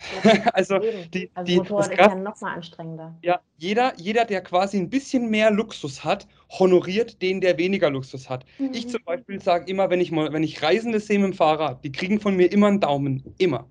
also, 0.52 0.78
die, 1.12 1.30
also 1.34 1.46
die, 1.46 1.56
Motorrad 1.56 1.90
ist 1.90 1.98
ja 1.98 2.14
noch 2.14 2.40
mal 2.40 2.54
anstrengender. 2.54 3.16
Ja, 3.22 3.40
jeder, 3.56 3.92
jeder, 3.96 4.24
der 4.24 4.42
quasi 4.42 4.78
ein 4.78 4.90
bisschen 4.90 5.28
mehr 5.28 5.50
Luxus 5.50 6.04
hat, 6.04 6.28
honoriert 6.58 7.20
den, 7.20 7.40
der 7.40 7.58
weniger 7.58 7.90
Luxus 7.90 8.30
hat. 8.30 8.44
Mhm. 8.58 8.70
Ich 8.72 8.88
zum 8.88 9.02
Beispiel 9.04 9.40
sage 9.40 9.70
immer, 9.70 9.90
wenn 9.90 10.00
ich, 10.00 10.10
mal, 10.10 10.32
wenn 10.32 10.44
ich 10.44 10.62
Reisende 10.62 11.00
sehe 11.00 11.18
mit 11.18 11.32
dem 11.32 11.36
Fahrrad, 11.36 11.82
die 11.84 11.92
kriegen 11.92 12.20
von 12.20 12.36
mir 12.36 12.50
immer 12.52 12.68
einen 12.68 12.80
Daumen. 12.80 13.34
Immer. 13.38 13.68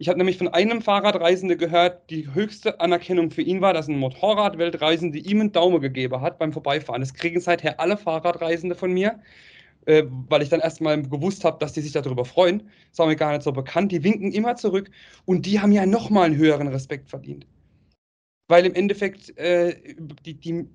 Ich 0.00 0.08
habe 0.08 0.16
nämlich 0.16 0.38
von 0.38 0.46
einem 0.46 0.80
Fahrradreisende 0.80 1.56
gehört, 1.56 2.08
die 2.08 2.32
höchste 2.32 2.80
Anerkennung 2.80 3.32
für 3.32 3.42
ihn 3.42 3.60
war, 3.60 3.74
dass 3.74 3.88
ein 3.88 3.98
Motorradweltreisende 3.98 5.18
ihm 5.18 5.40
einen 5.40 5.52
Daumen 5.52 5.80
gegeben 5.80 6.20
hat 6.20 6.38
beim 6.38 6.52
Vorbeifahren. 6.52 7.00
Das 7.00 7.14
kriegen 7.14 7.40
seither 7.40 7.80
alle 7.80 7.96
Fahrradreisende 7.96 8.76
von 8.76 8.92
mir 8.92 9.18
äh, 9.86 10.04
weil 10.06 10.42
ich 10.42 10.48
dann 10.48 10.60
erstmal 10.60 11.02
gewusst 11.02 11.44
habe, 11.44 11.58
dass 11.58 11.72
die 11.72 11.80
sich 11.80 11.92
darüber 11.92 12.24
freuen. 12.24 12.70
Das 12.90 12.98
war 12.98 13.06
mir 13.06 13.16
gar 13.16 13.32
nicht 13.32 13.42
so 13.42 13.52
bekannt. 13.52 13.92
Die 13.92 14.04
winken 14.04 14.32
immer 14.32 14.56
zurück 14.56 14.90
und 15.24 15.46
die 15.46 15.60
haben 15.60 15.72
ja 15.72 15.86
nochmal 15.86 16.26
einen 16.26 16.36
höheren 16.36 16.68
Respekt 16.68 17.08
verdient. 17.08 17.46
Weil 18.48 18.66
im 18.66 18.74
Endeffekt, 18.74 19.36
äh, 19.38 19.94
die, 20.24 20.34
die, 20.34 20.68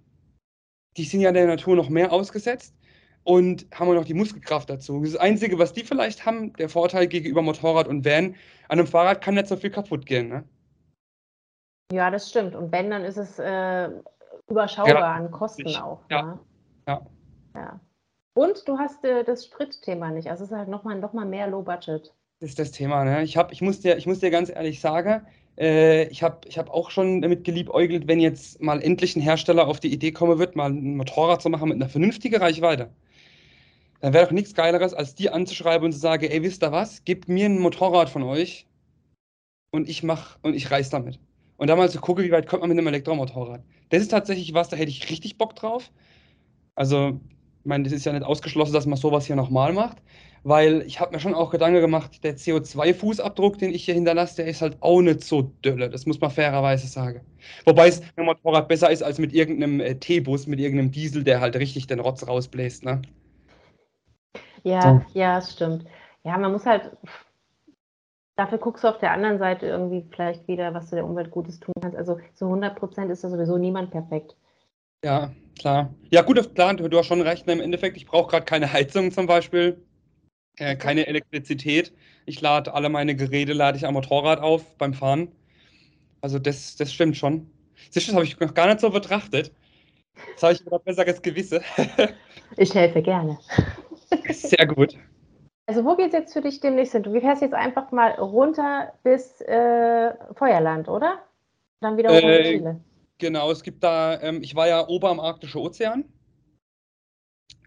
die 0.98 1.04
sind 1.04 1.22
ja 1.22 1.32
der 1.32 1.48
Natur 1.48 1.76
noch 1.76 1.90
mehr 1.90 2.12
ausgesetzt 2.12 2.76
und 3.24 3.66
haben 3.74 3.90
auch 3.90 3.94
noch 3.94 4.06
die 4.06 4.14
Muskelkraft 4.14 4.70
dazu. 4.70 5.02
Das 5.04 5.16
Einzige, 5.16 5.58
was 5.58 5.74
die 5.74 5.84
vielleicht 5.84 6.26
haben, 6.26 6.54
der 6.54 6.70
Vorteil 6.70 7.08
gegenüber 7.08 7.42
Motorrad 7.42 7.88
und 7.88 8.06
Van, 8.06 8.36
an 8.68 8.80
einem 8.80 8.88
Fahrrad 8.88 9.22
kann 9.22 9.36
nicht 9.36 9.48
so 9.48 9.56
viel 9.56 9.72
kaputt 9.72 10.06
gehen. 10.06 10.30
Ne? 10.30 10.44
Ja, 11.92 12.12
das 12.12 12.30
stimmt. 12.30 12.56
Und 12.56 12.72
wenn, 12.72 12.90
dann 12.90 13.04
ist 13.04 13.18
es 13.18 13.40
äh, 13.40 13.90
überschaubar 14.50 14.94
ja, 14.94 15.14
an 15.14 15.32
Kosten 15.32 15.76
auch. 15.76 16.02
Ja. 16.10 16.22
Ne? 16.24 16.40
ja. 16.88 17.02
ja. 17.56 17.80
Und 18.36 18.68
du 18.68 18.78
hast 18.78 19.04
äh, 19.06 19.24
das 19.24 19.46
Spritthema 19.46 20.12
nicht. 20.12 20.30
Also 20.30 20.44
es 20.44 20.52
ist 20.52 20.56
halt 20.58 20.70
nochmal 20.70 21.00
noch 21.00 21.14
mal 21.14 21.26
mehr 21.26 21.48
Low 21.48 21.64
Budget. 21.64 22.14
Das 22.40 22.50
ist 22.50 22.60
das 22.60 22.72
Thema, 22.72 23.04
ne? 23.06 23.24
Ich, 23.24 23.38
hab, 23.38 23.52
ich, 23.52 23.62
muss 23.62 23.80
dir, 23.80 23.98
ich 23.98 24.06
muss 24.06 24.20
dir 24.20 24.30
ganz 24.32 24.50
ehrlich 24.50 24.80
sagen, 24.82 25.26
Äh, 25.58 26.08
ich 26.10 26.24
habe 26.24 26.48
ich 26.48 26.58
hab 26.58 26.70
auch 26.72 26.90
schon 26.92 27.22
damit 27.22 27.44
geliebäugelt, 27.44 28.08
wenn 28.08 28.20
jetzt 28.20 28.60
mal 28.62 28.82
endlich 28.82 29.16
ein 29.16 29.22
Hersteller 29.22 29.68
auf 29.68 29.80
die 29.80 29.94
Idee 29.94 30.12
kommen 30.12 30.40
wird, 30.40 30.56
mal 30.56 30.72
ein 30.72 30.98
Motorrad 30.98 31.42
zu 31.44 31.50
machen 31.50 31.70
mit 31.70 31.76
einer 31.78 31.90
vernünftigen 31.90 32.38
Reichweite. 32.42 32.90
Dann 34.02 34.14
wäre 34.14 34.26
doch 34.26 34.32
nichts 34.32 34.54
Geileres, 34.54 34.94
als 34.94 35.16
die 35.16 35.30
anzuschreiben 35.32 35.86
und 35.86 35.94
zu 35.94 36.00
sagen, 36.00 36.26
ey, 36.30 36.44
wisst 36.44 36.64
ihr 36.64 36.72
was, 36.72 37.04
gebt 37.06 37.28
mir 37.30 37.46
ein 37.48 37.60
Motorrad 37.60 38.10
von 38.10 38.22
euch 38.24 38.68
und 39.72 39.90
ich 39.90 40.04
mach 40.04 40.38
und 40.44 40.54
ich 40.56 40.72
reiß 40.72 40.90
damit. 40.90 41.20
Und 41.58 41.68
dann 41.68 41.78
mal 41.78 41.90
zu 41.90 42.00
gucken, 42.02 42.24
wie 42.24 42.32
weit 42.32 42.48
kommt 42.48 42.62
man 42.62 42.70
mit 42.70 42.78
einem 42.78 42.88
Elektromotorrad. 42.88 43.64
Das 43.90 44.02
ist 44.02 44.10
tatsächlich 44.12 44.54
was, 44.54 44.70
da 44.70 44.78
hätte 44.78 44.92
ich 44.92 45.10
richtig 45.10 45.38
Bock 45.38 45.56
drauf. 45.56 45.92
Also, 46.76 47.20
ich 47.64 47.70
meine, 47.70 47.84
das 47.86 47.94
ist 47.94 48.06
ja 48.06 48.14
nicht 48.14 48.26
ausgeschlossen, 48.26 48.74
dass 48.74 48.86
man 48.86 48.98
sowas 48.98 49.26
hier 49.26 49.36
nochmal 49.36 49.74
macht 49.74 49.98
weil 50.44 50.82
ich 50.82 51.00
habe 51.00 51.14
mir 51.14 51.20
schon 51.20 51.34
auch 51.34 51.52
Gedanken 51.52 51.82
gemacht, 51.82 52.24
der 52.24 52.36
CO2-Fußabdruck, 52.36 53.58
den 53.58 53.74
ich 53.74 53.86
hier 53.86 53.94
hinterlasse, 53.94 54.38
der 54.38 54.48
ist 54.48 54.62
halt 54.62 54.78
auch 54.82 55.02
nicht 55.02 55.24
so 55.24 55.44
dölle. 55.64 55.90
Das 55.90 56.06
muss 56.06 56.20
man 56.20 56.30
fairerweise 56.30 56.88
sagen. 56.88 57.22
Wobei 57.66 57.88
es 57.88 58.02
mit 58.02 58.18
dem 58.18 58.26
Motorrad 58.26 58.68
besser 58.68 58.92
ist 58.92 59.04
als 59.04 59.20
mit 59.20 59.34
irgendeinem 59.34 59.80
äh, 59.80 59.96
T-Bus, 59.96 60.48
mit 60.48 60.60
irgendeinem 60.60 60.92
Diesel, 60.92 61.24
der 61.24 61.40
halt 61.40 61.56
richtig 61.56 61.88
den 61.88 62.00
Rotz 62.00 62.28
rausbläst. 62.28 62.84
Ne? 62.84 63.02
Ja, 64.64 64.82
so. 64.82 65.02
ja, 65.18 65.36
das 65.36 65.54
stimmt. 65.54 65.86
Ja, 66.24 66.38
man 66.38 66.52
muss 66.52 66.66
halt. 66.66 66.92
Dafür 68.36 68.58
guckst 68.58 68.84
du 68.84 68.88
auf 68.88 68.98
der 68.98 69.12
anderen 69.12 69.38
Seite 69.38 69.68
irgendwie 69.68 70.06
vielleicht 70.10 70.48
wieder, 70.48 70.74
was 70.74 70.90
du 70.90 70.96
der 70.96 71.06
Umwelt 71.06 71.30
Gutes 71.30 71.60
tun 71.60 71.74
kannst. 71.82 71.96
Also 71.96 72.18
zu 72.34 72.46
100 72.46 72.76
Prozent 72.76 73.12
ist 73.12 73.24
da 73.24 73.30
sowieso 73.30 73.58
niemand 73.58 73.92
perfekt. 73.92 74.36
Ja, 75.04 75.32
klar. 75.60 75.94
Ja, 76.12 76.22
gut, 76.22 76.56
klar, 76.56 76.74
du 76.76 76.98
hast 76.98 77.08
schon 77.08 77.22
recht. 77.22 77.48
Im 77.48 77.60
Endeffekt, 77.60 77.98
ich 77.98 78.06
brauche 78.06 78.30
gerade 78.30 78.46
keine 78.46 78.72
Heizung 78.72 79.12
zum 79.12 79.28
Beispiel. 79.28 79.84
Äh, 80.58 80.76
keine 80.76 81.08
Elektrizität. 81.08 81.94
Ich 82.26 82.40
lade 82.40 82.74
alle 82.74 82.90
meine 82.90 83.16
Geräte 83.16 83.54
lade 83.54 83.78
ich 83.78 83.86
am 83.86 83.96
Motorrad 83.96 84.40
auf 84.40 84.78
beim 84.78 84.94
Fahren. 84.94 85.32
Also 86.22 86.40
das, 86.40 86.76
das 86.78 86.94
stimmt 86.94 87.18
schon. 87.18 87.50
Das 87.94 88.08
habe 88.14 88.24
ich 88.24 88.40
noch 88.40 88.54
gar 88.54 88.68
nicht 88.68 88.80
so 88.80 88.90
betrachtet. 88.90 89.52
Jetzt 90.30 90.44
habe 90.44 90.54
ich 90.54 90.66
wieder 90.66 90.80
besseres 90.80 91.22
Gewisse. 91.22 91.62
ich 92.58 92.74
helfe 92.74 93.02
gerne. 93.02 93.38
Sehr 94.30 94.66
gut. 94.68 94.98
Also 95.66 95.84
wo 95.84 95.96
geht 95.96 96.08
es 96.08 96.14
jetzt 96.14 96.34
für 96.34 96.42
dich 96.42 96.60
demnächst 96.60 96.94
hin? 96.94 97.04
Du 97.04 97.20
fährst 97.20 97.42
jetzt 97.42 97.54
einfach 97.54 97.92
mal 97.92 98.12
runter 98.12 98.94
bis 99.04 99.42
äh, 99.42 100.14
Feuerland, 100.36 100.88
oder? 100.88 101.20
Dann 101.82 101.98
wieder 101.98 102.10
äh, 102.12 102.44
Chile. 102.44 102.80
Genau, 103.24 103.50
es 103.52 103.64
gibt 103.64 103.82
da, 103.86 104.20
ähm, 104.22 104.44
ich 104.44 104.54
war 104.54 104.68
ja 104.68 104.86
ober 104.86 105.10
am 105.10 105.22
Arktischen 105.22 105.62
Ozean 105.62 106.04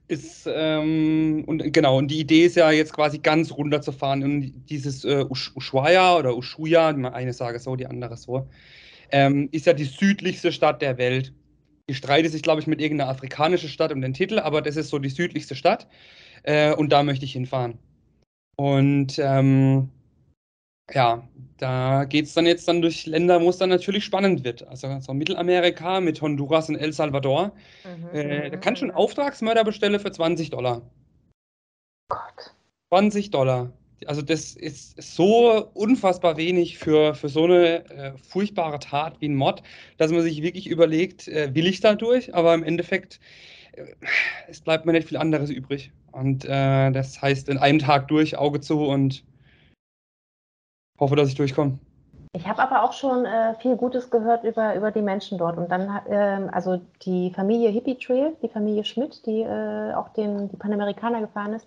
ist, 0.06 0.46
ähm, 0.52 1.44
und 1.46 1.72
genau, 1.72 1.96
und 1.96 2.08
die 2.10 2.20
Idee 2.20 2.44
ist 2.44 2.56
ja 2.56 2.70
jetzt 2.70 2.92
quasi 2.92 3.18
ganz 3.20 3.50
runterzufahren 3.50 4.22
und 4.22 4.66
dieses 4.68 5.06
äh, 5.06 5.24
Ushuaia 5.24 6.18
oder 6.18 6.36
Ushuaia, 6.36 6.88
eine 6.88 7.32
sage 7.32 7.58
so, 7.58 7.74
die 7.74 7.86
andere 7.86 8.18
so, 8.18 8.46
ähm, 9.10 9.48
ist 9.50 9.64
ja 9.64 9.72
die 9.72 9.84
südlichste 9.84 10.52
Stadt 10.52 10.82
der 10.82 10.98
Welt. 10.98 11.32
Die 11.88 11.94
streitet 11.94 12.32
sich, 12.32 12.42
glaube 12.42 12.60
ich, 12.60 12.66
mit 12.66 12.82
irgendeiner 12.82 13.10
afrikanischen 13.10 13.70
Stadt 13.70 13.92
um 13.92 14.02
den 14.02 14.12
Titel, 14.12 14.38
aber 14.38 14.60
das 14.60 14.76
ist 14.76 14.90
so 14.90 14.98
die 14.98 15.08
südlichste 15.08 15.54
Stadt 15.54 15.88
äh, 16.42 16.74
und 16.74 16.92
da 16.92 17.02
möchte 17.02 17.24
ich 17.24 17.32
hinfahren. 17.32 17.78
Und 18.56 19.18
ähm, 19.18 19.88
ja, 20.92 21.28
da 21.58 22.04
geht 22.04 22.26
es 22.26 22.34
dann 22.34 22.46
jetzt 22.46 22.68
dann 22.68 22.82
durch 22.82 23.06
Länder, 23.06 23.40
wo 23.40 23.50
es 23.50 23.58
dann 23.58 23.70
natürlich 23.70 24.04
spannend 24.04 24.44
wird. 24.44 24.66
Also 24.68 25.00
so 25.00 25.14
Mittelamerika 25.14 26.00
mit 26.00 26.20
Honduras 26.20 26.68
und 26.68 26.76
El 26.76 26.92
Salvador. 26.92 27.52
Mhm, 27.84 28.16
äh, 28.16 28.50
da 28.50 28.56
kann 28.56 28.76
schon. 28.76 28.90
Auftragsmörder 28.90 29.64
bestellen 29.64 29.98
für 29.98 30.12
20 30.12 30.50
Dollar. 30.50 30.82
Gott. 32.08 32.54
20 32.90 33.30
Dollar. 33.30 33.72
Also 34.06 34.22
das 34.22 34.54
ist 34.54 35.00
so 35.02 35.70
unfassbar 35.72 36.36
wenig 36.36 36.78
für, 36.78 37.14
für 37.14 37.30
so 37.30 37.44
eine 37.44 37.90
äh, 37.90 38.12
furchtbare 38.18 38.78
Tat 38.78 39.20
wie 39.20 39.28
ein 39.28 39.34
Mod, 39.34 39.62
dass 39.96 40.12
man 40.12 40.20
sich 40.20 40.42
wirklich 40.42 40.68
überlegt, 40.68 41.26
äh, 41.28 41.54
will 41.54 41.66
ich 41.66 41.80
da 41.80 41.94
durch? 41.94 42.34
Aber 42.34 42.54
im 42.54 42.62
Endeffekt, 42.62 43.18
äh, 43.72 43.86
es 44.48 44.60
bleibt 44.60 44.84
mir 44.84 44.92
nicht 44.92 45.08
viel 45.08 45.16
anderes 45.16 45.50
übrig. 45.50 45.90
Und 46.12 46.44
äh, 46.44 46.92
das 46.92 47.20
heißt, 47.20 47.48
in 47.48 47.58
einem 47.58 47.78
Tag 47.78 48.08
durch, 48.08 48.36
Auge 48.36 48.60
zu 48.60 48.84
und 48.84 49.24
hoffe, 50.98 51.16
dass 51.16 51.28
ich 51.28 51.34
durchkomme. 51.34 51.78
Ich 52.32 52.46
habe 52.46 52.62
aber 52.62 52.82
auch 52.82 52.92
schon 52.92 53.24
äh, 53.24 53.54
viel 53.54 53.76
Gutes 53.76 54.10
gehört 54.10 54.44
über, 54.44 54.74
über 54.74 54.90
die 54.90 55.00
Menschen 55.00 55.38
dort. 55.38 55.56
Und 55.56 55.70
dann, 55.70 55.88
äh, 56.06 56.48
also 56.52 56.80
die 57.02 57.30
Familie 57.30 57.70
Hippie 57.70 57.96
Trail, 57.96 58.36
die 58.42 58.48
Familie 58.48 58.84
Schmidt, 58.84 59.24
die 59.24 59.40
äh, 59.40 59.94
auch 59.94 60.10
den, 60.10 60.50
die 60.50 60.56
Panamerikaner 60.56 61.22
gefahren 61.22 61.54
ist, 61.54 61.66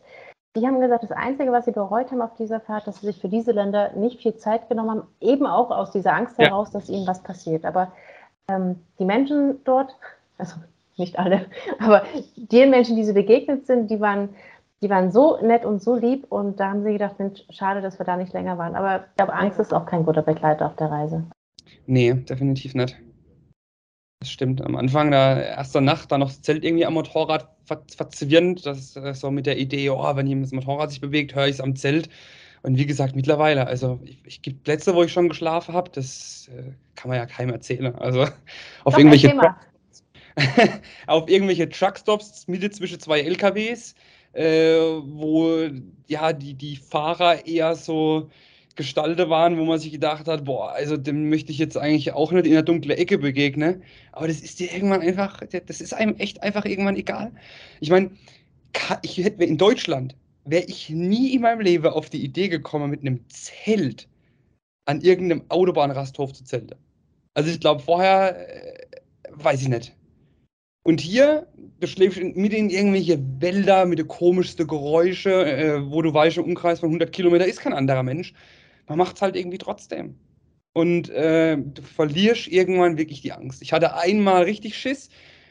die 0.56 0.66
haben 0.68 0.80
gesagt, 0.80 1.04
das 1.04 1.12
Einzige, 1.12 1.52
was 1.52 1.66
sie 1.66 1.72
bereut 1.72 2.12
haben 2.12 2.22
auf 2.22 2.36
dieser 2.36 2.60
Fahrt, 2.60 2.86
dass 2.86 3.00
sie 3.00 3.08
sich 3.08 3.20
für 3.20 3.30
diese 3.30 3.52
Länder 3.52 3.94
nicht 3.94 4.22
viel 4.22 4.36
Zeit 4.36 4.70
genommen 4.70 4.90
haben, 4.90 5.08
eben 5.22 5.48
auch 5.48 5.72
aus 5.72 5.92
dieser 5.92 6.14
Angst 6.14 6.38
ja. 6.38 6.46
heraus, 6.46 6.72
dass 6.72 6.90
ihnen 6.90 7.08
was 7.08 7.24
passiert. 7.24 7.66
Aber 7.66 7.92
ähm, 8.48 8.76
die 9.00 9.06
Menschen 9.06 9.64
dort, 9.64 9.96
also 10.38 10.56
nicht 10.98 11.18
alle, 11.18 11.46
aber 11.80 12.04
die 12.36 12.66
Menschen, 12.66 12.96
die 12.96 13.06
sie 13.06 13.14
begegnet 13.14 13.66
sind, 13.66 13.90
die 13.90 14.00
waren 14.00 14.30
die 14.82 14.90
waren 14.90 15.12
so 15.12 15.38
nett 15.42 15.66
und 15.66 15.82
so 15.82 15.96
lieb 15.96 16.26
und 16.30 16.60
da 16.60 16.70
haben 16.70 16.84
sie 16.84 16.94
gedacht, 16.94 17.20
Mensch, 17.20 17.44
schade, 17.50 17.82
dass 17.82 18.00
wir 18.00 18.06
da 18.06 18.16
nicht 18.16 18.34
länger 18.34 18.58
waren. 18.58 18.76
Aber 18.76 19.06
ich 19.10 19.16
glaube, 19.18 19.34
Angst 19.34 19.60
ist 19.60 19.74
auch 19.74 19.86
kein 19.86 20.06
guter 20.06 20.22
Begleiter 20.22 20.68
auf 20.68 20.76
der 20.78 20.90
Reise. 20.90 21.26
Nee, 21.86 22.14
definitiv 22.14 22.76
nicht. 22.76 22.96
Das 24.22 24.30
stimmt. 24.30 24.62
Am 24.62 24.76
Anfang, 24.76 25.12
der 25.12 25.48
erste 25.48 25.82
Nacht, 25.82 26.12
da 26.12 26.18
noch 26.18 26.28
das 26.28 26.42
Zelt 26.42 26.64
irgendwie 26.64 26.86
am 26.86 26.94
Motorrad 26.94 27.50
verzwirrend. 27.66 28.66
Das 28.66 28.96
ist 28.96 29.22
so 29.22 29.32
mit 29.32 29.46
der 29.46 29.58
Idee, 29.58 29.90
oh, 29.90 30.16
wenn 30.16 30.28
jemand 30.28 30.48
das 30.48 30.54
Motorrad 30.54 30.92
sich 30.92 31.02
bewegt, 31.02 31.36
höre 31.36 31.48
ich 31.48 31.56
es 31.56 31.62
am 31.62 31.76
Zelt. 31.76 32.10
Und 32.62 32.78
wie 32.78 32.86
gesagt, 32.86 33.16
mittlerweile, 33.16 33.68
also 33.68 34.00
ich, 34.04 34.22
ich 34.26 34.42
gibt 34.42 34.64
Plätze, 34.64 34.94
wo 34.94 35.04
ich 35.04 35.14
schon 35.14 35.30
geschlafen 35.30 35.74
habe, 35.74 35.90
das 35.94 36.50
äh, 36.54 36.74
kann 36.96 37.10
man 37.10 37.18
ja 37.18 37.26
keinem 37.26 37.52
erzählen. 37.52 37.96
Also 37.96 38.24
auf 38.84 38.94
Doch, 38.94 38.98
irgendwelche 38.98 39.34
auf 41.08 41.30
irgendwelche 41.30 41.70
Truckstops 41.70 42.48
Mitte 42.48 42.70
zwischen 42.70 43.00
zwei 43.00 43.22
LKWs, 43.22 43.96
äh, 44.34 44.78
wo 45.04 45.68
ja 46.08 46.34
die, 46.34 46.54
die 46.54 46.76
Fahrer 46.76 47.46
eher 47.46 47.76
so 47.76 48.30
Gestalten 48.76 49.30
waren, 49.30 49.58
wo 49.58 49.66
man 49.66 49.78
sich 49.78 49.92
gedacht 49.92 50.28
hat, 50.28 50.46
boah, 50.46 50.72
also 50.72 50.96
dem 50.96 51.30
möchte 51.30 51.52
ich 51.52 51.58
jetzt 51.58 51.78
eigentlich 51.78 52.14
auch 52.14 52.32
nicht 52.32 52.46
in 52.46 52.54
der 52.54 52.64
dunklen 52.64 52.98
Ecke 52.98 53.18
begegnen. 53.18 53.84
Aber 54.14 54.28
das 54.28 54.40
ist 54.40 54.60
dir 54.60 54.74
irgendwann 54.74 55.02
einfach, 55.02 55.42
das 55.66 55.82
ist 55.82 55.94
einem 55.94 56.16
echt 56.16 56.42
einfach 56.44 56.64
irgendwann 56.64 56.96
egal. 56.96 57.34
Ich 57.82 57.90
meine, 57.90 58.12
ich 59.02 59.18
hätte 59.18 59.44
in 59.44 59.58
Deutschland 59.58 60.16
wäre 60.46 60.64
ich 60.66 60.90
nie 60.90 61.34
in 61.34 61.42
meinem 61.42 61.60
Leben 61.60 61.88
auf 61.88 62.10
die 62.10 62.24
Idee 62.24 62.48
gekommen, 62.48 62.90
mit 62.90 63.02
einem 63.02 63.20
Zelt 63.28 64.08
an 64.86 65.02
irgendeinem 65.02 65.44
Autobahnrasthof 65.50 66.34
zu 66.34 66.44
zelten. 66.44 66.76
Also 67.34 67.50
ich 67.50 67.60
glaube, 67.60 67.82
vorher 67.82 68.48
äh, 68.48 68.88
weiß 69.32 69.62
ich 69.62 69.68
nicht. 69.68 69.94
Und 70.90 71.02
hier, 71.02 71.46
du 71.80 71.86
schläfst 71.86 72.20
mit 72.20 72.52
in 72.52 72.72
irgendwelche 72.72 73.20
Wälder 73.40 73.86
mit 73.86 74.00
den 74.00 74.08
komischsten 74.08 74.66
Geräuschen, 74.66 75.32
äh, 75.32 75.92
wo 75.92 76.02
du 76.02 76.12
weißt, 76.12 76.38
im 76.38 76.46
Umkreis 76.46 76.80
von 76.80 76.90
100 76.90 77.12
Kilometer 77.12 77.46
ist 77.46 77.60
kein 77.60 77.74
anderer 77.74 78.02
Mensch. 78.02 78.34
Man 78.88 78.98
macht 78.98 79.16
es 79.16 79.22
halt 79.22 79.36
irgendwie 79.36 79.60
trotzdem. 79.60 80.16
Und 80.74 81.12
äh, 81.12 81.58
du 81.58 81.84
verlierst 81.84 82.48
irgendwann 82.48 82.98
wirklich 82.98 83.22
die 83.22 83.34
Angst. 83.34 83.62
Ich 83.62 83.72
hatte 83.72 83.98
einmal 83.98 84.46
richtig 84.46 84.76
Schiss, 84.80 85.10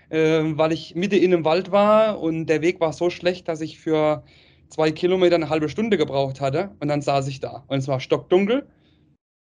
äh, 0.09 0.43
weil 0.43 0.73
ich 0.73 0.97
Mitte 0.97 1.17
in 1.17 1.33
einem 1.33 1.45
Wald 1.45 1.71
war 1.71 2.21
und 2.21 2.47
der 2.47 2.61
Weg 2.61 2.81
war 2.81 2.93
so 2.93 3.09
schlecht, 3.09 3.47
dass 3.47 3.61
ich 3.61 3.79
für 3.79 4.25
zwei 4.71 4.91
Kilometer 4.91 5.37
eine 5.37 5.51
halbe 5.51 5.69
Stunde 5.69 5.99
gebraucht 5.99 6.41
hatte. 6.41 6.73
Und 6.81 6.89
dann 6.89 7.01
saß 7.01 7.29
ich 7.29 7.39
da. 7.39 7.63
Und 7.69 7.79
es 7.79 7.87
war 7.87 8.01
stockdunkel. 8.01 8.67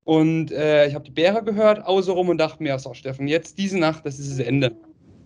Und 0.06 0.54
äh, 0.54 0.88
ich 0.88 0.96
habe 0.96 1.04
die 1.04 1.12
Bäre 1.12 1.44
gehört, 1.44 1.86
außenrum 1.86 2.30
und 2.30 2.38
dachte 2.38 2.64
mir, 2.64 2.80
so 2.80 2.94
Steffen, 2.94 3.28
jetzt 3.28 3.58
diese 3.58 3.78
Nacht, 3.78 4.06
das 4.06 4.20
ist 4.20 4.32
das 4.32 4.40
Ende. 4.40 4.78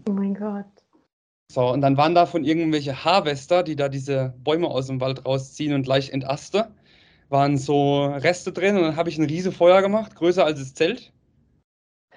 Oh 0.07 0.11
mein 0.11 0.33
Gott. 0.33 0.65
So, 1.51 1.71
und 1.71 1.81
dann 1.81 1.97
waren 1.97 2.15
da 2.15 2.25
von 2.25 2.43
irgendwelche 2.43 3.05
Harvester, 3.05 3.63
die 3.63 3.75
da 3.75 3.89
diese 3.89 4.33
Bäume 4.43 4.67
aus 4.67 4.87
dem 4.87 4.99
Wald 4.99 5.25
rausziehen 5.25 5.73
und 5.73 5.83
gleich 5.83 6.11
entaste, 6.11 6.71
waren 7.29 7.57
so 7.57 8.05
Reste 8.05 8.51
drin 8.51 8.75
und 8.75 8.83
dann 8.83 8.95
habe 8.95 9.09
ich 9.09 9.17
ein 9.17 9.25
riese 9.25 9.51
Feuer 9.51 9.81
gemacht, 9.81 10.15
größer 10.15 10.45
als 10.45 10.59
das 10.59 10.73
Zelt. 10.73 11.11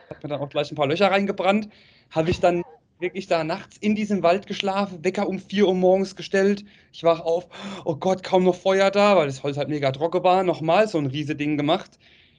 Hat 0.09 0.23
mir 0.23 0.31
dann 0.31 0.41
auch 0.41 0.49
gleich 0.49 0.71
ein 0.73 0.77
paar 0.77 0.87
Löcher 0.87 1.11
reingebrannt. 1.11 1.69
Habe 2.11 2.31
ich 2.31 2.41
dann 2.41 2.65
wirklich 3.01 3.27
da 3.27 3.45
nachts 3.45 3.77
in 3.79 3.95
diesem 3.95 4.23
Wald 4.23 4.47
geschlafen, 4.47 5.05
Wecker 5.05 5.29
um 5.29 5.39
4 5.39 5.69
Uhr 5.69 5.75
morgens 5.75 6.17
gestellt. 6.17 6.65
Ich 6.93 7.05
wach 7.05 7.21
auf, 7.21 7.47
oh 7.85 7.97
Gott, 7.97 8.23
kaum 8.23 8.45
noch 8.45 8.57
Feuer 8.57 8.91
da, 8.91 9.17
weil 9.17 9.27
das 9.27 9.43
Holz 9.43 9.57
halt 9.57 9.69
mega 9.69 9.93
trocken 9.93 10.25
war. 10.25 10.43
Nochmal 10.43 10.89
so 10.89 10.99
ein 10.99 11.07
riese 11.07 11.37
Ding 11.37 11.57
gemacht. 11.57 11.99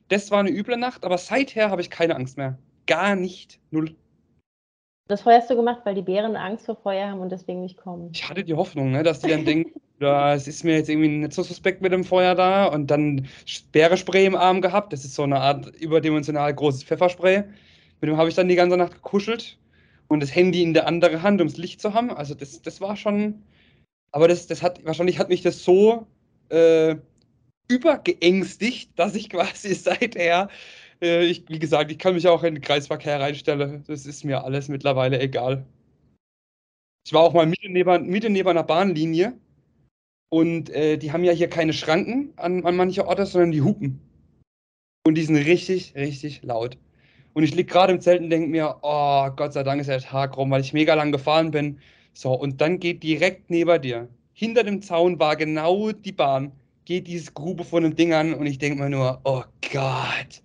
Das 0.09 0.31
war 0.31 0.39
eine 0.39 0.51
üble 0.51 0.77
Nacht, 0.77 1.05
aber 1.05 1.17
seither 1.17 1.69
habe 1.69 1.81
ich 1.81 1.89
keine 1.89 2.15
Angst 2.15 2.37
mehr. 2.37 2.57
Gar 2.87 3.15
nicht. 3.15 3.59
Null. 3.71 3.95
Das 5.09 5.23
Feuer 5.23 5.37
hast 5.37 5.49
du 5.49 5.55
gemacht, 5.55 5.81
weil 5.85 5.95
die 5.95 6.03
Bären 6.03 6.35
Angst 6.35 6.67
vor 6.67 6.75
Feuer 6.75 7.09
haben 7.09 7.19
und 7.19 7.31
deswegen 7.31 7.61
nicht 7.61 7.77
kommen. 7.77 8.11
Ich 8.13 8.29
hatte 8.29 8.43
die 8.43 8.53
Hoffnung, 8.53 8.91
ne, 8.91 9.01
dass 9.01 9.21
die 9.21 9.29
dann 9.29 9.43
denken, 9.43 9.81
es 9.99 10.47
ist 10.47 10.63
mir 10.63 10.75
jetzt 10.75 10.87
irgendwie 10.87 11.07
nicht 11.09 11.33
so 11.33 11.41
suspekt 11.41 11.81
mit 11.81 11.91
dem 11.91 12.03
Feuer 12.03 12.35
da 12.35 12.67
und 12.67 12.91
dann 12.91 13.27
Bärespray 13.71 14.27
im 14.27 14.35
Arm 14.35 14.61
gehabt. 14.61 14.93
Das 14.93 15.03
ist 15.03 15.15
so 15.15 15.23
eine 15.23 15.39
Art 15.39 15.65
überdimensional 15.77 16.53
großes 16.53 16.83
Pfefferspray. 16.83 17.43
Mit 18.01 18.07
dem 18.07 18.17
habe 18.17 18.29
ich 18.29 18.35
dann 18.35 18.47
die 18.47 18.55
ganze 18.55 18.77
Nacht 18.77 18.93
gekuschelt 18.93 19.57
und 20.09 20.21
das 20.21 20.35
Handy 20.35 20.61
in 20.61 20.75
der 20.75 20.85
anderen 20.85 21.23
Hand, 21.23 21.41
um 21.41 21.47
das 21.47 21.57
Licht 21.57 21.81
zu 21.81 21.95
haben. 21.95 22.11
Also 22.11 22.35
das, 22.35 22.61
das 22.61 22.79
war 22.79 22.95
schon. 22.95 23.41
Aber 24.11 24.27
das, 24.27 24.45
das 24.45 24.61
hat, 24.61 24.85
wahrscheinlich 24.85 25.17
hat 25.17 25.29
mich 25.29 25.41
das 25.41 25.63
so 25.63 26.05
äh, 26.49 26.97
übergeängstigt, 27.67 28.91
dass 28.95 29.15
ich 29.15 29.29
quasi 29.31 29.73
seither 29.73 30.49
Äh, 31.01 31.25
ich, 31.25 31.45
wie 31.49 31.59
gesagt, 31.59 31.91
ich 31.91 31.97
kann 31.97 32.13
mich 32.13 32.27
auch 32.27 32.43
in 32.43 32.55
den 32.55 32.61
Kreisverkehr 32.61 33.19
reinstellen. 33.19 33.83
Das 33.87 34.05
ist 34.05 34.23
mir 34.23 34.43
alles 34.43 34.67
mittlerweile 34.67 35.19
egal. 35.19 35.65
Ich 37.05 37.13
war 37.13 37.21
auch 37.21 37.33
mal 37.33 37.45
mitten 37.45 37.71
neben, 37.71 38.07
mitten 38.07 38.33
neben 38.33 38.49
einer 38.49 38.63
Bahnlinie 38.63 39.33
und 40.29 40.69
äh, 40.69 40.97
die 40.97 41.11
haben 41.11 41.23
ja 41.23 41.31
hier 41.31 41.49
keine 41.49 41.73
Schranken 41.73 42.33
an, 42.35 42.65
an 42.65 42.75
mancher 42.75 43.07
Orte, 43.07 43.25
sondern 43.25 43.51
die 43.51 43.61
hupen. 43.61 43.99
Und 45.05 45.15
die 45.15 45.23
sind 45.23 45.37
richtig, 45.37 45.95
richtig 45.95 46.43
laut. 46.43 46.77
Und 47.33 47.43
ich 47.43 47.55
liege 47.55 47.71
gerade 47.71 47.93
im 47.93 48.01
Zelt 48.01 48.21
und 48.21 48.29
denke 48.29 48.49
mir, 48.49 48.77
oh, 48.81 49.29
Gott 49.35 49.53
sei 49.53 49.63
Dank 49.63 49.81
ist 49.81 49.87
der 49.87 50.01
Tag 50.01 50.37
rum, 50.37 50.51
weil 50.51 50.61
ich 50.61 50.73
mega 50.73 50.93
lang 50.93 51.11
gefahren 51.11 51.51
bin. 51.51 51.79
So, 52.13 52.33
und 52.33 52.59
dann 52.61 52.79
geht 52.79 53.01
direkt 53.01 53.49
neben 53.49 53.81
dir, 53.81 54.09
hinter 54.33 54.63
dem 54.63 54.81
Zaun 54.81 55.19
war 55.19 55.35
genau 55.35 55.91
die 55.91 56.11
Bahn, 56.11 56.51
geht 56.85 57.07
diese 57.07 57.31
Grube 57.31 57.63
von 57.63 57.83
den 57.83 57.95
Dingern 57.95 58.33
und 58.33 58.45
ich 58.45 58.57
denke 58.57 58.81
mir 58.83 58.89
nur, 58.89 59.21
oh 59.23 59.43
Gott. 59.71 60.41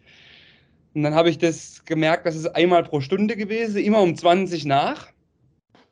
Und 0.95 1.03
dann 1.03 1.15
habe 1.15 1.29
ich 1.29 1.39
das 1.39 1.85
gemerkt, 1.85 2.25
das 2.27 2.37
ist 2.37 2.47
einmal 2.55 2.85
pro 2.85 3.01
Stunde 3.01 3.37
gewesen, 3.37 3.83
immer 3.83 4.01
um 4.01 4.17
20 4.17 4.65
nach. 4.65 5.09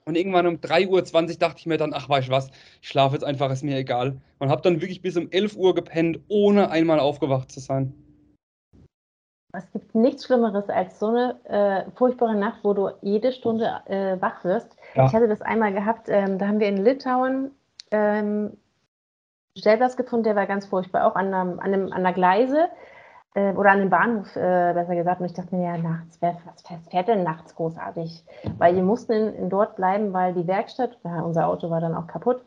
Und 0.05 0.17
irgendwann 0.17 0.47
um 0.47 0.57
3.20 0.57 0.89
Uhr 0.89 1.39
dachte 1.39 1.59
ich 1.59 1.67
mir 1.67 1.77
dann, 1.77 1.93
ach, 1.95 2.09
weißt 2.09 2.29
du 2.29 2.33
was, 2.33 2.51
ich 2.81 2.89
schlafe 2.89 3.15
jetzt 3.15 3.25
einfach, 3.25 3.51
ist 3.51 3.63
mir 3.63 3.77
egal. 3.77 4.17
Und 4.39 4.49
habe 4.49 4.63
dann 4.63 4.81
wirklich 4.81 5.03
bis 5.03 5.17
um 5.17 5.31
11 5.31 5.57
Uhr 5.57 5.75
gepennt, 5.75 6.21
ohne 6.29 6.71
einmal 6.71 6.99
aufgewacht 6.99 7.51
zu 7.51 7.61
sein. 7.61 7.95
Es 9.55 9.71
gibt 9.71 9.95
nichts 9.95 10.25
Schlimmeres 10.25 10.69
als 10.71 10.99
so 10.99 11.09
eine 11.09 11.39
äh, 11.45 11.91
furchtbare 11.97 12.35
Nacht, 12.35 12.61
wo 12.63 12.73
du 12.73 12.91
jede 13.03 13.33
Stunde 13.33 13.83
äh, 13.87 14.21
wach 14.21 14.43
wirst. 14.45 14.75
Ja. 14.95 15.07
Ich 15.07 15.13
hatte 15.13 15.29
das 15.29 15.43
einmal 15.43 15.73
gehabt, 15.75 16.09
ähm, 16.09 16.39
da 16.39 16.49
haben 16.49 16.59
wir 16.59 16.69
in 16.69 16.83
Litauen 16.83 17.51
ähm, 17.91 18.57
Stellplatz 19.59 19.97
gefunden, 19.97 20.25
der 20.25 20.37
war 20.37 20.47
ganz 20.47 20.65
furchtbar, 20.67 21.07
auch 21.07 21.17
an, 21.17 21.35
einem, 21.35 21.61
an, 21.61 21.75
einem, 21.75 21.93
an 21.93 22.03
der 22.03 22.15
Gleise 22.15 22.69
äh, 23.35 23.53
oder 23.53 23.70
an 23.70 23.78
dem 23.78 23.91
Bahnhof, 23.91 24.35
äh, 24.37 24.72
besser 24.74 24.95
gesagt. 24.95 25.20
Und 25.20 25.26
ich 25.26 25.33
dachte 25.33 25.55
mir, 25.55 25.64
ja, 25.64 25.78
nachts, 25.78 26.18
wer, 26.20 26.37
was 26.45 26.62
fährt 26.91 27.09
denn 27.09 27.22
nachts 27.22 27.55
großartig? 27.55 28.24
Weil 28.59 28.76
wir 28.76 28.83
mussten 28.83 29.12
in, 29.12 29.35
in 29.35 29.51
dort 29.51 29.76
bleiben, 29.76 30.12
weil 30.12 30.35
die 30.35 30.47
Werkstatt, 30.47 30.99
ja, 31.05 31.20
unser 31.20 31.49
Auto 31.49 31.70
war 31.70 31.80
dann 31.80 31.95
auch 31.95 32.07
kaputt, 32.07 32.45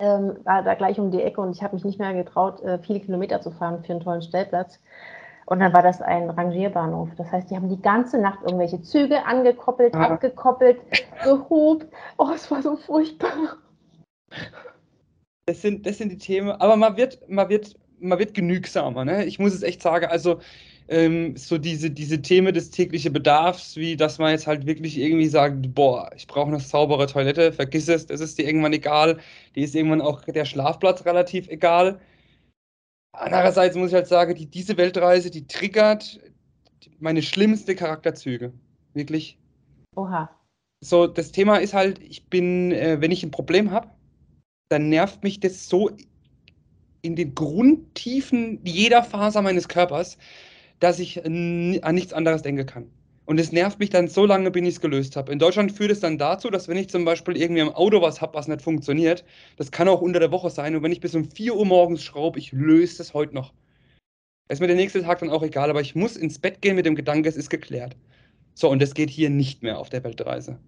ähm, 0.00 0.38
war 0.44 0.62
da 0.62 0.74
gleich 0.74 0.98
um 0.98 1.10
die 1.10 1.22
Ecke 1.22 1.40
und 1.40 1.52
ich 1.52 1.62
habe 1.62 1.74
mich 1.74 1.84
nicht 1.84 1.98
mehr 1.98 2.12
getraut, 2.14 2.60
äh, 2.62 2.78
viele 2.78 3.00
Kilometer 3.00 3.40
zu 3.40 3.50
fahren 3.50 3.82
für 3.84 3.92
einen 3.92 4.00
tollen 4.00 4.22
Stellplatz. 4.22 4.80
Und 5.46 5.60
dann 5.60 5.72
war 5.74 5.82
das 5.82 6.00
ein 6.00 6.30
Rangierbahnhof. 6.30 7.10
Das 7.16 7.30
heißt, 7.30 7.50
die 7.50 7.56
haben 7.56 7.68
die 7.68 7.80
ganze 7.80 8.18
Nacht 8.18 8.40
irgendwelche 8.42 8.80
Züge 8.80 9.24
angekoppelt, 9.26 9.94
ah. 9.94 10.08
abgekoppelt, 10.08 10.80
gehobt. 11.22 11.86
Oh, 12.16 12.30
es 12.34 12.50
war 12.50 12.62
so 12.62 12.76
furchtbar. 12.76 13.58
Das 15.46 15.60
sind, 15.60 15.84
das 15.84 15.98
sind 15.98 16.10
die 16.10 16.18
Themen, 16.18 16.50
aber 16.50 16.76
man 16.76 16.96
wird, 16.96 17.28
man 17.28 17.50
wird, 17.50 17.76
man 18.00 18.18
wird 18.18 18.34
genügsamer, 18.34 19.04
ne? 19.04 19.24
Ich 19.24 19.38
muss 19.38 19.54
es 19.54 19.62
echt 19.62 19.82
sagen, 19.82 20.06
also 20.06 20.40
ähm, 20.88 21.36
so 21.36 21.58
diese, 21.58 21.90
diese 21.90 22.20
Themen 22.20 22.52
des 22.52 22.70
täglichen 22.70 23.12
Bedarfs, 23.12 23.76
wie 23.76 23.96
dass 23.96 24.18
man 24.18 24.32
jetzt 24.32 24.46
halt 24.46 24.66
wirklich 24.66 24.98
irgendwie 24.98 25.28
sagt, 25.28 25.74
boah, 25.74 26.10
ich 26.14 26.26
brauche 26.26 26.48
eine 26.48 26.60
saubere 26.60 27.06
Toilette, 27.06 27.52
vergiss 27.52 27.88
es, 27.88 28.06
das 28.06 28.20
ist 28.20 28.38
dir 28.38 28.46
irgendwann 28.46 28.72
egal. 28.72 29.18
Die 29.54 29.62
ist 29.62 29.74
irgendwann 29.74 30.02
auch 30.02 30.22
der 30.24 30.44
Schlafplatz 30.44 31.04
relativ 31.06 31.48
egal. 31.48 32.00
Andererseits 33.12 33.76
muss 33.76 33.88
ich 33.88 33.94
halt 33.94 34.08
sagen, 34.08 34.34
die, 34.34 34.46
diese 34.46 34.76
Weltreise, 34.76 35.30
die 35.30 35.46
triggert 35.46 36.20
meine 36.98 37.22
schlimmsten 37.22 37.76
Charakterzüge. 37.76 38.52
Wirklich. 38.92 39.38
Oha. 39.96 40.30
So, 40.80 41.06
das 41.06 41.32
Thema 41.32 41.58
ist 41.58 41.72
halt, 41.72 42.00
ich 42.00 42.26
bin, 42.26 42.72
äh, 42.72 43.00
wenn 43.00 43.10
ich 43.10 43.22
ein 43.22 43.30
Problem 43.30 43.70
habe, 43.70 43.88
dann 44.68 44.88
nervt 44.88 45.22
mich 45.22 45.40
das 45.40 45.68
so 45.68 45.90
in 47.04 47.16
den 47.16 47.34
Grundtiefen 47.34 48.60
jeder 48.64 49.02
Faser 49.02 49.42
meines 49.42 49.68
Körpers, 49.68 50.18
dass 50.80 50.98
ich 50.98 51.24
an 51.24 51.94
nichts 51.94 52.12
anderes 52.12 52.42
denken 52.42 52.66
kann. 52.66 52.90
Und 53.26 53.40
es 53.40 53.52
nervt 53.52 53.78
mich 53.78 53.88
dann 53.90 54.08
so 54.08 54.26
lange, 54.26 54.50
bis 54.50 54.62
ich 54.62 54.68
es 54.68 54.80
gelöst 54.80 55.16
habe. 55.16 55.32
In 55.32 55.38
Deutschland 55.38 55.72
führt 55.72 55.90
es 55.90 56.00
dann 56.00 56.18
dazu, 56.18 56.50
dass 56.50 56.68
wenn 56.68 56.76
ich 56.76 56.90
zum 56.90 57.04
Beispiel 57.06 57.36
irgendwie 57.36 57.62
am 57.62 57.70
Auto 57.70 58.02
was 58.02 58.20
habe, 58.20 58.34
was 58.34 58.48
nicht 58.48 58.60
funktioniert, 58.60 59.24
das 59.56 59.70
kann 59.70 59.88
auch 59.88 60.02
unter 60.02 60.20
der 60.20 60.30
Woche 60.30 60.50
sein, 60.50 60.76
und 60.76 60.82
wenn 60.82 60.92
ich 60.92 61.00
bis 61.00 61.14
um 61.14 61.30
4 61.30 61.56
Uhr 61.56 61.64
morgens 61.64 62.02
schraube, 62.02 62.38
ich 62.38 62.52
löse 62.52 62.98
das 62.98 63.14
heute 63.14 63.34
noch. 63.34 63.54
Ist 64.50 64.60
mir 64.60 64.66
der 64.66 64.76
nächste 64.76 65.02
Tag 65.02 65.20
dann 65.20 65.30
auch 65.30 65.42
egal, 65.42 65.70
aber 65.70 65.80
ich 65.80 65.94
muss 65.94 66.16
ins 66.16 66.38
Bett 66.38 66.60
gehen 66.60 66.76
mit 66.76 66.84
dem 66.84 66.96
Gedanke, 66.96 67.28
es 67.28 67.36
ist 67.36 67.48
geklärt. 67.48 67.96
So, 68.54 68.68
und 68.68 68.82
das 68.82 68.92
geht 68.92 69.08
hier 69.08 69.30
nicht 69.30 69.62
mehr 69.62 69.78
auf 69.78 69.88
der 69.88 70.04
Weltreise. 70.04 70.58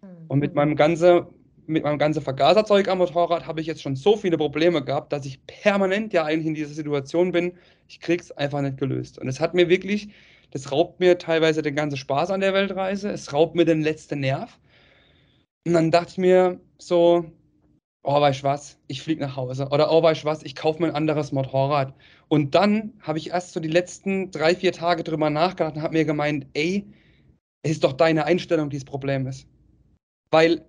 Mhm. 0.00 0.08
Und 0.28 0.38
mit 0.38 0.54
meinem 0.54 0.76
ganzen 0.76 1.26
mit 1.68 1.84
meinem 1.84 1.98
ganzen 1.98 2.22
Vergaserzeug 2.22 2.88
am 2.88 2.98
Motorrad 2.98 3.46
habe 3.46 3.60
ich 3.60 3.66
jetzt 3.66 3.82
schon 3.82 3.96
so 3.96 4.16
viele 4.16 4.38
Probleme 4.38 4.82
gehabt, 4.82 5.12
dass 5.12 5.26
ich 5.26 5.46
permanent 5.46 6.12
ja 6.12 6.24
eigentlich 6.24 6.46
in 6.46 6.54
dieser 6.54 6.74
Situation 6.74 7.32
bin, 7.32 7.52
ich 7.88 8.00
krieg's 8.00 8.32
einfach 8.32 8.62
nicht 8.62 8.78
gelöst. 8.78 9.18
Und 9.18 9.28
es 9.28 9.40
hat 9.40 9.54
mir 9.54 9.68
wirklich, 9.68 10.08
das 10.50 10.72
raubt 10.72 11.00
mir 11.00 11.18
teilweise 11.18 11.62
den 11.62 11.74
ganzen 11.74 11.96
Spaß 11.96 12.30
an 12.30 12.40
der 12.40 12.54
Weltreise, 12.54 13.10
es 13.10 13.32
raubt 13.32 13.54
mir 13.54 13.64
den 13.64 13.82
letzten 13.82 14.20
Nerv. 14.20 14.58
Und 15.66 15.74
dann 15.74 15.90
dachte 15.90 16.12
ich 16.12 16.18
mir 16.18 16.60
so, 16.78 17.30
oh, 18.02 18.20
weißt 18.20 18.40
du 18.40 18.44
was, 18.44 18.78
ich 18.86 19.02
fliege 19.02 19.20
nach 19.20 19.36
Hause. 19.36 19.68
Oder 19.70 19.92
oh, 19.92 20.02
weißt 20.02 20.22
du 20.22 20.26
was, 20.26 20.42
ich 20.42 20.56
kaufe 20.56 20.80
mir 20.80 20.88
ein 20.88 20.94
anderes 20.94 21.32
Motorrad. 21.32 21.92
Und 22.28 22.54
dann 22.54 22.94
habe 23.02 23.18
ich 23.18 23.30
erst 23.30 23.52
so 23.52 23.60
die 23.60 23.68
letzten 23.68 24.30
drei, 24.30 24.54
vier 24.54 24.72
Tage 24.72 25.04
drüber 25.04 25.28
nachgedacht 25.28 25.76
und 25.76 25.82
habe 25.82 25.92
mir 25.92 26.06
gemeint, 26.06 26.46
ey, 26.54 26.86
es 27.62 27.72
ist 27.72 27.84
doch 27.84 27.92
deine 27.92 28.24
Einstellung, 28.24 28.70
die 28.70 28.78
das 28.78 28.84
Problem 28.84 29.26
ist. 29.26 29.46
Weil 30.30 30.64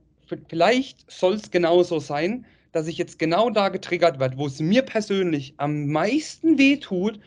vielleicht 0.48 1.10
soll 1.12 1.36
es 1.36 1.52
genauso 1.52 2.00
sein, 2.00 2.46
dass 2.72 2.88
ich 2.88 2.98
jetzt 2.98 3.20
genau 3.20 3.50
da 3.50 3.70
getriggert 3.70 4.20
werde, 4.20 4.38
wo 4.38 4.48
es 4.48 4.60
mir 4.60 4.84
persönlich 4.84 5.54
am 5.58 5.88
meisten 5.88 6.58
wehtut, 6.58 7.20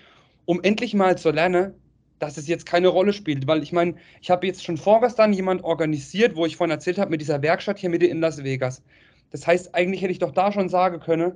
um 0.44 0.62
endlich 0.62 0.94
mal 0.94 1.18
zu 1.18 1.30
lernen, 1.30 1.74
dass 2.18 2.36
es 2.36 2.46
jetzt 2.46 2.66
keine 2.66 2.88
Rolle 2.88 3.12
spielt. 3.12 3.46
Weil 3.46 3.62
ich 3.62 3.72
meine, 3.72 3.96
ich 4.20 4.30
habe 4.30 4.46
jetzt 4.46 4.64
schon 4.64 4.76
vorgestern 4.76 5.32
jemand 5.32 5.64
organisiert, 5.64 6.36
wo 6.36 6.46
ich 6.46 6.56
vorhin 6.56 6.70
erzählt 6.70 6.98
habe, 6.98 7.10
mit 7.10 7.20
dieser 7.20 7.42
Werkstatt 7.42 7.78
hier 7.78 7.90
Mitte 7.90 8.06
in 8.06 8.20
Las 8.20 8.42
Vegas. 8.44 8.82
Das 9.30 9.46
heißt, 9.46 9.74
eigentlich 9.74 10.02
hätte 10.02 10.12
ich 10.12 10.18
doch 10.18 10.30
da 10.30 10.52
schon 10.52 10.68
sagen 10.68 11.00
können, 11.00 11.32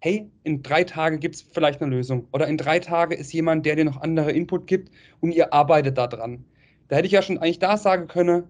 hey, 0.00 0.30
in 0.42 0.62
drei 0.62 0.84
Tagen 0.84 1.20
gibt 1.20 1.36
es 1.36 1.42
vielleicht 1.42 1.80
eine 1.80 1.94
Lösung. 1.94 2.26
Oder 2.32 2.48
in 2.48 2.58
drei 2.58 2.80
Tagen 2.80 3.12
ist 3.12 3.32
jemand, 3.32 3.64
der 3.64 3.76
dir 3.76 3.84
noch 3.84 4.00
andere 4.00 4.32
Input 4.32 4.66
gibt 4.66 4.90
und 5.20 5.32
ihr 5.32 5.52
arbeitet 5.52 5.96
da 5.96 6.06
dran. 6.06 6.44
Da 6.88 6.96
hätte 6.96 7.06
ich 7.06 7.12
ja 7.12 7.22
schon 7.22 7.38
eigentlich 7.38 7.60
da 7.60 7.76
sagen 7.76 8.08
können, 8.08 8.44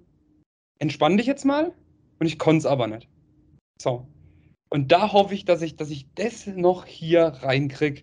entspann 0.78 1.16
dich 1.16 1.26
jetzt 1.26 1.44
mal, 1.44 1.72
und 2.18 2.26
ich 2.26 2.38
konnte 2.38 2.58
es 2.58 2.66
aber 2.66 2.86
nicht. 2.86 3.08
So. 3.80 4.06
Und 4.70 4.92
da 4.92 5.12
hoffe 5.12 5.34
ich, 5.34 5.44
dass 5.44 5.62
ich, 5.62 5.76
dass 5.76 5.90
ich 5.90 6.06
das 6.14 6.46
noch 6.46 6.84
hier 6.84 7.26
reinkriege, 7.42 8.02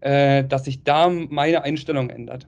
äh, 0.00 0.44
dass 0.44 0.64
sich 0.64 0.82
da 0.84 1.08
meine 1.08 1.62
Einstellung 1.62 2.10
ändert. 2.10 2.46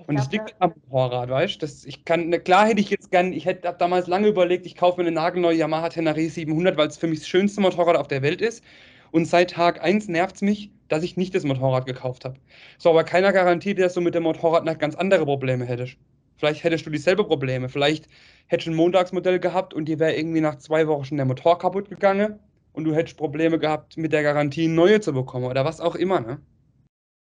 Ich 0.00 0.08
und 0.08 0.18
es 0.18 0.30
liegt 0.30 0.54
am 0.58 0.74
Motorrad, 0.88 1.30
weißt 1.30 1.62
du? 1.62 1.66
Ich 1.86 2.04
kann, 2.04 2.30
klar 2.42 2.66
hätte 2.66 2.80
ich 2.80 2.90
jetzt 2.90 3.10
gern, 3.10 3.32
ich 3.32 3.46
hätte 3.46 3.74
damals 3.78 4.08
lange 4.08 4.26
überlegt, 4.26 4.66
ich 4.66 4.74
kaufe 4.74 5.00
mir 5.00 5.06
eine 5.06 5.14
nagelneue 5.14 5.56
Yamaha 5.56 5.88
Tenere 5.88 6.28
700, 6.28 6.76
weil 6.76 6.88
es 6.88 6.98
für 6.98 7.06
mich 7.06 7.20
das 7.20 7.28
schönste 7.28 7.60
Motorrad 7.60 7.96
auf 7.96 8.08
der 8.08 8.22
Welt 8.22 8.40
ist. 8.40 8.64
Und 9.12 9.26
seit 9.26 9.52
Tag 9.52 9.80
1 9.82 10.08
nervt 10.08 10.34
es 10.34 10.42
mich, 10.42 10.72
dass 10.88 11.04
ich 11.04 11.16
nicht 11.16 11.34
das 11.36 11.44
Motorrad 11.44 11.86
gekauft 11.86 12.24
habe. 12.24 12.36
So, 12.78 12.90
aber 12.90 13.04
keiner 13.04 13.32
garantiert, 13.32 13.78
dass 13.78 13.94
du 13.94 14.00
mit 14.00 14.16
dem 14.16 14.24
Motorrad 14.24 14.64
noch 14.64 14.76
ganz 14.76 14.96
andere 14.96 15.24
Probleme 15.24 15.64
hättest. 15.64 15.96
Vielleicht 16.36 16.64
hättest 16.64 16.84
du 16.84 16.90
dieselbe 16.90 17.24
Probleme. 17.24 17.68
Vielleicht 17.68 18.08
hättest 18.46 18.68
du 18.68 18.72
ein 18.72 18.76
Montagsmodell 18.76 19.38
gehabt 19.38 19.74
und 19.74 19.86
dir 19.86 19.98
wäre 19.98 20.14
irgendwie 20.14 20.40
nach 20.40 20.56
zwei 20.56 20.86
Wochen 20.86 21.04
schon 21.04 21.16
der 21.16 21.26
Motor 21.26 21.58
kaputt 21.58 21.88
gegangen 21.88 22.40
und 22.72 22.84
du 22.84 22.94
hättest 22.94 23.16
Probleme 23.16 23.58
gehabt, 23.58 23.96
mit 23.96 24.12
der 24.12 24.22
Garantie 24.22 24.68
neue 24.68 25.00
zu 25.00 25.12
bekommen 25.12 25.46
oder 25.46 25.64
was 25.64 25.80
auch 25.80 25.94
immer, 25.94 26.20
ne? 26.20 26.40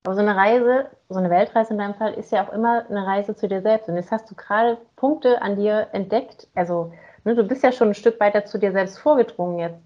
Aber 0.05 0.15
so 0.15 0.21
eine 0.21 0.35
Reise, 0.35 0.91
so 1.09 1.17
eine 1.17 1.31
Weltreise 1.31 1.73
in 1.73 1.79
deinem 1.79 1.95
Fall, 1.95 2.13
ist 2.13 2.31
ja 2.31 2.47
auch 2.47 2.53
immer 2.53 2.85
eine 2.87 3.07
Reise 3.07 3.35
zu 3.35 3.47
dir 3.47 3.61
selbst. 3.61 3.89
Und 3.89 3.95
jetzt 3.95 4.11
hast 4.11 4.29
du 4.29 4.35
gerade 4.35 4.77
Punkte 4.95 5.41
an 5.41 5.55
dir 5.55 5.87
entdeckt. 5.93 6.47
Also, 6.53 6.93
ne, 7.23 7.33
du 7.33 7.43
bist 7.43 7.63
ja 7.63 7.71
schon 7.71 7.89
ein 7.89 7.95
Stück 7.95 8.19
weiter 8.19 8.45
zu 8.45 8.59
dir 8.59 8.71
selbst 8.71 8.99
vorgedrungen 8.99 9.57
jetzt. 9.57 9.81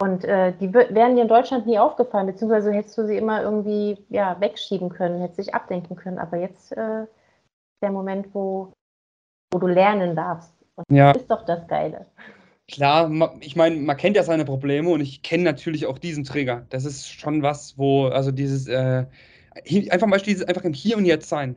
Und 0.00 0.24
äh, 0.24 0.52
die 0.52 0.72
wären 0.72 1.16
dir 1.16 1.22
in 1.22 1.28
Deutschland 1.28 1.66
nie 1.66 1.78
aufgefallen, 1.78 2.28
beziehungsweise 2.28 2.72
hättest 2.72 2.96
du 2.96 3.06
sie 3.06 3.18
immer 3.18 3.42
irgendwie 3.42 4.06
ja, 4.08 4.40
wegschieben 4.40 4.88
können, 4.88 5.20
hättest 5.20 5.38
dich 5.40 5.54
abdenken 5.54 5.96
können. 5.96 6.18
Aber 6.18 6.38
jetzt 6.38 6.72
äh, 6.72 7.06
der 7.82 7.90
Moment, 7.90 8.34
wo, 8.34 8.72
wo 9.52 9.58
du 9.58 9.66
lernen 9.66 10.16
darfst. 10.16 10.57
Und 10.78 10.96
ja. 10.96 11.12
das 11.12 11.22
ist 11.22 11.30
doch 11.30 11.44
das 11.44 11.66
Geile. 11.66 12.06
Klar, 12.70 13.10
ich 13.40 13.56
meine, 13.56 13.76
man 13.76 13.96
kennt 13.96 14.16
ja 14.16 14.22
seine 14.22 14.44
Probleme 14.44 14.90
und 14.90 15.00
ich 15.00 15.22
kenne 15.22 15.42
natürlich 15.42 15.86
auch 15.86 15.98
diesen 15.98 16.24
Trigger. 16.24 16.66
Das 16.68 16.84
ist 16.84 17.08
schon 17.08 17.42
was, 17.42 17.78
wo, 17.78 18.06
also 18.06 18.30
dieses, 18.30 18.68
äh, 18.68 19.06
einfach 19.90 20.06
mal 20.06 20.20
dieses 20.20 20.44
einfach 20.44 20.64
im 20.64 20.74
Hier 20.74 20.96
und 20.96 21.06
Jetzt 21.06 21.28
sein. 21.28 21.56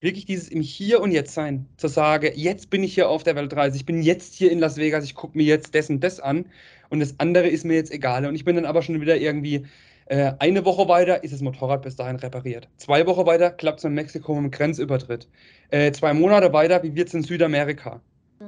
Wirklich 0.00 0.24
dieses 0.24 0.48
im 0.48 0.62
Hier 0.62 1.00
und 1.00 1.10
Jetzt 1.10 1.34
sein. 1.34 1.66
Zu 1.76 1.88
sagen, 1.88 2.30
jetzt 2.34 2.70
bin 2.70 2.84
ich 2.84 2.94
hier 2.94 3.08
auf 3.08 3.24
der 3.24 3.34
Weltreise, 3.34 3.76
ich 3.76 3.86
bin 3.86 4.02
jetzt 4.02 4.34
hier 4.34 4.52
in 4.52 4.60
Las 4.60 4.76
Vegas, 4.76 5.04
ich 5.04 5.14
gucke 5.14 5.36
mir 5.36 5.44
jetzt 5.44 5.74
das 5.74 5.90
und 5.90 6.02
das 6.02 6.20
an 6.20 6.46
und 6.90 7.00
das 7.00 7.18
andere 7.18 7.48
ist 7.48 7.64
mir 7.64 7.74
jetzt 7.74 7.90
egal. 7.92 8.24
Und 8.24 8.36
ich 8.36 8.44
bin 8.44 8.56
dann 8.56 8.66
aber 8.66 8.82
schon 8.82 9.00
wieder 9.00 9.16
irgendwie 9.16 9.66
äh, 10.06 10.32
eine 10.38 10.64
Woche 10.64 10.88
weiter 10.88 11.24
ist 11.24 11.34
das 11.34 11.40
Motorrad 11.40 11.82
bis 11.82 11.96
dahin 11.96 12.16
repariert. 12.16 12.68
Zwei 12.76 13.04
Wochen 13.06 13.26
weiter 13.26 13.50
klappt 13.50 13.80
es 13.80 13.84
in 13.84 13.94
Mexiko 13.94 14.34
mit 14.36 14.44
dem 14.44 14.56
Grenzübertritt. 14.56 15.28
Äh, 15.70 15.90
zwei 15.90 16.14
Monate 16.14 16.52
weiter, 16.52 16.84
wie 16.84 16.94
wird 16.94 17.08
es 17.08 17.14
in 17.14 17.24
Südamerika? 17.24 18.00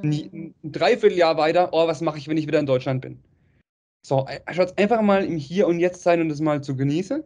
Ein 0.02 0.54
Dreivierteljahr 0.62 1.36
weiter, 1.36 1.70
oh, 1.72 1.86
was 1.86 2.00
mache 2.00 2.18
ich, 2.18 2.28
wenn 2.28 2.36
ich 2.36 2.46
wieder 2.46 2.60
in 2.60 2.66
Deutschland 2.66 3.02
bin? 3.02 3.22
So, 4.06 4.26
schaut 4.52 4.78
einfach 4.78 5.02
mal 5.02 5.24
im 5.24 5.36
Hier 5.36 5.66
und 5.66 5.80
Jetzt 5.80 6.02
sein 6.02 6.20
und 6.20 6.28
das 6.28 6.40
mal 6.40 6.62
zu 6.62 6.76
genießen. 6.76 7.24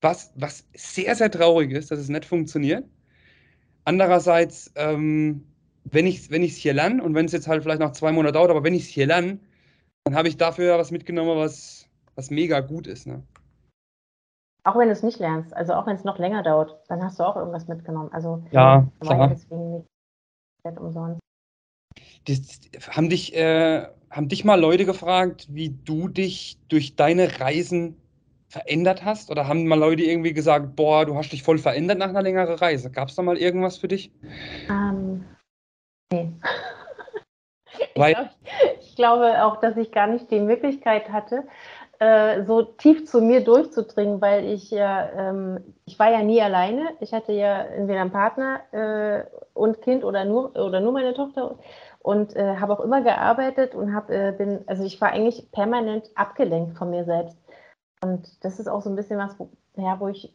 was, 0.00 0.32
was 0.36 0.64
sehr, 0.74 1.14
sehr 1.14 1.30
traurig 1.30 1.72
ist, 1.72 1.90
dass 1.90 1.98
es 1.98 2.08
nicht 2.08 2.24
funktioniert. 2.24 2.84
Andererseits, 3.84 4.72
ähm, 4.76 5.44
wenn 5.84 6.06
ich 6.06 6.18
es 6.18 6.30
wenn 6.30 6.42
hier 6.42 6.74
lerne 6.74 7.02
und 7.02 7.14
wenn 7.14 7.26
es 7.26 7.32
jetzt 7.32 7.48
halt 7.48 7.62
vielleicht 7.62 7.80
noch 7.80 7.92
zwei 7.92 8.12
Monate 8.12 8.34
dauert, 8.34 8.50
aber 8.50 8.62
wenn 8.64 8.74
ich 8.74 8.84
es 8.84 8.88
hier 8.88 9.06
lerne, 9.06 9.40
dann 10.04 10.14
habe 10.14 10.28
ich 10.28 10.36
dafür 10.36 10.78
was 10.78 10.90
mitgenommen, 10.90 11.36
was, 11.36 11.88
was 12.14 12.30
mega 12.30 12.60
gut 12.60 12.86
ist. 12.86 13.06
Ne? 13.06 13.22
Auch 14.64 14.76
wenn 14.76 14.88
du 14.88 14.92
es 14.92 15.02
nicht 15.02 15.18
lernst, 15.18 15.54
also 15.54 15.72
auch 15.74 15.86
wenn 15.86 15.96
es 15.96 16.04
noch 16.04 16.18
länger 16.18 16.42
dauert, 16.42 16.78
dann 16.88 17.02
hast 17.02 17.18
du 17.18 17.24
auch 17.24 17.36
irgendwas 17.36 17.68
mitgenommen. 17.68 18.10
Also 18.12 18.44
ja, 18.50 18.86
klar. 19.00 19.28
deswegen 19.28 19.86
nicht 20.64 20.78
umsonst. 20.78 21.20
Das, 22.28 22.60
haben, 22.90 23.08
dich, 23.08 23.34
äh, 23.34 23.86
haben 24.10 24.28
dich 24.28 24.44
mal 24.44 24.60
Leute 24.60 24.84
gefragt, 24.84 25.46
wie 25.50 25.70
du 25.70 26.08
dich 26.08 26.58
durch 26.68 26.94
deine 26.94 27.40
Reisen 27.40 27.96
verändert 28.48 29.04
hast? 29.04 29.30
Oder 29.30 29.48
haben 29.48 29.66
mal 29.66 29.78
Leute 29.78 30.02
irgendwie 30.02 30.34
gesagt, 30.34 30.76
boah, 30.76 31.06
du 31.06 31.14
hast 31.16 31.32
dich 31.32 31.42
voll 31.42 31.58
verändert 31.58 31.98
nach 31.98 32.08
einer 32.08 32.22
längeren 32.22 32.56
Reise? 32.56 32.90
Gab 32.90 33.08
es 33.08 33.14
da 33.14 33.22
mal 33.22 33.38
irgendwas 33.38 33.78
für 33.78 33.88
dich? 33.88 34.12
Ähm, 34.68 35.24
nee. 36.12 36.30
Weil, 37.94 38.12
ich, 38.12 38.16
glaub, 38.16 38.30
ich, 38.80 38.96
glaube 38.96 39.44
auch, 39.44 39.60
dass 39.60 39.76
ich 39.76 39.90
gar 39.92 40.06
nicht 40.06 40.30
die 40.30 40.40
Möglichkeit 40.40 41.10
hatte, 41.10 41.44
äh, 42.00 42.44
so 42.44 42.62
tief 42.62 43.06
zu 43.06 43.20
mir 43.20 43.42
durchzudringen, 43.42 44.20
weil 44.20 44.44
ich 44.44 44.70
ja, 44.70 45.10
ähm, 45.16 45.74
ich 45.84 45.98
war 45.98 46.10
ja 46.10 46.22
nie 46.22 46.40
alleine. 46.40 46.90
Ich 47.00 47.12
hatte 47.12 47.32
ja 47.32 47.62
entweder 47.62 48.00
einen 48.00 48.12
Partner 48.12 48.60
äh, 48.72 49.24
und 49.54 49.82
Kind 49.82 50.04
oder 50.04 50.24
nur, 50.24 50.54
oder 50.56 50.80
nur 50.80 50.92
meine 50.92 51.14
Tochter 51.14 51.58
und 52.08 52.34
äh, 52.36 52.56
habe 52.56 52.72
auch 52.72 52.80
immer 52.80 53.02
gearbeitet 53.02 53.74
und 53.74 53.94
habe, 53.94 54.14
äh, 54.14 54.32
bin, 54.32 54.60
also 54.66 54.82
ich 54.82 54.98
war 54.98 55.10
eigentlich 55.10 55.52
permanent 55.52 56.10
abgelenkt 56.14 56.78
von 56.78 56.88
mir 56.88 57.04
selbst. 57.04 57.36
Und 58.02 58.42
das 58.42 58.58
ist 58.58 58.66
auch 58.66 58.80
so 58.80 58.88
ein 58.88 58.96
bisschen 58.96 59.18
was, 59.18 59.38
wo, 59.38 59.50
ja, 59.76 60.00
wo 60.00 60.08
ich, 60.08 60.34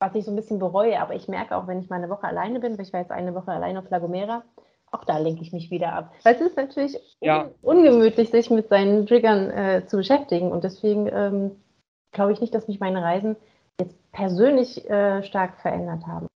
was 0.00 0.16
ich 0.16 0.24
so 0.24 0.32
ein 0.32 0.36
bisschen 0.36 0.58
bereue. 0.58 1.00
Aber 1.00 1.14
ich 1.14 1.28
merke 1.28 1.56
auch, 1.56 1.68
wenn 1.68 1.78
ich 1.78 1.88
mal 1.88 2.02
eine 2.02 2.08
Woche 2.08 2.26
alleine 2.26 2.58
bin, 2.58 2.76
weil 2.76 2.84
ich 2.84 2.92
war 2.92 2.98
jetzt 2.98 3.12
eine 3.12 3.32
Woche 3.36 3.52
alleine 3.52 3.78
auf 3.78 3.88
La 3.90 4.00
Gomera, 4.00 4.42
auch 4.90 5.04
da 5.04 5.18
lenke 5.18 5.42
ich 5.42 5.52
mich 5.52 5.70
wieder 5.70 5.92
ab. 5.92 6.12
Weil 6.24 6.34
es 6.34 6.40
ist 6.40 6.56
natürlich 6.56 6.98
ja. 7.20 7.48
ungemütlich, 7.62 8.30
sich 8.30 8.50
mit 8.50 8.68
seinen 8.68 9.06
Triggern 9.06 9.50
äh, 9.50 9.86
zu 9.86 9.98
beschäftigen. 9.98 10.50
Und 10.50 10.64
deswegen 10.64 11.08
ähm, 11.12 11.52
glaube 12.10 12.32
ich 12.32 12.40
nicht, 12.40 12.56
dass 12.56 12.66
mich 12.66 12.80
meine 12.80 13.04
Reisen 13.04 13.36
jetzt 13.80 13.96
persönlich 14.10 14.90
äh, 14.90 15.22
stark 15.22 15.60
verändert 15.60 16.08
haben. 16.08 16.26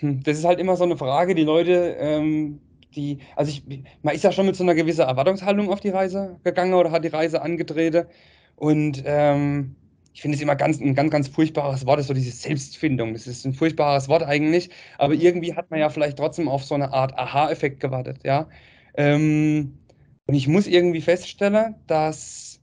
Hm, 0.00 0.22
das 0.24 0.36
ist 0.36 0.44
halt 0.44 0.60
immer 0.60 0.76
so 0.76 0.84
eine 0.84 0.98
Frage, 0.98 1.34
die 1.34 1.44
Leute, 1.44 1.96
ähm, 1.98 2.60
die, 2.96 3.18
also 3.36 3.50
ich, 3.50 3.62
man 4.02 4.14
ist 4.14 4.24
ja 4.24 4.32
schon 4.32 4.46
mit 4.46 4.56
so 4.56 4.64
einer 4.64 4.74
gewissen 4.74 5.02
Erwartungshaltung 5.02 5.70
auf 5.70 5.80
die 5.80 5.90
Reise 5.90 6.40
gegangen 6.42 6.74
oder 6.74 6.90
hat 6.90 7.04
die 7.04 7.08
Reise 7.08 7.42
angetreten. 7.42 8.06
Und 8.56 9.02
ähm, 9.06 9.76
ich 10.14 10.22
finde 10.22 10.36
es 10.36 10.42
immer 10.42 10.56
ganz, 10.56 10.80
ein 10.80 10.94
ganz, 10.94 11.10
ganz 11.10 11.28
furchtbares 11.28 11.84
Wort, 11.84 12.00
ist 12.00 12.06
so 12.06 12.14
diese 12.14 12.32
Selbstfindung. 12.32 13.12
Das 13.12 13.26
ist 13.26 13.44
ein 13.44 13.52
furchtbares 13.52 14.08
Wort 14.08 14.22
eigentlich, 14.22 14.70
aber 14.98 15.14
irgendwie 15.14 15.54
hat 15.54 15.70
man 15.70 15.78
ja 15.78 15.90
vielleicht 15.90 16.16
trotzdem 16.16 16.48
auf 16.48 16.64
so 16.64 16.74
eine 16.74 16.92
Art 16.92 17.16
Aha-Effekt 17.18 17.80
gewartet, 17.80 18.20
ja. 18.24 18.48
Ähm, 18.94 19.78
und 20.26 20.34
ich 20.34 20.48
muss 20.48 20.66
irgendwie 20.66 21.02
feststellen, 21.02 21.76
dass 21.86 22.60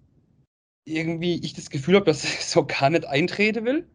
irgendwie 0.85 1.39
ich 1.43 1.53
das 1.53 1.69
Gefühl 1.69 1.95
habe, 1.95 2.05
dass 2.05 2.23
ich 2.23 2.45
so 2.45 2.65
gar 2.65 2.89
nicht 2.89 3.05
eintreten 3.05 3.65
will. 3.65 3.87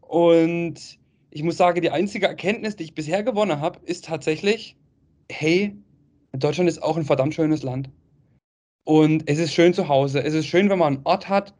Und 0.00 0.98
ich 1.30 1.42
muss 1.42 1.56
sagen, 1.56 1.80
die 1.80 1.90
einzige 1.90 2.26
Erkenntnis, 2.26 2.76
die 2.76 2.84
ich 2.84 2.94
bisher 2.94 3.22
gewonnen 3.22 3.60
habe, 3.60 3.80
ist 3.84 4.04
tatsächlich, 4.04 4.76
hey, 5.30 5.76
Deutschland 6.32 6.68
ist 6.68 6.82
auch 6.82 6.96
ein 6.96 7.04
verdammt 7.04 7.34
schönes 7.34 7.62
Land. 7.62 7.90
Und 8.84 9.28
es 9.28 9.38
ist 9.38 9.52
schön 9.52 9.74
zu 9.74 9.88
Hause. 9.88 10.22
Es 10.22 10.34
ist 10.34 10.46
schön, 10.46 10.70
wenn 10.70 10.78
man 10.78 10.96
einen 10.96 11.06
Ort 11.06 11.28
hat, 11.28 11.54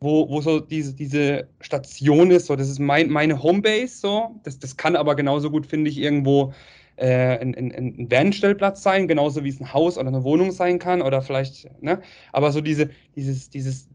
wo, 0.00 0.28
wo 0.30 0.40
so 0.40 0.60
diese, 0.60 0.94
diese 0.94 1.48
Station 1.60 2.30
ist. 2.30 2.46
So, 2.46 2.56
das 2.56 2.70
ist 2.70 2.78
mein, 2.78 3.10
meine 3.10 3.42
Homebase. 3.42 3.98
So. 3.98 4.40
Das, 4.44 4.58
das 4.58 4.76
kann 4.76 4.96
aber 4.96 5.14
genauso 5.14 5.50
gut, 5.50 5.66
finde 5.66 5.90
ich, 5.90 5.98
irgendwo 5.98 6.54
äh, 6.96 7.38
ein, 7.38 7.54
ein, 7.54 7.72
ein 7.72 8.10
Vanstellplatz 8.10 8.82
sein, 8.82 9.08
genauso 9.08 9.44
wie 9.44 9.50
es 9.50 9.60
ein 9.60 9.72
Haus 9.74 9.98
oder 9.98 10.08
eine 10.08 10.24
Wohnung 10.24 10.52
sein 10.52 10.78
kann. 10.78 11.02
Oder 11.02 11.20
vielleicht, 11.20 11.68
ne? 11.82 12.00
Aber 12.32 12.50
so 12.50 12.62
diese, 12.62 12.88
dieses, 13.14 13.50
dieses 13.50 13.88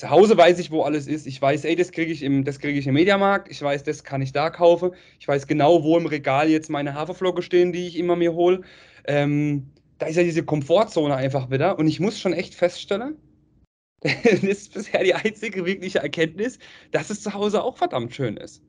zu 0.00 0.08
Hause 0.08 0.34
weiß 0.34 0.58
ich, 0.58 0.70
wo 0.70 0.82
alles 0.82 1.06
ist. 1.06 1.26
Ich 1.26 1.42
weiß, 1.42 1.66
ey, 1.66 1.76
das 1.76 1.92
kriege 1.92 2.10
ich 2.10 2.22
im, 2.22 2.42
das 2.42 2.56
im 2.56 2.94
Mediamarkt. 2.94 3.50
Ich 3.50 3.60
weiß, 3.60 3.82
das 3.82 4.02
kann 4.02 4.22
ich 4.22 4.32
da 4.32 4.48
kaufen. 4.48 4.92
Ich 5.18 5.28
weiß 5.28 5.46
genau, 5.46 5.84
wo 5.84 5.98
im 5.98 6.06
Regal 6.06 6.48
jetzt 6.48 6.70
meine 6.70 6.94
Haferflocke 6.94 7.42
stehen, 7.42 7.70
die 7.70 7.86
ich 7.86 7.98
immer 7.98 8.16
mir 8.16 8.32
hole. 8.32 8.62
Ähm, 9.04 9.70
da 9.98 10.06
ist 10.06 10.16
ja 10.16 10.22
diese 10.22 10.42
Komfortzone 10.42 11.14
einfach 11.14 11.50
wieder. 11.50 11.78
Und 11.78 11.86
ich 11.86 12.00
muss 12.00 12.18
schon 12.18 12.32
echt 12.32 12.54
feststellen, 12.54 13.18
das 14.00 14.42
ist 14.42 14.72
bisher 14.72 15.04
die 15.04 15.14
einzige 15.14 15.66
wirkliche 15.66 15.98
Erkenntnis, 15.98 16.58
dass 16.92 17.10
es 17.10 17.22
zu 17.22 17.34
Hause 17.34 17.62
auch 17.62 17.76
verdammt 17.76 18.14
schön 18.14 18.38
ist. 18.38 18.62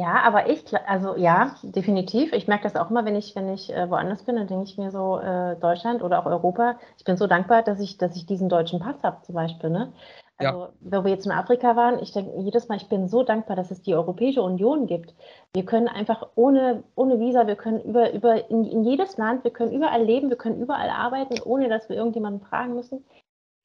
Ja, 0.00 0.22
aber 0.22 0.48
ich, 0.48 0.64
also 0.86 1.16
ja, 1.16 1.56
definitiv. 1.62 2.32
Ich 2.32 2.46
merke 2.46 2.62
das 2.62 2.76
auch 2.76 2.88
immer, 2.88 3.04
wenn 3.04 3.16
ich, 3.16 3.34
wenn 3.34 3.52
ich 3.52 3.74
äh, 3.74 3.90
woanders 3.90 4.22
bin, 4.22 4.36
dann 4.36 4.46
denke 4.46 4.64
ich 4.64 4.78
mir 4.78 4.92
so, 4.92 5.18
äh, 5.18 5.56
Deutschland 5.56 6.02
oder 6.02 6.20
auch 6.20 6.26
Europa, 6.26 6.78
ich 6.98 7.04
bin 7.04 7.16
so 7.16 7.26
dankbar, 7.26 7.62
dass 7.62 7.80
ich, 7.80 7.98
dass 7.98 8.14
ich 8.14 8.24
diesen 8.24 8.48
deutschen 8.48 8.78
Pass 8.78 9.02
habe, 9.02 9.22
zum 9.22 9.34
Beispiel. 9.34 9.70
Ne? 9.70 9.92
Also, 10.36 10.66
ja. 10.66 10.72
wo 10.80 11.04
wir 11.04 11.10
jetzt 11.10 11.26
in 11.26 11.32
Afrika 11.32 11.74
waren, 11.74 11.98
ich 12.00 12.12
denke 12.12 12.38
jedes 12.38 12.68
Mal, 12.68 12.76
ich 12.76 12.88
bin 12.88 13.08
so 13.08 13.24
dankbar, 13.24 13.56
dass 13.56 13.72
es 13.72 13.82
die 13.82 13.94
Europäische 13.94 14.40
Union 14.40 14.86
gibt. 14.86 15.16
Wir 15.52 15.64
können 15.64 15.88
einfach 15.88 16.28
ohne, 16.36 16.84
ohne 16.94 17.18
Visa, 17.18 17.48
wir 17.48 17.56
können 17.56 17.80
über, 17.80 18.12
über 18.12 18.48
in, 18.48 18.64
in 18.64 18.84
jedes 18.84 19.16
Land, 19.16 19.42
wir 19.42 19.50
können 19.50 19.72
überall 19.72 20.04
leben, 20.04 20.28
wir 20.30 20.36
können 20.36 20.60
überall 20.60 20.90
arbeiten, 20.90 21.40
ohne 21.44 21.68
dass 21.68 21.88
wir 21.88 21.96
irgendjemanden 21.96 22.46
fragen 22.46 22.74
müssen. 22.74 23.04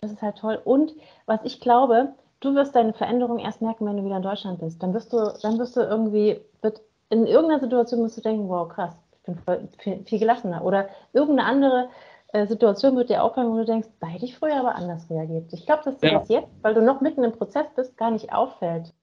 Das 0.01 0.11
ist 0.11 0.23
halt 0.23 0.37
toll. 0.37 0.59
Und 0.63 0.95
was 1.27 1.41
ich 1.43 1.61
glaube, 1.61 2.15
du 2.43 2.55
wirst 2.55 2.75
deine 2.75 2.93
Veränderung 2.93 3.39
erst 3.39 3.61
merken, 3.61 3.85
wenn 3.85 3.97
du 3.97 4.05
wieder 4.05 4.17
in 4.17 4.23
Deutschland 4.23 4.59
bist. 4.59 4.81
Dann 4.83 4.93
wirst 4.93 5.13
du, 5.13 5.33
dann 5.41 5.57
wirst 5.59 5.75
du 5.75 5.81
irgendwie, 5.81 6.39
wird 6.61 6.81
in 7.09 7.25
irgendeiner 7.25 7.61
Situation 7.61 8.01
musst 8.01 8.17
du 8.17 8.21
denken, 8.21 8.49
wow, 8.49 8.67
krass, 8.67 8.95
ich 9.13 9.23
bin 9.23 9.35
voll, 9.37 9.67
viel, 9.79 10.03
viel 10.05 10.19
gelassener. 10.19 10.63
Oder 10.63 10.89
irgendeine 11.13 11.47
andere 11.47 11.89
äh, 12.33 12.45
Situation 12.47 12.95
wird 12.95 13.09
dir 13.09 13.23
auffallen, 13.23 13.51
wo 13.51 13.57
du 13.57 13.65
denkst, 13.65 13.87
da 13.99 14.07
hätte 14.07 14.25
ich 14.25 14.37
früher 14.37 14.59
aber 14.59 14.75
anders 14.75 15.09
reagiert. 15.09 15.51
Ich 15.53 15.65
glaube, 15.65 15.83
dass 15.85 15.97
dir 15.97 16.11
ja. 16.11 16.19
das 16.19 16.29
jetzt, 16.29 16.49
weil 16.61 16.73
du 16.73 16.81
noch 16.81 17.01
mitten 17.01 17.23
im 17.23 17.31
Prozess 17.31 17.67
bist, 17.75 17.97
gar 17.97 18.11
nicht 18.11 18.33
auffällt. 18.33 18.93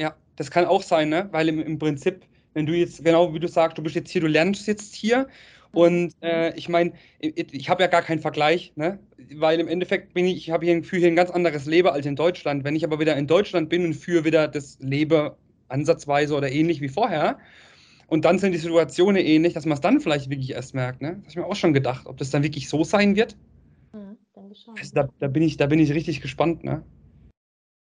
Ja, 0.00 0.14
das 0.36 0.52
kann 0.52 0.64
auch 0.64 0.82
sein, 0.82 1.08
ne? 1.08 1.28
weil 1.32 1.48
im, 1.48 1.60
im 1.60 1.76
Prinzip, 1.76 2.24
wenn 2.54 2.66
du 2.66 2.72
jetzt, 2.72 3.04
genau 3.04 3.34
wie 3.34 3.40
du 3.40 3.48
sagst, 3.48 3.76
du 3.78 3.82
bist 3.82 3.96
jetzt 3.96 4.10
hier, 4.10 4.20
du 4.20 4.28
lernst 4.28 4.68
jetzt 4.68 4.94
hier 4.94 5.26
und 5.72 6.14
äh, 6.22 6.54
ich 6.56 6.68
meine, 6.68 6.92
ich, 7.18 7.68
habe 7.68 7.82
ja 7.82 7.88
gar 7.88 8.02
keinen 8.02 8.20
Vergleich, 8.20 8.72
ne? 8.76 8.98
weil 9.34 9.60
im 9.60 9.68
Endeffekt 9.68 10.14
bin 10.14 10.24
ich, 10.24 10.36
ich 10.36 10.50
habe 10.50 10.64
hier, 10.64 10.82
führe 10.82 11.00
hier 11.00 11.08
ein 11.08 11.16
ganz 11.16 11.30
anderes 11.30 11.66
Leben 11.66 11.88
als 11.88 12.06
in 12.06 12.16
Deutschland. 12.16 12.64
Wenn 12.64 12.74
ich 12.74 12.84
aber 12.84 12.98
wieder 12.98 13.16
in 13.16 13.26
Deutschland 13.26 13.68
bin 13.68 13.84
und 13.84 13.94
führe 13.94 14.24
wieder 14.24 14.48
das 14.48 14.78
Leben 14.80 15.30
ansatzweise 15.68 16.34
oder 16.34 16.50
ähnlich 16.50 16.80
wie 16.80 16.88
vorher, 16.88 17.38
und 18.08 18.24
dann 18.24 18.38
sind 18.38 18.52
die 18.52 18.58
Situationen 18.58 19.22
ähnlich, 19.22 19.52
dass 19.52 19.66
man 19.66 19.74
es 19.74 19.82
dann 19.82 20.00
vielleicht 20.00 20.30
wirklich 20.30 20.52
erst 20.52 20.74
merkt. 20.74 21.02
Ne? 21.02 21.08
Das 21.08 21.18
habe 21.18 21.28
ich 21.28 21.36
mir 21.36 21.46
auch 21.46 21.56
schon 21.56 21.74
gedacht, 21.74 22.06
ob 22.06 22.16
das 22.16 22.30
dann 22.30 22.42
wirklich 22.42 22.68
so 22.68 22.82
sein 22.82 23.16
wird. 23.16 23.36
Mhm, 23.92 24.16
also 24.34 24.94
da, 24.94 25.08
da, 25.18 25.28
bin 25.28 25.42
ich, 25.42 25.58
da 25.58 25.66
bin 25.66 25.78
ich 25.78 25.92
richtig 25.92 26.22
gespannt. 26.22 26.64
Ne? 26.64 26.82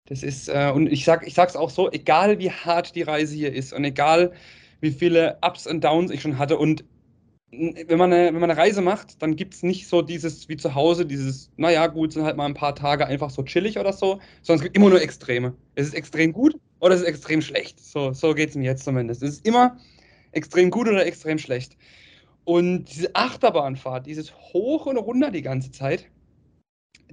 Das 0.07 0.23
ist, 0.23 0.47
äh, 0.47 0.71
und 0.73 0.87
ich 0.87 1.03
sage 1.03 1.25
ich 1.25 1.33
sag's 1.33 1.57
auch 1.57 1.69
so, 1.69 1.91
egal 1.91 2.39
wie 2.39 2.51
hart 2.51 2.95
die 2.95 3.01
Reise 3.01 3.35
hier 3.35 3.53
ist 3.53 3.73
und 3.73 3.83
egal 3.83 4.31
wie 4.79 4.91
viele 4.91 5.37
Ups 5.41 5.67
und 5.67 5.83
Downs 5.83 6.09
ich 6.09 6.21
schon 6.21 6.37
hatte 6.37 6.57
und 6.57 6.85
wenn 7.87 7.97
man 7.97 8.11
eine, 8.11 8.27
wenn 8.27 8.39
man 8.39 8.49
eine 8.49 8.57
Reise 8.57 8.81
macht, 8.81 9.21
dann 9.21 9.35
gibt 9.35 9.53
es 9.53 9.63
nicht 9.63 9.87
so 9.87 10.01
dieses 10.01 10.49
wie 10.49 10.57
zu 10.57 10.75
Hause, 10.75 11.05
dieses, 11.05 11.51
naja, 11.57 11.87
gut, 11.87 12.13
sind 12.13 12.23
halt 12.23 12.37
mal 12.37 12.45
ein 12.45 12.53
paar 12.53 12.75
Tage 12.75 13.05
einfach 13.05 13.29
so 13.29 13.43
chillig 13.43 13.77
oder 13.77 13.93
so, 13.93 14.19
sondern 14.41 14.59
es 14.59 14.63
gibt 14.63 14.75
immer 14.75 14.89
nur 14.89 15.01
Extreme. 15.01 15.53
Es 15.75 15.87
ist 15.87 15.93
extrem 15.93 16.33
gut 16.33 16.55
oder 16.79 16.95
es 16.95 17.01
ist 17.01 17.07
extrem 17.07 17.41
schlecht. 17.41 17.79
So, 17.79 18.13
so 18.13 18.33
geht 18.33 18.49
es 18.49 18.55
mir 18.55 18.65
jetzt 18.65 18.83
zumindest. 18.83 19.23
Es 19.23 19.35
ist 19.35 19.47
immer 19.47 19.77
extrem 20.31 20.71
gut 20.71 20.87
oder 20.87 21.05
extrem 21.05 21.37
schlecht. 21.37 21.77
Und 22.45 22.85
diese 22.85 23.15
Achterbahnfahrt, 23.15 24.05
dieses 24.05 24.33
Hoch 24.35 24.85
und 24.85 24.97
Runter 24.97 25.31
die 25.31 25.41
ganze 25.41 25.71
Zeit, 25.71 26.09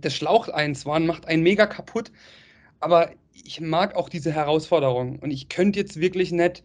das 0.00 0.14
schlaucht 0.14 0.52
einen 0.52 0.74
zwar 0.74 0.96
und 0.96 1.06
macht 1.06 1.28
einen 1.28 1.42
mega 1.42 1.66
kaputt, 1.66 2.10
aber 2.80 3.10
ich 3.32 3.60
mag 3.60 3.94
auch 3.94 4.08
diese 4.08 4.32
Herausforderung. 4.32 5.18
Und 5.18 5.30
ich 5.30 5.48
könnte 5.48 5.78
jetzt 5.78 6.00
wirklich 6.00 6.32
nicht, 6.32 6.64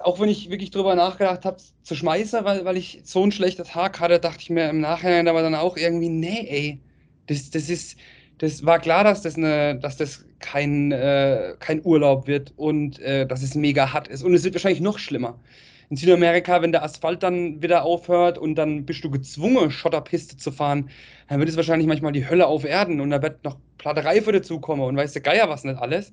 auch 0.00 0.20
wenn 0.20 0.28
ich 0.28 0.50
wirklich 0.50 0.70
drüber 0.70 0.94
nachgedacht 0.94 1.44
habe, 1.44 1.58
zu 1.82 1.94
schmeißen, 1.94 2.44
weil, 2.44 2.64
weil 2.64 2.76
ich 2.76 3.00
so 3.04 3.22
einen 3.22 3.32
schlechten 3.32 3.64
Tag 3.64 4.00
hatte, 4.00 4.18
dachte 4.18 4.40
ich 4.40 4.50
mir 4.50 4.68
im 4.68 4.80
Nachhinein 4.80 5.28
aber 5.28 5.42
dann 5.42 5.54
auch 5.54 5.76
irgendwie, 5.76 6.08
nee, 6.08 6.46
ey, 6.48 6.80
das, 7.26 7.50
das 7.50 7.68
ist, 7.70 7.96
das 8.38 8.64
war 8.66 8.78
klar, 8.78 9.04
dass 9.04 9.22
das, 9.22 9.36
eine, 9.36 9.78
dass 9.78 9.96
das 9.96 10.24
kein, 10.38 10.92
äh, 10.92 11.54
kein 11.58 11.84
Urlaub 11.84 12.26
wird 12.26 12.52
und 12.56 12.98
äh, 13.00 13.26
dass 13.26 13.42
es 13.42 13.54
mega 13.54 13.92
hart 13.92 14.08
ist. 14.08 14.22
Und 14.22 14.34
es 14.34 14.44
wird 14.44 14.54
wahrscheinlich 14.54 14.80
noch 14.82 14.98
schlimmer. 14.98 15.40
In 15.88 15.96
Südamerika, 15.96 16.62
wenn 16.62 16.72
der 16.72 16.82
Asphalt 16.82 17.22
dann 17.22 17.62
wieder 17.62 17.84
aufhört 17.84 18.38
und 18.38 18.56
dann 18.56 18.84
bist 18.86 19.04
du 19.04 19.10
gezwungen, 19.10 19.70
Schotterpiste 19.70 20.36
zu 20.36 20.50
fahren, 20.52 20.90
dann 21.28 21.38
wird 21.38 21.48
es 21.48 21.56
wahrscheinlich 21.56 21.86
manchmal 21.86 22.12
die 22.12 22.28
Hölle 22.28 22.46
auf 22.46 22.64
Erden 22.64 23.00
und 23.00 23.10
da 23.10 23.22
wird 23.22 23.44
noch 23.44 23.56
platte 23.78 24.04
Reife 24.04 24.32
dazukommen 24.32 24.84
und 24.84 24.96
weiß 24.96 25.12
der 25.12 25.22
Geier 25.22 25.48
was 25.48 25.64
nicht 25.64 25.78
alles. 25.78 26.12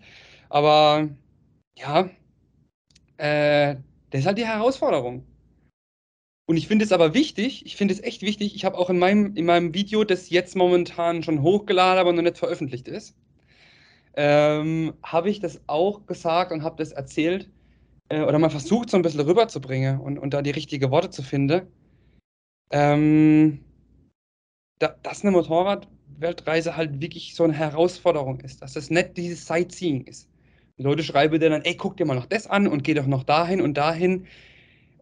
Aber 0.49 1.09
ja, 1.77 2.09
äh, 3.24 3.78
das 4.09 4.21
ist 4.21 4.28
halt 4.28 4.38
die 4.38 4.45
Herausforderung. 4.45 5.26
Und 6.45 6.57
ich 6.57 6.67
finde 6.67 6.84
es 6.84 6.91
aber 6.91 7.13
wichtig, 7.13 7.65
ich 7.65 7.78
finde 7.78 7.93
es 7.93 8.03
echt 8.03 8.21
wichtig, 8.21 8.53
ich 8.53 8.65
habe 8.65 8.78
auch 8.78 8.89
in 8.89 8.99
meinem, 8.99 9.34
in 9.38 9.45
meinem 9.45 9.74
Video, 9.74 10.03
das 10.03 10.30
jetzt 10.30 10.57
momentan 10.57 11.24
schon 11.24 11.41
hochgeladen, 11.41 11.99
aber 11.99 12.11
noch 12.11 12.21
nicht 12.21 12.38
veröffentlicht 12.38 12.89
ist, 12.89 13.15
ähm, 14.15 14.93
habe 15.01 15.30
ich 15.30 15.39
das 15.39 15.61
auch 15.67 16.05
gesagt 16.05 16.51
und 16.51 16.63
habe 16.63 16.76
das 16.76 16.91
erzählt 16.91 17.49
äh, 18.09 18.21
oder 18.24 18.39
mal 18.39 18.49
versucht, 18.49 18.89
so 18.89 18.97
ein 18.97 19.03
bisschen 19.03 19.21
rüberzubringen 19.21 20.01
und, 20.01 20.19
und 20.19 20.34
da 20.34 20.41
die 20.41 20.51
richtigen 20.51 20.91
Worte 20.91 21.09
zu 21.09 21.24
finden. 21.24 21.67
Ähm, 22.71 23.63
da, 24.80 24.97
dass 25.01 25.21
eine 25.21 25.32
Motorradweltreise 25.32 26.76
halt 26.76 26.99
wirklich 26.99 27.36
so 27.36 27.45
eine 27.45 27.53
Herausforderung 27.53 28.41
ist, 28.41 28.61
dass 28.61 28.74
das 28.74 28.89
nicht 28.89 29.15
dieses 29.15 29.45
Sightseeing 29.45 30.03
ist. 30.07 30.28
Die 30.78 30.84
Leute 30.84 31.03
schreiben 31.03 31.39
dir 31.39 31.49
dann, 31.49 31.61
ey, 31.61 31.76
guck 31.76 31.97
dir 31.97 32.05
mal 32.05 32.15
noch 32.15 32.26
das 32.26 32.47
an 32.47 32.67
und 32.67 32.84
geh 32.84 32.93
doch 32.93 33.05
noch 33.05 33.24
dahin 33.24 33.61
und 33.61 33.76
dahin. 33.76 34.26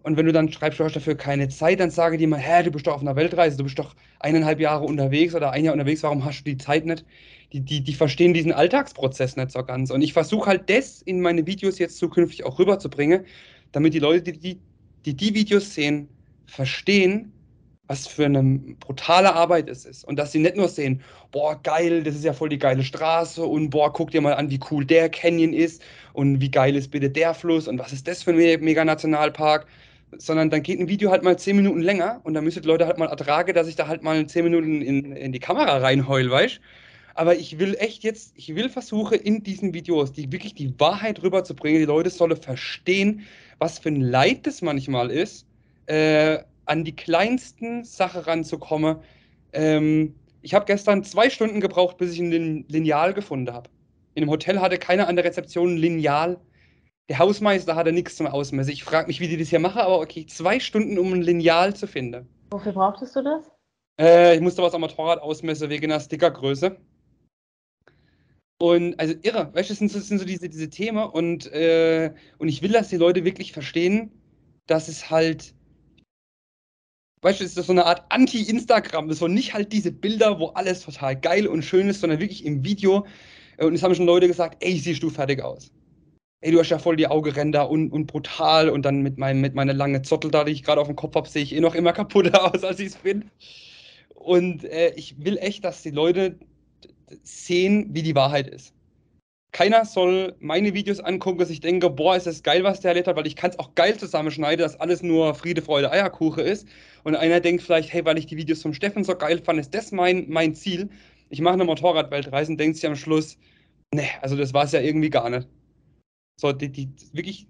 Und 0.03 0.17
wenn 0.17 0.25
du 0.25 0.33
dann 0.33 0.51
schreibst, 0.51 0.79
du 0.79 0.83
hast 0.83 0.95
dafür 0.95 1.15
keine 1.15 1.47
Zeit, 1.47 1.79
dann 1.79 1.91
sage 1.91 2.17
die 2.17 2.27
mal, 2.27 2.39
hä, 2.39 2.63
du 2.63 2.71
bist 2.71 2.87
doch 2.87 2.95
auf 2.95 3.01
einer 3.01 3.15
Weltreise, 3.15 3.57
du 3.57 3.63
bist 3.63 3.79
doch 3.79 3.95
eineinhalb 4.19 4.59
Jahre 4.59 4.83
unterwegs 4.85 5.35
oder 5.35 5.51
ein 5.51 5.63
Jahr 5.63 5.73
unterwegs, 5.73 6.03
warum 6.03 6.25
hast 6.25 6.39
du 6.41 6.51
die 6.51 6.57
Zeit 6.57 6.85
nicht? 6.85 7.05
Die, 7.53 7.61
die, 7.61 7.81
die 7.81 7.93
verstehen 7.93 8.33
diesen 8.33 8.51
Alltagsprozess 8.51 9.37
nicht 9.37 9.51
so 9.51 9.63
ganz. 9.63 9.91
Und 9.91 10.01
ich 10.01 10.13
versuche 10.13 10.47
halt 10.47 10.69
das 10.69 11.01
in 11.03 11.21
meine 11.21 11.45
Videos 11.45 11.79
jetzt 11.79 11.97
zukünftig 11.97 12.45
auch 12.45 12.59
rüberzubringen, 12.59 13.25
damit 13.71 13.93
die 13.93 13.99
Leute, 13.99 14.33
die 14.33 14.59
die, 15.05 15.15
die 15.15 15.33
Videos 15.33 15.73
sehen, 15.73 16.09
verstehen, 16.45 17.31
was 17.91 18.07
für 18.07 18.23
eine 18.23 18.41
brutale 18.79 19.35
Arbeit 19.35 19.67
es 19.67 19.83
ist. 19.83 20.05
Und 20.05 20.15
dass 20.17 20.31
sie 20.31 20.39
nicht 20.39 20.55
nur 20.55 20.69
sehen, 20.69 21.01
boah, 21.33 21.61
geil, 21.61 22.03
das 22.03 22.15
ist 22.15 22.23
ja 22.23 22.31
voll 22.31 22.47
die 22.47 22.57
geile 22.57 22.85
Straße 22.85 23.43
und 23.43 23.69
boah, 23.69 23.91
guck 23.91 24.11
dir 24.11 24.21
mal 24.21 24.33
an, 24.35 24.49
wie 24.49 24.61
cool 24.71 24.85
der 24.85 25.09
Canyon 25.09 25.51
ist 25.51 25.83
und 26.13 26.39
wie 26.39 26.49
geil 26.49 26.77
ist 26.77 26.89
bitte 26.89 27.09
der 27.09 27.33
Fluss 27.33 27.67
und 27.67 27.77
was 27.79 27.91
ist 27.91 28.07
das 28.07 28.23
für 28.23 28.31
ein 28.31 28.37
Mega-Nationalpark, 28.63 29.67
sondern 30.17 30.49
dann 30.49 30.63
geht 30.63 30.79
ein 30.79 30.87
Video 30.87 31.11
halt 31.11 31.23
mal 31.23 31.37
zehn 31.37 31.57
Minuten 31.57 31.81
länger 31.81 32.21
und 32.23 32.33
dann 32.33 32.45
müssen 32.45 32.61
die 32.61 32.67
Leute 32.69 32.87
halt 32.87 32.97
mal 32.97 33.09
ertragen, 33.09 33.53
dass 33.53 33.67
ich 33.67 33.75
da 33.75 33.87
halt 33.87 34.03
mal 34.03 34.25
zehn 34.25 34.45
Minuten 34.45 34.81
in, 34.81 35.11
in 35.11 35.33
die 35.33 35.39
Kamera 35.39 35.79
reinheul, 35.79 36.31
weißt 36.31 36.61
aber 37.13 37.35
ich 37.35 37.59
will 37.59 37.75
echt 37.77 38.05
jetzt, 38.05 38.31
ich 38.37 38.55
will 38.55 38.69
versuchen, 38.69 39.19
in 39.19 39.43
diesen 39.43 39.73
Videos 39.73 40.13
die 40.13 40.31
wirklich 40.31 40.53
die 40.53 40.73
Wahrheit 40.79 41.21
rüberzubringen. 41.21 41.81
Die 41.81 41.85
Leute 41.85 42.09
sollen 42.09 42.37
verstehen, 42.37 43.25
was 43.59 43.79
für 43.79 43.89
ein 43.89 43.99
Leid 43.99 44.47
das 44.47 44.61
manchmal 44.61 45.11
ist, 45.11 45.45
äh, 45.87 46.39
an 46.65 46.83
die 46.83 46.95
kleinsten 46.95 47.83
Sachen 47.83 48.21
ranzukommen. 48.21 48.97
Ähm, 49.53 50.15
ich 50.41 50.53
habe 50.53 50.65
gestern 50.65 51.03
zwei 51.03 51.29
Stunden 51.29 51.61
gebraucht, 51.61 51.97
bis 51.97 52.13
ich 52.13 52.19
ein 52.19 52.65
Lineal 52.67 53.13
gefunden 53.13 53.53
habe. 53.53 53.69
In 54.13 54.23
einem 54.23 54.31
Hotel 54.31 54.59
hatte 54.59 54.77
keiner 54.77 55.07
an 55.07 55.15
der 55.15 55.25
Rezeption 55.25 55.75
ein 55.75 55.77
Lineal. 55.77 56.39
Der 57.09 57.19
Hausmeister 57.19 57.75
hatte 57.75 57.91
nichts 57.91 58.15
zum 58.15 58.27
Ausmessen. 58.27 58.71
Ich 58.71 58.83
frage 58.83 59.07
mich, 59.07 59.19
wie 59.19 59.27
die 59.27 59.37
das 59.37 59.49
hier 59.49 59.59
machen, 59.59 59.81
aber 59.81 59.99
okay, 59.99 60.25
zwei 60.25 60.59
Stunden, 60.59 60.97
um 60.97 61.13
ein 61.13 61.21
Lineal 61.21 61.75
zu 61.75 61.87
finden. 61.87 62.27
Wofür 62.51 62.71
brauchtest 62.71 63.15
du 63.15 63.23
das? 63.23 63.51
Äh, 63.99 64.35
ich 64.35 64.41
musste 64.41 64.61
was 64.61 64.73
am 64.73 64.81
Motorrad 64.81 65.21
ausmessen 65.21 65.69
wegen 65.69 65.91
einer 65.91 65.99
Stickergröße. 65.99 66.77
Und 68.59 68.99
also 68.99 69.15
irre, 69.23 69.53
weißt 69.53 69.69
du, 69.69 69.73
das 69.73 69.79
sind 69.79 69.91
so, 69.91 69.97
das 69.97 70.07
sind 70.07 70.19
so 70.19 70.25
diese, 70.25 70.47
diese 70.47 70.69
Themen 70.69 71.03
und, 71.03 71.51
äh, 71.51 72.13
und 72.37 72.47
ich 72.47 72.61
will, 72.61 72.71
dass 72.71 72.89
die 72.89 72.97
Leute 72.97 73.25
wirklich 73.25 73.53
verstehen, 73.53 74.11
dass 74.67 74.87
es 74.87 75.09
halt 75.09 75.55
weißt 77.21 77.41
ist 77.41 77.57
das 77.57 77.67
so 77.67 77.73
eine 77.73 77.85
Art 77.85 78.03
Anti-Instagram. 78.09 79.07
Das 79.07 79.21
waren 79.21 79.33
nicht 79.33 79.53
halt 79.53 79.71
diese 79.71 79.91
Bilder, 79.91 80.39
wo 80.39 80.47
alles 80.47 80.81
total 80.81 81.15
geil 81.15 81.47
und 81.47 81.63
schön 81.63 81.89
ist, 81.89 82.01
sondern 82.01 82.19
wirklich 82.19 82.45
im 82.45 82.63
Video. 82.63 83.05
Äh, 83.57 83.65
und 83.65 83.75
es 83.75 83.83
haben 83.83 83.95
schon 83.95 84.05
Leute 84.05 84.27
gesagt, 84.27 84.63
ey, 84.63 84.77
siehst 84.77 85.03
du 85.03 85.09
fertig 85.09 85.41
aus. 85.41 85.71
Ey, 86.41 86.51
du 86.51 86.59
hast 86.59 86.69
ja 86.69 86.79
voll 86.79 86.95
die 86.95 87.07
Augenränder 87.07 87.69
und, 87.69 87.91
und 87.91 88.07
brutal 88.07 88.69
und 88.69 88.83
dann 88.83 89.01
mit, 89.01 89.17
meinem, 89.19 89.41
mit 89.41 89.53
meiner 89.53 89.73
langen 89.73 90.03
Zottel 90.03 90.31
da, 90.31 90.43
die 90.43 90.51
ich 90.53 90.63
gerade 90.63 90.81
auf 90.81 90.87
dem 90.87 90.95
Kopf 90.95 91.15
habe, 91.15 91.29
sehe 91.29 91.43
ich 91.43 91.53
eh 91.55 91.59
noch 91.59 91.75
immer 91.75 91.93
kaputter 91.93 92.43
aus, 92.53 92.63
als 92.63 92.79
ich 92.79 92.87
es 92.87 92.95
bin. 92.95 93.29
Und 94.15 94.63
äh, 94.65 94.93
ich 94.95 95.23
will 95.23 95.37
echt, 95.37 95.63
dass 95.63 95.83
die 95.83 95.91
Leute 95.91 96.39
sehen, 97.23 97.89
wie 97.91 98.03
die 98.03 98.15
Wahrheit 98.15 98.47
ist 98.47 98.73
keiner 99.51 99.83
soll 99.83 100.35
meine 100.39 100.73
Videos 100.73 100.99
angucken, 101.01 101.39
dass 101.39 101.49
ich 101.49 101.59
denke, 101.59 101.89
boah, 101.89 102.15
ist 102.15 102.25
das 102.25 102.41
geil, 102.41 102.63
was 102.63 102.79
der 102.79 102.89
erlebt 102.91 103.07
hat, 103.07 103.17
weil 103.17 103.27
ich 103.27 103.35
kann 103.35 103.51
es 103.51 103.59
auch 103.59 103.75
geil 103.75 103.97
zusammenschneiden, 103.97 104.63
dass 104.63 104.79
alles 104.79 105.03
nur 105.03 105.35
Friede, 105.35 105.61
Freude, 105.61 105.91
Eierkuche 105.91 106.41
ist. 106.41 106.67
Und 107.03 107.15
einer 107.15 107.41
denkt 107.41 107.63
vielleicht, 107.63 107.91
hey, 107.91 108.05
weil 108.05 108.17
ich 108.17 108.27
die 108.27 108.37
Videos 108.37 108.61
vom 108.61 108.73
Steffen 108.73 109.03
so 109.03 109.15
geil 109.15 109.41
fand, 109.43 109.59
ist 109.59 109.73
das 109.73 109.91
mein, 109.91 110.29
mein 110.29 110.55
Ziel. 110.55 110.89
Ich 111.29 111.41
mache 111.41 111.55
eine 111.55 111.65
Motorradweltreise 111.65 112.51
und 112.51 112.59
denkt 112.59 112.77
sich 112.77 112.87
am 112.87 112.95
Schluss, 112.95 113.37
ne, 113.93 114.07
also 114.21 114.37
das 114.37 114.53
war 114.53 114.63
es 114.63 114.71
ja 114.71 114.79
irgendwie 114.79 115.09
gar 115.09 115.29
nicht. 115.29 115.47
So, 116.39 116.53
die, 116.53 116.69
die, 116.69 116.89
wirklich, 117.11 117.47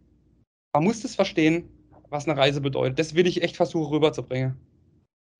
man 0.74 0.84
muss 0.84 1.02
das 1.02 1.16
verstehen, 1.16 1.70
was 2.10 2.28
eine 2.28 2.38
Reise 2.38 2.62
bedeutet. 2.62 2.98
Das 2.98 3.16
will 3.16 3.28
ich 3.28 3.44
echt 3.44 3.56
versuchen 3.56 3.94
rüberzubringen. 3.94 4.58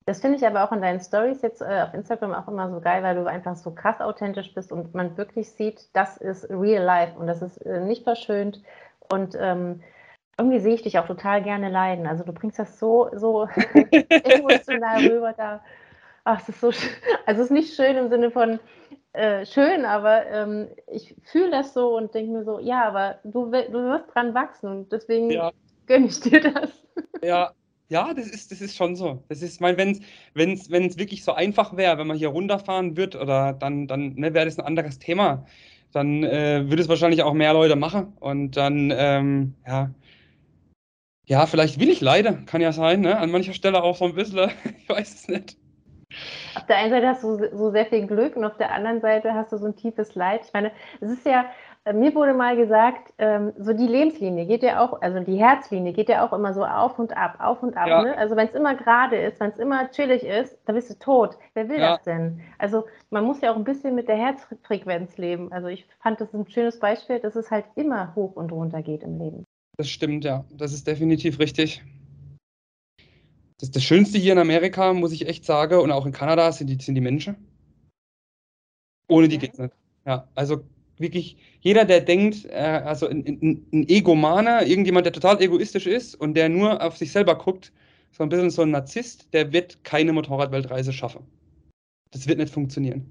Das 0.06 0.20
finde 0.20 0.38
ich 0.38 0.46
aber 0.46 0.64
auch 0.64 0.72
in 0.72 0.82
deinen 0.82 1.00
Stories 1.00 1.42
jetzt 1.42 1.62
äh, 1.62 1.84
auf 1.84 1.94
Instagram 1.94 2.34
auch 2.34 2.48
immer 2.48 2.72
so 2.72 2.82
geil, 2.82 3.04
weil 3.04 3.16
du 3.16 3.26
einfach 3.26 3.56
so 3.56 3.72
krass 3.72 4.02
authentisch 4.02 4.54
bist 4.54 4.72
und 4.72 4.96
man 4.96 5.16
wirklich 5.16 5.52
sieht, 5.52 5.88
das 5.94 6.18
ist 6.18 6.50
real 6.50 6.84
life 6.84 7.18
und 7.18 7.28
das 7.28 7.42
ist 7.42 7.58
äh, 7.58 7.82
nicht 7.82 8.04
verschönt. 8.04 8.62
Und 9.12 9.36
ähm, 9.40 9.82
irgendwie 10.40 10.60
sehe 10.60 10.74
ich 10.74 10.82
dich 10.82 10.98
auch 10.98 11.06
total 11.06 11.44
gerne 11.44 11.70
leiden. 11.70 12.08
Also 12.08 12.24
du 12.24 12.34
bringst 12.34 12.58
das 12.58 12.80
so, 12.80 13.10
so 13.14 13.48
emotional 14.10 15.06
rüber 15.06 15.34
da. 15.34 15.64
Ach, 16.24 16.40
es 16.42 16.50
ist 16.50 16.62
so 16.62 16.72
Also 17.26 17.42
es 17.42 17.48
ist 17.48 17.52
nicht 17.52 17.76
schön 17.76 17.96
im 17.96 18.10
Sinne 18.10 18.32
von 18.32 18.60
äh, 19.14 19.46
schön, 19.46 19.86
aber 19.86 20.26
ähm, 20.28 20.70
ich 20.88 21.16
fühle 21.26 21.52
das 21.52 21.74
so 21.74 21.96
und 21.98 22.16
denke 22.16 22.32
mir 22.32 22.44
so, 22.44 22.60
ja, 22.60 22.86
aber 22.86 23.20
du, 23.24 23.46
du 23.52 23.74
wirst 23.74 24.16
dran 24.16 24.34
wachsen 24.34 24.70
und 24.70 24.92
deswegen 24.92 25.30
ja. 25.30 25.52
gönne 25.86 26.08
ich 26.08 26.22
dir 26.22 26.42
das. 26.42 26.72
Ja, 27.22 27.52
ja, 27.92 28.14
das 28.14 28.28
ist, 28.28 28.52
das 28.52 28.62
ist 28.62 28.78
schon 28.78 28.96
so. 28.96 29.22
Das 29.28 29.42
ist, 29.42 29.60
mein, 29.60 29.78
wenn 29.78 29.92
es 29.92 30.72
wenn's, 30.72 30.98
wirklich 30.98 31.26
so 31.26 31.34
einfach 31.34 31.76
wäre, 31.76 31.98
wenn 31.98 32.08
man 32.08 32.18
hier 32.18 32.30
runterfahren 32.30 32.96
würde, 32.96 33.20
oder 33.20 33.52
dann, 33.52 33.86
dann 33.86 34.14
ne, 34.16 34.34
wäre 34.34 34.46
das 34.46 34.58
ein 34.58 34.66
anderes 34.66 34.98
Thema. 34.98 35.46
Dann 35.92 36.24
äh, 36.24 36.70
würde 36.70 36.82
es 36.82 36.88
wahrscheinlich 36.88 37.22
auch 37.24 37.34
mehr 37.34 37.52
Leute 37.52 37.76
machen. 37.76 38.14
Und 38.22 38.56
dann, 38.56 38.94
ähm, 38.96 39.56
ja, 39.68 39.92
ja, 41.28 41.46
vielleicht 41.46 41.82
will 41.82 41.90
ich 41.90 42.00
leiden, 42.00 42.46
kann 42.46 42.62
ja 42.62 42.72
sein, 42.72 43.02
ne? 43.02 43.18
An 43.18 43.30
mancher 43.30 43.54
Stelle 43.54 43.84
auch 43.84 43.98
so 43.98 44.06
ein 44.06 44.16
bisschen, 44.16 44.52
ich 44.78 44.88
weiß 44.88 45.14
es 45.14 45.28
nicht. 45.28 45.58
Auf 46.56 46.66
der 46.68 46.78
einen 46.78 46.92
Seite 46.92 47.08
hast 47.08 47.24
du 47.24 47.58
so 47.58 47.72
sehr 47.72 47.88
viel 47.88 48.08
Glück 48.08 48.38
und 48.38 48.46
auf 48.46 48.56
der 48.56 48.72
anderen 48.72 49.02
Seite 49.02 49.34
hast 49.34 49.52
du 49.52 49.58
so 49.58 49.66
ein 49.66 49.76
tiefes 49.76 50.16
Leid. 50.16 50.42
Ich 50.46 50.54
meine, 50.54 50.72
es 51.02 51.12
ist 51.12 51.26
ja, 51.26 51.46
mir 51.94 52.14
wurde 52.14 52.34
mal 52.34 52.56
gesagt, 52.56 53.12
ähm, 53.18 53.54
so 53.58 53.74
die 53.74 53.88
Lebenslinie 53.88 54.46
geht 54.46 54.62
ja 54.62 54.80
auch, 54.82 55.02
also 55.02 55.20
die 55.20 55.38
Herzlinie 55.38 55.94
geht 55.94 56.10
ja 56.10 56.26
auch 56.26 56.32
immer 56.32 56.54
so 56.54 56.64
auf 56.64 57.00
und 57.00 57.16
ab, 57.18 57.38
auf 57.40 57.64
und 57.64 57.76
ab. 57.76 57.88
Ja. 57.88 58.04
Ne? 58.04 58.18
Also 58.18 58.36
wenn 58.36 58.48
es 58.48 58.54
immer 58.54 58.76
gerade 58.76 59.18
ist, 59.18 59.40
wenn 59.40 59.50
es 59.50 59.58
immer 59.58 59.90
chillig 59.90 60.24
ist, 60.24 60.60
dann 60.66 60.76
bist 60.76 60.92
du 60.92 61.00
tot. 61.00 61.38
Wer 61.56 61.70
will 61.70 61.80
ja. 61.80 61.96
das 61.96 62.04
denn? 62.04 62.42
Also 62.60 62.86
man 63.10 63.26
muss 63.26 63.42
ja 63.42 63.52
auch 63.52 63.56
ein 63.56 63.64
bisschen 63.64 63.96
mit 63.96 64.08
der 64.08 64.16
Herzfrequenz 64.16 65.18
leben. 65.18 65.52
Also 65.52 65.70
ich 65.70 65.88
fand 66.02 66.22
das 66.22 66.32
ein 66.34 66.48
schönes 66.48 66.80
Beispiel, 66.80 67.20
dass 67.20 67.36
es 67.36 67.50
halt 67.50 67.66
immer 67.76 68.14
hoch 68.16 68.36
und 68.36 68.52
runter 68.52 68.84
geht 68.84 69.02
im 69.02 69.18
Leben. 69.18 69.46
Das 69.78 69.90
stimmt, 69.90 70.24
ja. 70.24 70.46
Das 70.52 70.74
ist 70.74 70.86
definitiv 70.86 71.40
richtig. 71.40 71.84
Das, 73.60 73.72
das 73.72 73.84
Schönste 73.84 74.20
hier 74.20 74.34
in 74.34 74.40
Amerika, 74.40 74.94
muss 74.94 75.14
ich 75.14 75.28
echt 75.28 75.46
sagen, 75.46 75.80
und 75.80 75.92
auch 75.92 76.06
in 76.06 76.12
Kanada, 76.12 76.52
sind 76.52 76.68
die, 76.68 76.76
sind 76.76 76.94
die 76.94 77.02
Menschen. 77.02 77.48
Ohne 79.08 79.28
die 79.28 79.40
geht 79.40 79.54
es 79.54 79.60
nicht. 79.60 79.74
Ja, 80.06 80.28
also 80.36 80.64
wirklich 81.02 81.38
jeder, 81.62 81.86
der 81.86 82.02
denkt, 82.02 82.46
äh, 82.46 82.82
also 82.86 83.08
ein, 83.08 83.26
ein, 83.26 83.66
ein 83.72 83.90
Egomaner, 83.90 84.66
irgendjemand, 84.66 85.06
der 85.06 85.14
total 85.14 85.42
egoistisch 85.42 85.88
ist 85.88 86.16
und 86.16 86.36
der 86.36 86.50
nur 86.50 86.82
auf 86.82 86.98
sich 86.98 87.12
selber 87.12 87.36
guckt, 87.36 87.72
so 88.12 88.24
ein 88.24 88.30
bisschen 88.30 88.50
so 88.50 88.62
ein 88.62 88.72
Narzisst, 88.72 89.34
der 89.34 89.52
wird 89.54 89.84
keine 89.84 90.14
Motorradweltreise 90.14 90.94
schaffen. 90.94 91.26
Das 92.12 92.28
wird 92.28 92.40
nicht 92.40 92.54
funktionieren. 92.54 93.10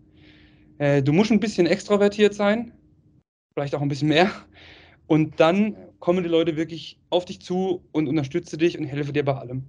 Äh, 0.78 1.02
du 1.02 1.12
musst 1.12 1.30
ein 1.30 1.40
bisschen 1.40 1.66
extrovertiert 1.66 2.34
sein, 2.34 2.72
vielleicht 3.54 3.74
auch 3.74 3.82
ein 3.82 3.88
bisschen 3.88 4.08
mehr. 4.08 4.30
Und 5.06 5.40
dann 5.40 5.76
kommen 5.98 6.22
die 6.22 6.30
Leute 6.30 6.56
wirklich 6.56 6.98
auf 7.10 7.24
dich 7.24 7.40
zu 7.40 7.82
und 7.92 8.08
unterstützen 8.08 8.58
dich 8.58 8.78
und 8.78 8.84
helfen 8.84 9.12
dir 9.12 9.24
bei 9.24 9.34
allem. 9.34 9.64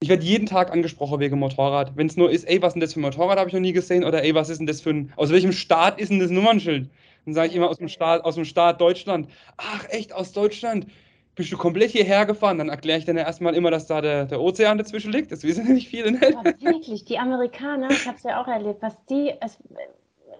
Ich 0.00 0.10
werde 0.10 0.24
jeden 0.24 0.46
Tag 0.46 0.70
angesprochen 0.72 1.20
wegen 1.20 1.38
Motorrad. 1.38 1.96
Wenn 1.96 2.06
es 2.06 2.16
nur 2.16 2.30
ist, 2.30 2.44
ey, 2.44 2.60
was 2.60 2.68
ist 2.68 2.74
denn 2.74 2.80
das 2.82 2.92
für 2.92 3.00
ein 3.00 3.02
Motorrad, 3.02 3.38
habe 3.38 3.48
ich 3.48 3.54
noch 3.54 3.60
nie 3.60 3.72
gesehen, 3.72 4.04
oder 4.04 4.22
ey, 4.22 4.34
was 4.34 4.50
ist 4.50 4.58
denn 4.58 4.66
das 4.66 4.82
für 4.82 4.90
ein, 4.90 5.12
aus 5.16 5.30
welchem 5.30 5.52
Staat 5.52 5.98
ist 5.98 6.10
denn 6.10 6.20
das 6.20 6.30
Nummernschild? 6.30 6.90
Dann 7.26 7.34
sage 7.34 7.48
ich 7.48 7.56
immer 7.56 7.68
aus 7.68 7.78
dem 7.78 7.88
Staat, 7.88 8.24
aus 8.24 8.36
dem 8.36 8.44
Staat 8.44 8.80
Deutschland. 8.80 9.28
Ach, 9.56 9.84
echt, 9.90 10.12
aus 10.12 10.32
Deutschland? 10.32 10.86
Bist 11.34 11.52
du 11.52 11.58
komplett 11.58 11.90
hierher 11.90 12.24
gefahren? 12.24 12.56
Dann 12.56 12.70
erkläre 12.70 12.98
ich 12.98 13.04
dann 13.04 13.16
erstmal 13.18 13.54
immer, 13.54 13.70
dass 13.70 13.86
da 13.86 14.00
der, 14.00 14.24
der 14.24 14.40
Ozean 14.40 14.78
dazwischen 14.78 15.12
liegt. 15.12 15.32
Das 15.32 15.42
wissen 15.42 15.64
nämlich 15.66 15.88
viele 15.88 16.12
nicht. 16.12 16.36
Aber 16.36 16.54
wirklich, 16.60 17.04
die 17.04 17.18
Amerikaner, 17.18 17.90
ich 17.90 18.06
habe 18.06 18.16
es 18.16 18.22
ja 18.22 18.40
auch 18.40 18.46
erlebt, 18.46 18.80
was 18.80 18.96
die, 19.06 19.34
es, 19.40 19.58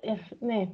äh, 0.03 0.17
nee, 0.41 0.71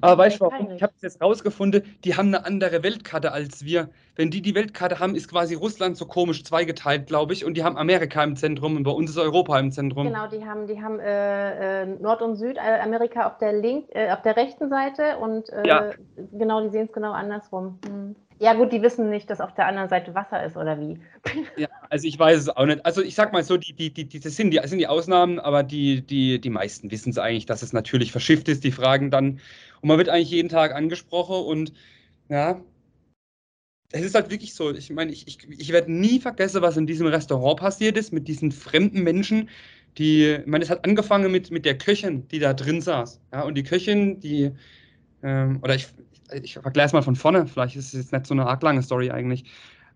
aber 0.00 0.18
weißt 0.18 0.40
du 0.40 0.44
warum? 0.44 0.70
Ich 0.72 0.82
habe 0.82 0.92
es 0.96 1.02
jetzt 1.02 1.22
rausgefunden, 1.22 1.82
die 2.04 2.16
haben 2.16 2.28
eine 2.28 2.44
andere 2.44 2.82
Weltkarte 2.82 3.32
als 3.32 3.64
wir. 3.64 3.88
Wenn 4.14 4.30
die 4.30 4.40
die 4.40 4.54
Weltkarte 4.54 4.98
haben, 4.98 5.14
ist 5.14 5.28
quasi 5.28 5.54
Russland 5.54 5.96
so 5.96 6.06
komisch 6.06 6.42
zweigeteilt, 6.42 7.06
glaube 7.06 7.34
ich, 7.34 7.44
und 7.44 7.54
die 7.54 7.64
haben 7.64 7.76
Amerika 7.76 8.24
im 8.24 8.34
Zentrum 8.34 8.76
und 8.76 8.82
bei 8.82 8.90
uns 8.90 9.10
ist 9.10 9.18
Europa 9.18 9.58
im 9.58 9.70
Zentrum. 9.70 10.06
Genau, 10.06 10.26
die 10.26 10.44
haben, 10.44 10.66
die 10.66 10.82
haben 10.82 10.98
äh, 11.00 11.82
äh 11.82 11.86
Nord- 11.86 12.22
und 12.22 12.36
Südamerika 12.36 13.26
auf 13.26 13.38
der 13.38 13.52
link, 13.52 13.86
äh, 13.90 14.10
auf 14.10 14.22
der 14.22 14.36
rechten 14.36 14.70
Seite 14.70 15.18
und 15.18 15.50
äh, 15.50 15.66
ja. 15.66 15.90
genau, 16.32 16.62
die 16.62 16.70
sehen 16.70 16.86
es 16.86 16.92
genau 16.92 17.12
andersrum. 17.12 17.78
Hm. 17.86 18.16
Ja 18.38 18.52
gut, 18.52 18.72
die 18.72 18.82
wissen 18.82 19.08
nicht, 19.08 19.30
dass 19.30 19.40
auf 19.40 19.54
der 19.54 19.66
anderen 19.66 19.88
Seite 19.88 20.14
Wasser 20.14 20.44
ist 20.44 20.56
oder 20.56 20.78
wie. 20.78 21.00
Ja, 21.56 21.68
Also 21.90 22.06
ich 22.06 22.18
weiß 22.18 22.38
es 22.38 22.48
auch 22.48 22.66
nicht. 22.66 22.84
Also 22.84 23.02
ich 23.02 23.14
sag 23.14 23.32
mal 23.32 23.44
so, 23.44 23.56
die, 23.56 23.72
die, 23.72 23.92
die, 23.92 24.20
das, 24.20 24.36
sind 24.36 24.50
die, 24.50 24.56
das 24.56 24.70
sind 24.70 24.78
die 24.78 24.86
Ausnahmen, 24.86 25.38
aber 25.38 25.62
die, 25.62 26.02
die, 26.02 26.40
die 26.40 26.50
meisten 26.50 26.90
wissen 26.90 27.10
es 27.10 27.18
eigentlich, 27.18 27.46
dass 27.46 27.62
es 27.62 27.72
natürlich 27.72 28.12
verschifft 28.12 28.48
ist. 28.48 28.64
Die 28.64 28.72
fragen 28.72 29.10
dann, 29.10 29.40
und 29.80 29.88
man 29.88 29.98
wird 29.98 30.08
eigentlich 30.08 30.30
jeden 30.30 30.48
Tag 30.48 30.74
angesprochen 30.74 31.44
und 31.44 31.72
ja, 32.28 32.60
es 33.92 34.02
ist 34.02 34.14
halt 34.14 34.30
wirklich 34.30 34.54
so. 34.54 34.74
Ich 34.74 34.90
meine, 34.90 35.12
ich, 35.12 35.26
ich, 35.28 35.38
ich 35.48 35.72
werde 35.72 35.92
nie 35.92 36.20
vergessen, 36.20 36.62
was 36.62 36.76
in 36.76 36.86
diesem 36.86 37.06
Restaurant 37.06 37.60
passiert 37.60 37.96
ist, 37.96 38.12
mit 38.12 38.28
diesen 38.28 38.52
fremden 38.52 39.02
Menschen, 39.02 39.48
die, 39.98 40.24
ich 40.40 40.46
meine, 40.46 40.64
es 40.64 40.70
hat 40.70 40.84
angefangen 40.84 41.30
mit, 41.32 41.50
mit 41.50 41.64
der 41.64 41.78
Köchin, 41.78 42.26
die 42.28 42.38
da 42.38 42.52
drin 42.52 42.80
saß. 42.80 43.20
Ja, 43.32 43.42
und 43.42 43.54
die 43.54 43.62
Köchin, 43.62 44.20
die, 44.20 44.52
ähm, 45.22 45.60
oder 45.62 45.74
ich, 45.76 45.88
ich 46.42 46.54
vergleiche 46.54 46.88
es 46.88 46.92
mal 46.92 47.02
von 47.02 47.16
vorne, 47.16 47.46
vielleicht 47.46 47.76
ist 47.76 47.94
es 47.94 48.00
jetzt 48.02 48.12
nicht 48.12 48.26
so 48.26 48.34
eine 48.34 48.46
arg 48.46 48.62
lange 48.62 48.82
Story 48.82 49.10
eigentlich. 49.10 49.44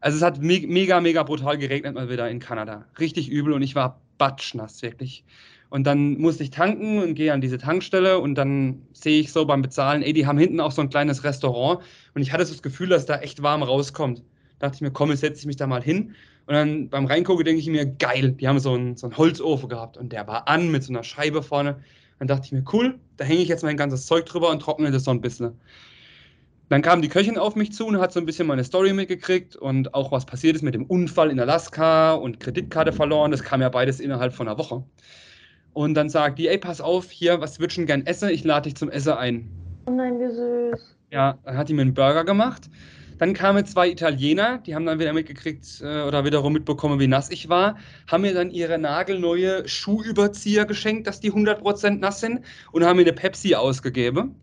Also 0.01 0.16
es 0.16 0.22
hat 0.22 0.40
me 0.40 0.61
mega, 0.66 1.01
mega 1.01 1.22
brutal 1.22 1.59
geregnet 1.59 1.94
mal 1.94 2.09
wieder 2.09 2.28
in 2.30 2.40
Kanada. 2.40 2.86
Richtig 2.98 3.28
übel 3.28 3.53
und 3.53 3.62
ich 3.62 3.74
war 3.74 4.01
batschnass, 4.18 4.82
wirklich. 4.82 5.24
Und 5.68 5.84
dann 5.86 6.18
musste 6.18 6.42
ich 6.42 6.51
tanken 6.51 6.98
und 6.98 7.14
gehe 7.14 7.32
an 7.32 7.40
diese 7.40 7.59
Tankstelle 7.59 8.18
und 8.18 8.34
dann 8.34 8.82
sehe 8.92 9.20
ich 9.20 9.32
so 9.32 9.46
beim 9.46 9.62
Bezahlen, 9.62 10.03
ey, 10.03 10.12
die 10.12 10.26
haben 10.26 10.38
hinten 10.38 10.59
auch 10.61 10.72
so 10.72 10.82
ein 10.82 10.90
kleines 10.90 11.22
Restaurant 11.22 11.80
und 12.14 12.22
ich 12.22 12.32
hatte 12.32 12.44
so 12.44 12.53
das 12.53 12.62
Gefühl, 12.62 12.88
dass 12.88 13.07
da 13.07 13.20
echt 13.20 13.42
warm 13.42 13.62
rauskommt. 13.62 14.22
Da 14.59 14.66
dachte 14.66 14.76
ich 14.76 14.80
mir, 14.82 14.90
komm, 14.90 15.11
jetzt 15.11 15.20
setze 15.20 15.40
ich 15.40 15.46
mich 15.46 15.57
da 15.57 15.66
mal 15.66 15.82
hin. 15.82 16.14
Und 16.46 16.55
dann 16.55 16.88
beim 16.88 17.07
Reingucken 17.07 17.44
denke 17.44 17.61
ich 17.61 17.68
mir, 17.68 17.86
geil, 17.86 18.32
die 18.32 18.48
haben 18.48 18.59
so 18.59 18.72
einen, 18.72 18.96
so 18.96 19.07
einen 19.07 19.16
Holzofen 19.16 19.68
gehabt 19.68 19.96
und 19.96 20.12
der 20.12 20.26
war 20.26 20.48
an 20.48 20.70
mit 20.70 20.82
so 20.82 20.92
einer 20.92 21.05
Scheibe 21.05 21.42
vorne. 21.42 21.78
Dann 22.18 22.26
dachte 22.26 22.46
ich 22.46 22.53
mir, 22.53 22.64
cool, 22.72 22.98
da 23.16 23.24
hänge 23.24 23.40
ich 23.40 23.48
jetzt 23.48 23.62
mein 23.62 23.76
ganzes 23.76 24.07
Zeug 24.07 24.26
drüber 24.26 24.51
und 24.51 24.61
trockne 24.61 24.90
das 24.90 25.05
so 25.05 25.12
ein 25.12 25.20
bisschen. 25.20 25.61
Dann 26.71 26.83
kam 26.83 27.03
die 27.03 27.09
Köchin 27.09 27.37
auf 27.37 27.57
mich 27.57 27.73
zu 27.73 27.85
und 27.85 27.99
hat 27.99 28.12
so 28.12 28.21
ein 28.21 28.27
bisschen 28.27 28.47
meine 28.47 28.62
Story 28.62 28.93
mitgekriegt 28.93 29.57
und 29.57 29.93
auch 29.93 30.12
was 30.12 30.25
passiert 30.25 30.55
ist 30.55 30.62
mit 30.62 30.73
dem 30.73 30.87
Unfall 30.87 31.29
in 31.33 31.41
Alaska 31.41 32.12
und 32.12 32.39
Kreditkarte 32.39 32.93
verloren. 32.93 33.33
Das 33.33 33.43
kam 33.43 33.61
ja 33.61 33.68
beides 33.68 33.99
innerhalb 33.99 34.33
von 34.33 34.47
einer 34.47 34.57
Woche. 34.57 34.85
Und 35.73 35.95
dann 35.95 36.09
sagt 36.09 36.39
die, 36.39 36.47
ey, 36.47 36.59
pass 36.59 36.81
auf, 36.81 37.11
hier, 37.11 37.41
was 37.41 37.59
würdest 37.59 37.79
du 37.79 37.87
gerne 37.87 38.07
essen? 38.07 38.29
Ich 38.29 38.45
lade 38.45 38.68
dich 38.68 38.77
zum 38.77 38.89
Essen 38.89 39.14
ein. 39.14 39.51
Oh 39.87 39.91
nein, 39.91 40.21
wie 40.21 40.33
süß. 40.33 40.97
Ja, 41.11 41.39
dann 41.43 41.57
hat 41.57 41.68
die 41.68 41.75
mir 41.75 41.83
einen 41.83 41.95
Burger 41.95 42.25
gemacht. 42.25 42.71
Dann 43.18 43.35
kamen 43.35 43.66
zwei 43.66 43.91
Italiener, 43.91 44.59
die 44.59 44.77
haben 44.77 44.87
dann 44.87 45.01
wieder 45.01 45.12
mitgekriegt 45.12 45.81
äh, 45.81 46.03
oder 46.03 46.25
wiederum 46.25 46.53
mitbekommen, 46.53 47.01
wie 47.01 47.09
nass 47.09 47.33
ich 47.33 47.49
war, 47.49 47.79
haben 48.07 48.21
mir 48.23 48.33
dann 48.33 48.51
ihre 48.53 48.79
nagelneue 48.79 49.68
Schuhüberzieher 49.68 50.66
geschenkt, 50.66 51.09
dass 51.09 51.18
die 51.18 51.33
100% 51.33 51.99
nass 51.99 52.21
sind 52.21 52.45
und 52.71 52.85
haben 52.85 52.97
mir 52.97 53.03
eine 53.03 53.12
Pepsi 53.12 53.57
ausgegeben. 53.57 54.41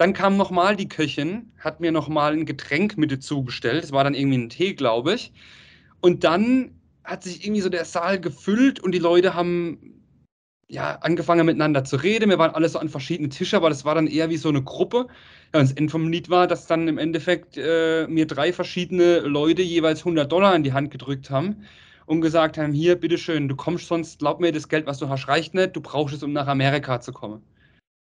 Dann 0.00 0.14
kam 0.14 0.38
nochmal 0.38 0.76
die 0.76 0.88
Köchin, 0.88 1.52
hat 1.58 1.80
mir 1.80 1.92
nochmal 1.92 2.32
ein 2.32 2.46
Getränk 2.46 2.96
mit 2.96 3.12
dazu 3.12 3.42
bestellt. 3.42 3.82
Das 3.82 3.92
war 3.92 4.02
dann 4.02 4.14
irgendwie 4.14 4.38
ein 4.38 4.48
Tee, 4.48 4.72
glaube 4.72 5.12
ich. 5.12 5.30
Und 6.00 6.24
dann 6.24 6.70
hat 7.04 7.22
sich 7.22 7.44
irgendwie 7.44 7.60
so 7.60 7.68
der 7.68 7.84
Saal 7.84 8.18
gefüllt 8.18 8.80
und 8.80 8.92
die 8.92 8.98
Leute 8.98 9.34
haben 9.34 10.00
ja, 10.68 10.96
angefangen 11.02 11.44
miteinander 11.44 11.84
zu 11.84 11.96
reden. 11.96 12.30
Wir 12.30 12.38
waren 12.38 12.54
alle 12.54 12.70
so 12.70 12.78
an 12.78 12.88
verschiedenen 12.88 13.30
Tischen, 13.30 13.58
aber 13.58 13.68
das 13.68 13.84
war 13.84 13.94
dann 13.94 14.06
eher 14.06 14.30
wie 14.30 14.38
so 14.38 14.48
eine 14.48 14.62
Gruppe. 14.62 15.06
Ja, 15.52 15.60
und 15.60 15.68
das 15.68 15.72
Ende 15.72 15.90
vom 15.90 16.08
Lied 16.08 16.30
war, 16.30 16.46
dass 16.46 16.66
dann 16.66 16.88
im 16.88 16.96
Endeffekt 16.96 17.58
äh, 17.58 18.06
mir 18.08 18.26
drei 18.26 18.54
verschiedene 18.54 19.18
Leute 19.18 19.60
jeweils 19.60 19.98
100 19.98 20.32
Dollar 20.32 20.56
in 20.56 20.62
die 20.62 20.72
Hand 20.72 20.92
gedrückt 20.92 21.28
haben 21.28 21.66
und 22.06 22.22
gesagt 22.22 22.56
haben, 22.56 22.72
hier, 22.72 22.96
bitteschön, 22.96 23.48
du 23.48 23.56
kommst 23.56 23.88
sonst, 23.88 24.20
glaub 24.20 24.40
mir, 24.40 24.50
das 24.50 24.70
Geld, 24.70 24.86
was 24.86 24.96
du 24.96 25.10
hast, 25.10 25.28
reicht 25.28 25.52
nicht, 25.52 25.76
du 25.76 25.82
brauchst 25.82 26.14
es, 26.14 26.22
um 26.22 26.32
nach 26.32 26.46
Amerika 26.46 27.02
zu 27.02 27.12
kommen. 27.12 27.42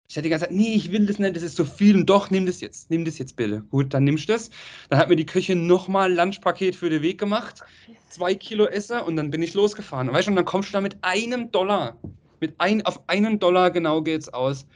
Ich 0.08 0.16
hatte 0.16 0.24
die 0.24 0.28
ganze 0.28 0.46
Zeit, 0.46 0.54
nee, 0.54 0.74
ich 0.74 0.92
will 0.92 1.06
das 1.06 1.18
nicht, 1.18 1.34
das 1.34 1.42
ist 1.42 1.56
zu 1.56 1.64
viel. 1.64 1.96
Und 1.96 2.06
doch, 2.10 2.30
nimm 2.30 2.46
das 2.46 2.60
jetzt, 2.60 2.90
nimm 2.90 3.04
das 3.04 3.18
jetzt 3.18 3.36
bitte. 3.36 3.62
Gut, 3.70 3.94
dann 3.94 4.04
nimmst 4.04 4.28
du 4.28 4.32
das. 4.34 4.50
Dann 4.90 4.98
hat 4.98 5.08
mir 5.08 5.16
die 5.16 5.26
Küche 5.26 5.56
nochmal 5.56 6.10
ein 6.10 6.16
Lunchpaket 6.16 6.76
für 6.76 6.90
den 6.90 7.02
Weg 7.02 7.18
gemacht, 7.18 7.62
zwei 8.10 8.34
Kilo 8.34 8.66
Essen 8.66 9.00
und 9.00 9.16
dann 9.16 9.30
bin 9.30 9.42
ich 9.42 9.54
losgefahren. 9.54 10.12
Weißt 10.12 10.26
du, 10.26 10.32
und 10.32 10.36
dann 10.36 10.44
kommst 10.44 10.68
du 10.68 10.72
da 10.74 10.80
mit 10.80 10.98
einem 11.02 11.50
Dollar, 11.50 11.96
mit 12.40 12.54
ein, 12.58 12.84
auf 12.84 13.08
einen 13.08 13.38
Dollar 13.38 13.70
genau 13.70 14.02
geht's 14.02 14.28
aus. 14.28 14.66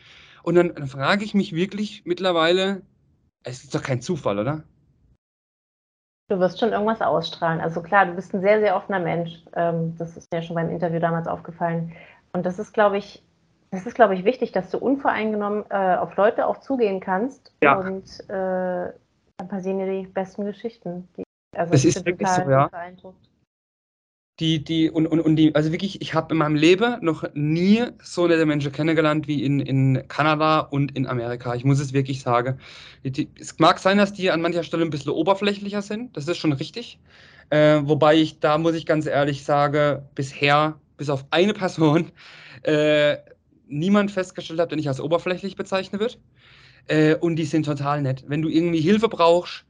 Und 0.43 0.55
dann, 0.55 0.75
dann 0.75 0.89
frage 0.89 1.25
ich 1.25 1.35
mich 1.35 1.55
wirklich 1.55 2.03
mittlerweile, 2.07 2.83
es 3.45 3.65
ist 3.65 3.75
doch 3.75 3.83
kein 3.83 4.01
Zufall, 4.01 4.39
oder? 4.39 4.65
Du 6.29 6.39
wirst 6.39 6.61
schon 6.61 6.73
irgendwas 6.73 7.01
ausstrahlen. 7.01 7.61
Also 7.61 7.83
klar, 7.83 8.07
du 8.07 8.13
bist 8.13 8.35
ein 8.35 8.41
sehr, 8.41 8.61
sehr 8.61 8.77
offener 8.77 9.01
Mensch. 9.01 9.43
Ähm, 9.55 9.95
das 9.99 10.17
ist 10.17 10.31
mir 10.33 10.43
schon 10.43 10.57
beim 10.57 10.71
Interview 10.71 11.01
damals 11.01 11.27
aufgefallen. 11.27 11.93
Und 12.33 12.45
das 12.45 12.59
ist, 12.59 12.75
glaube 12.75 12.99
ich, 12.99 13.23
das 13.71 13.87
ist, 13.87 13.95
glaube 13.95 14.15
ich, 14.15 14.25
wichtig, 14.25 14.53
dass 14.53 14.71
du 14.71 14.79
unvoreingenommen 14.79 15.65
äh, 15.71 15.97
auf 15.97 16.17
Leute 16.17 16.47
auch 16.47 16.61
zugehen 16.61 17.01
kannst. 17.01 17.53
Ja. 17.63 17.79
Und 17.79 18.21
äh, 18.29 18.93
dann 19.37 19.49
passieren 19.49 19.79
dir 19.79 20.03
die 20.03 20.07
besten 20.07 20.45
Geschichten. 20.45 21.09
Die, 21.17 21.25
also 21.57 21.75
es 21.75 21.85
ist 21.85 22.05
wirklich 22.05 22.29
so, 22.29 22.43
ja. 22.43 22.71
Die, 24.41 24.63
die, 24.63 24.89
und, 24.89 25.09
und, 25.09 25.19
und 25.19 25.35
die, 25.35 25.53
also 25.57 25.73
wirklich, 25.73 26.01
ich 26.01 26.15
habe 26.15 26.33
in 26.33 26.39
meinem 26.39 26.55
Leben 26.55 27.05
noch 27.05 27.25
nie 27.35 27.83
so 28.01 28.29
nette 28.29 28.47
Menschen 28.47 28.71
kennengelernt 28.71 29.27
wie 29.27 29.45
in, 29.45 29.59
in 29.59 30.07
Kanada 30.07 30.61
und 30.61 30.97
in 30.97 31.09
Amerika. 31.09 31.57
Ich 31.57 31.65
muss 31.65 31.81
es 31.81 31.93
wirklich 31.93 32.23
sagen. 32.23 32.61
Die, 33.03 33.29
es 33.41 33.59
mag 33.59 33.81
sein, 33.81 33.99
dass 33.99 34.13
die 34.13 34.31
an 34.31 34.41
mancher 34.41 34.63
Stelle 34.63 34.85
ein 34.85 34.91
bisschen 34.91 35.11
oberflächlicher 35.11 35.83
sind. 35.83 36.17
Das 36.17 36.29
ist 36.29 36.37
schon 36.37 36.53
richtig. 36.53 37.01
Äh, 37.51 37.81
wobei 37.83 38.15
ich, 38.15 38.39
da 38.39 38.59
muss 38.59 38.75
ich 38.75 38.87
ganz 38.87 39.07
ehrlich 39.07 39.45
sagen, 39.45 40.03
bisher, 40.15 40.79
bis 40.97 41.11
auf 41.11 41.27
eine 41.31 41.53
Person, 41.53 42.13
äh, 42.63 43.17
niemand 43.69 44.11
festgestellt 44.11 44.61
habe, 44.61 44.69
der 44.69 44.77
nicht 44.77 44.89
als 44.89 45.01
oberflächlich 45.01 45.57
bezeichnet 45.57 46.01
wird. 46.01 46.19
Äh, 46.87 47.17
und 47.17 47.37
die 47.37 47.45
sind 47.45 47.67
total 47.67 48.03
nett. 48.03 48.25
Wenn 48.27 48.43
du 48.43 48.49
irgendwie 48.49 48.81
Hilfe 48.81 49.09
brauchst, 49.09 49.65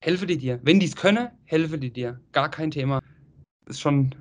helfe 0.00 0.26
die 0.26 0.38
dir. 0.38 0.60
Wenn 0.62 0.80
die 0.80 0.86
es 0.86 0.96
können, 0.96 1.28
helfe 1.44 1.78
die 1.78 1.90
dir. 1.90 2.20
Gar 2.32 2.50
kein 2.50 2.70
Thema. 2.70 3.00
Ist 3.66 3.80
schon, 3.80 4.14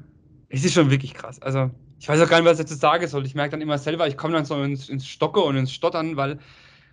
es 0.49 0.65
ist 0.65 0.73
schon 0.73 0.89
wirklich 0.89 1.13
krass. 1.13 1.41
Also, 1.41 1.69
ich 1.99 2.09
weiß 2.09 2.21
auch 2.21 2.29
gar 2.29 2.39
nicht, 2.39 2.49
was 2.49 2.59
ich 2.59 2.65
dazu 2.65 2.75
sagen 2.75 3.07
soll. 3.07 3.25
Ich 3.25 3.35
merke 3.35 3.51
dann 3.51 3.61
immer 3.61 3.77
selber, 3.77 4.07
ich 4.07 4.17
komme 4.17 4.33
dann 4.33 4.45
so 4.45 4.61
ins, 4.61 4.89
ins 4.89 5.07
Stocke 5.07 5.39
und 5.39 5.55
ins 5.55 5.71
Stottern, 5.71 6.17
weil, 6.17 6.39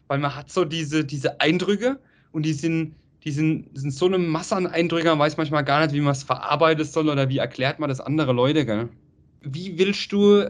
weil 0.06 0.18
man 0.18 0.34
hat 0.34 0.50
so 0.50 0.64
diese, 0.64 1.04
diese 1.04 1.40
Eindrücke 1.40 1.98
und 2.32 2.44
die 2.44 2.52
sind, 2.52 2.94
die 3.24 3.30
sind, 3.30 3.68
sind 3.76 3.92
so 3.92 4.06
eine 4.06 4.18
Masse 4.18 4.56
an 4.56 4.66
Eindrücken, 4.66 5.08
man 5.08 5.18
weiß 5.18 5.36
manchmal 5.36 5.64
gar 5.64 5.80
nicht, 5.80 5.94
wie 5.94 6.00
man 6.00 6.12
es 6.12 6.22
verarbeiten 6.22 6.84
soll 6.84 7.08
oder 7.08 7.28
wie 7.28 7.38
erklärt 7.38 7.78
man 7.78 7.88
das 7.88 8.00
andere 8.00 8.32
Leute. 8.32 8.66
Gell? 8.66 8.88
Wie 9.42 9.78
willst 9.78 10.12
du 10.12 10.48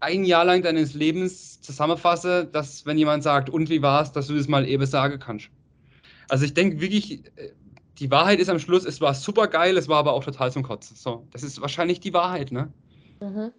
ein 0.00 0.24
Jahr 0.24 0.44
lang 0.44 0.62
deines 0.62 0.94
Lebens 0.94 1.60
zusammenfasse, 1.60 2.46
dass 2.46 2.84
wenn 2.86 2.98
jemand 2.98 3.22
sagt, 3.22 3.48
und 3.50 3.70
wie 3.70 3.82
war 3.82 4.02
es, 4.02 4.12
dass 4.12 4.26
du 4.26 4.34
das 4.34 4.48
mal 4.48 4.66
eben 4.66 4.84
sagen 4.86 5.18
kannst. 5.18 5.48
Also 6.28 6.44
ich 6.44 6.54
denke 6.54 6.80
wirklich, 6.80 7.24
äh, 7.36 7.52
die 7.98 8.10
Wahrheit 8.10 8.38
ist 8.38 8.50
am 8.50 8.58
Schluss, 8.58 8.84
es 8.84 9.00
war 9.00 9.14
super 9.14 9.46
geil, 9.48 9.76
es 9.76 9.88
war 9.88 9.98
aber 9.98 10.12
auch 10.12 10.24
total 10.24 10.52
zum 10.52 10.62
Kotzen. 10.62 10.96
So, 10.96 11.26
das 11.30 11.42
ist 11.42 11.60
wahrscheinlich 11.60 12.00
die 12.00 12.12
Wahrheit, 12.12 12.52
ne? 12.52 12.70
Mhm. 13.20 13.52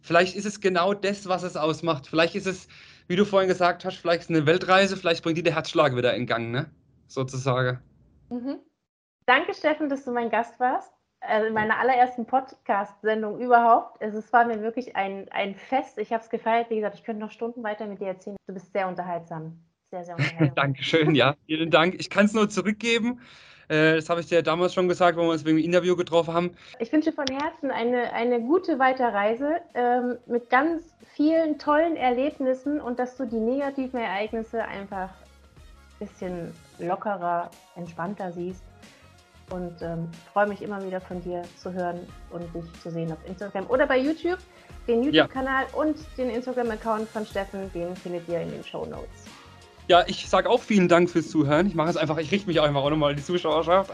Vielleicht 0.00 0.34
ist 0.34 0.46
es 0.46 0.60
genau 0.60 0.94
das, 0.94 1.28
was 1.28 1.42
es 1.42 1.56
ausmacht. 1.56 2.06
Vielleicht 2.06 2.34
ist 2.34 2.46
es, 2.46 2.68
wie 3.06 3.16
du 3.16 3.26
vorhin 3.26 3.48
gesagt 3.48 3.84
hast, 3.84 3.96
vielleicht 3.96 4.22
ist 4.22 4.30
es 4.30 4.36
eine 4.36 4.46
Weltreise, 4.46 4.96
vielleicht 4.96 5.22
bringt 5.22 5.36
die 5.36 5.42
der 5.42 5.54
Herzschlag 5.54 5.94
wieder 5.94 6.14
in 6.14 6.26
Gang, 6.26 6.50
ne? 6.50 6.70
Sozusagen. 7.08 7.80
Mhm. 8.30 8.60
Danke, 9.26 9.52
Steffen, 9.52 9.90
dass 9.90 10.04
du 10.04 10.12
mein 10.12 10.30
Gast 10.30 10.58
warst 10.58 10.93
also 11.28 11.46
in 11.46 11.54
meiner 11.54 11.78
allerersten 11.78 12.26
Podcast-Sendung 12.26 13.38
überhaupt. 13.40 14.00
Also 14.02 14.18
es 14.18 14.32
war 14.32 14.44
mir 14.44 14.60
wirklich 14.60 14.96
ein, 14.96 15.26
ein 15.30 15.54
Fest. 15.54 15.98
Ich 15.98 16.12
habe 16.12 16.22
es 16.22 16.30
gefeiert. 16.30 16.70
Wie 16.70 16.76
gesagt, 16.76 16.96
ich 16.96 17.04
könnte 17.04 17.20
noch 17.20 17.30
Stunden 17.30 17.62
weiter 17.62 17.86
mit 17.86 18.00
dir 18.00 18.08
erzählen. 18.08 18.36
Du 18.46 18.54
bist 18.54 18.72
sehr 18.72 18.88
unterhaltsam. 18.88 19.58
Sehr, 19.90 20.04
sehr 20.04 20.14
unterhaltsam. 20.16 20.54
Dankeschön, 20.54 21.14
ja. 21.14 21.34
Vielen 21.46 21.70
Dank. 21.70 21.94
Ich 21.98 22.10
kann 22.10 22.26
es 22.26 22.32
nur 22.32 22.48
zurückgeben. 22.48 23.20
Äh, 23.68 23.96
das 23.96 24.10
habe 24.10 24.20
ich 24.20 24.26
dir 24.26 24.42
damals 24.42 24.74
schon 24.74 24.88
gesagt, 24.88 25.16
wo 25.16 25.22
wir 25.22 25.30
uns 25.30 25.44
wegen 25.44 25.56
dem 25.56 25.64
Interview 25.64 25.96
getroffen 25.96 26.34
haben. 26.34 26.50
Ich 26.78 26.92
wünsche 26.92 27.12
von 27.12 27.26
Herzen 27.26 27.70
eine, 27.70 28.12
eine 28.12 28.40
gute 28.40 28.78
Weiterreise 28.78 29.60
ähm, 29.74 30.18
mit 30.26 30.50
ganz 30.50 30.94
vielen 31.14 31.58
tollen 31.58 31.96
Erlebnissen 31.96 32.80
und 32.80 32.98
dass 32.98 33.16
du 33.16 33.24
die 33.24 33.40
negativen 33.40 34.00
Ereignisse 34.00 34.64
einfach 34.64 35.10
ein 35.10 36.06
bisschen 36.06 36.52
lockerer, 36.78 37.50
entspannter 37.76 38.32
siehst 38.32 38.62
und 39.50 39.80
ähm, 39.82 40.08
freue 40.32 40.46
mich 40.46 40.62
immer 40.62 40.84
wieder 40.84 41.00
von 41.00 41.20
dir 41.22 41.42
zu 41.56 41.72
hören 41.72 42.00
und 42.30 42.42
dich 42.54 42.64
zu 42.82 42.90
sehen 42.90 43.12
auf 43.12 43.18
Instagram 43.26 43.66
oder 43.68 43.86
bei 43.86 43.98
YouTube. 43.98 44.38
Den 44.86 45.02
YouTube-Kanal 45.02 45.64
ja. 45.70 45.78
und 45.78 45.96
den 46.18 46.30
Instagram-Account 46.30 47.08
von 47.08 47.24
Steffen, 47.24 47.72
den 47.72 47.96
findet 47.96 48.28
ihr 48.28 48.40
in 48.42 48.50
den 48.50 48.62
Show 48.62 48.84
Notes. 48.84 49.24
Ja, 49.86 50.02
ich 50.06 50.26
sage 50.28 50.48
auch 50.48 50.62
vielen 50.62 50.88
Dank 50.88 51.10
fürs 51.10 51.28
Zuhören. 51.28 51.66
Ich 51.66 51.74
mache 51.74 51.90
es 51.90 51.98
einfach, 51.98 52.16
ich 52.16 52.32
richte 52.32 52.46
mich 52.46 52.58
einfach 52.58 52.82
auch 52.82 52.88
nochmal 52.88 53.10
an 53.10 53.16
die 53.16 53.22
Zuschauerschaft. 53.22 53.90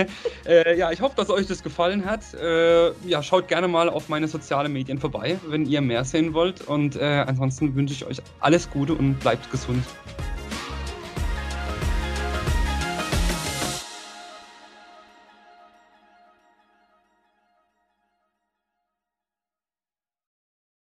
äh, 0.46 0.78
ja, 0.78 0.90
ich 0.90 1.02
hoffe, 1.02 1.16
dass 1.16 1.28
euch 1.28 1.46
das 1.46 1.62
gefallen 1.62 2.06
hat. 2.06 2.32
Äh, 2.32 2.92
ja, 3.06 3.22
schaut 3.22 3.48
gerne 3.48 3.68
mal 3.68 3.90
auf 3.90 4.08
meine 4.08 4.26
sozialen 4.26 4.72
Medien 4.72 4.98
vorbei, 4.98 5.38
wenn 5.46 5.66
ihr 5.66 5.82
mehr 5.82 6.04
sehen 6.04 6.32
wollt. 6.32 6.62
Und 6.62 6.96
äh, 6.96 7.24
ansonsten 7.26 7.74
wünsche 7.74 7.92
ich 7.92 8.06
euch 8.06 8.22
alles 8.40 8.70
Gute 8.70 8.94
und 8.94 9.20
bleibt 9.20 9.50
gesund. 9.50 9.84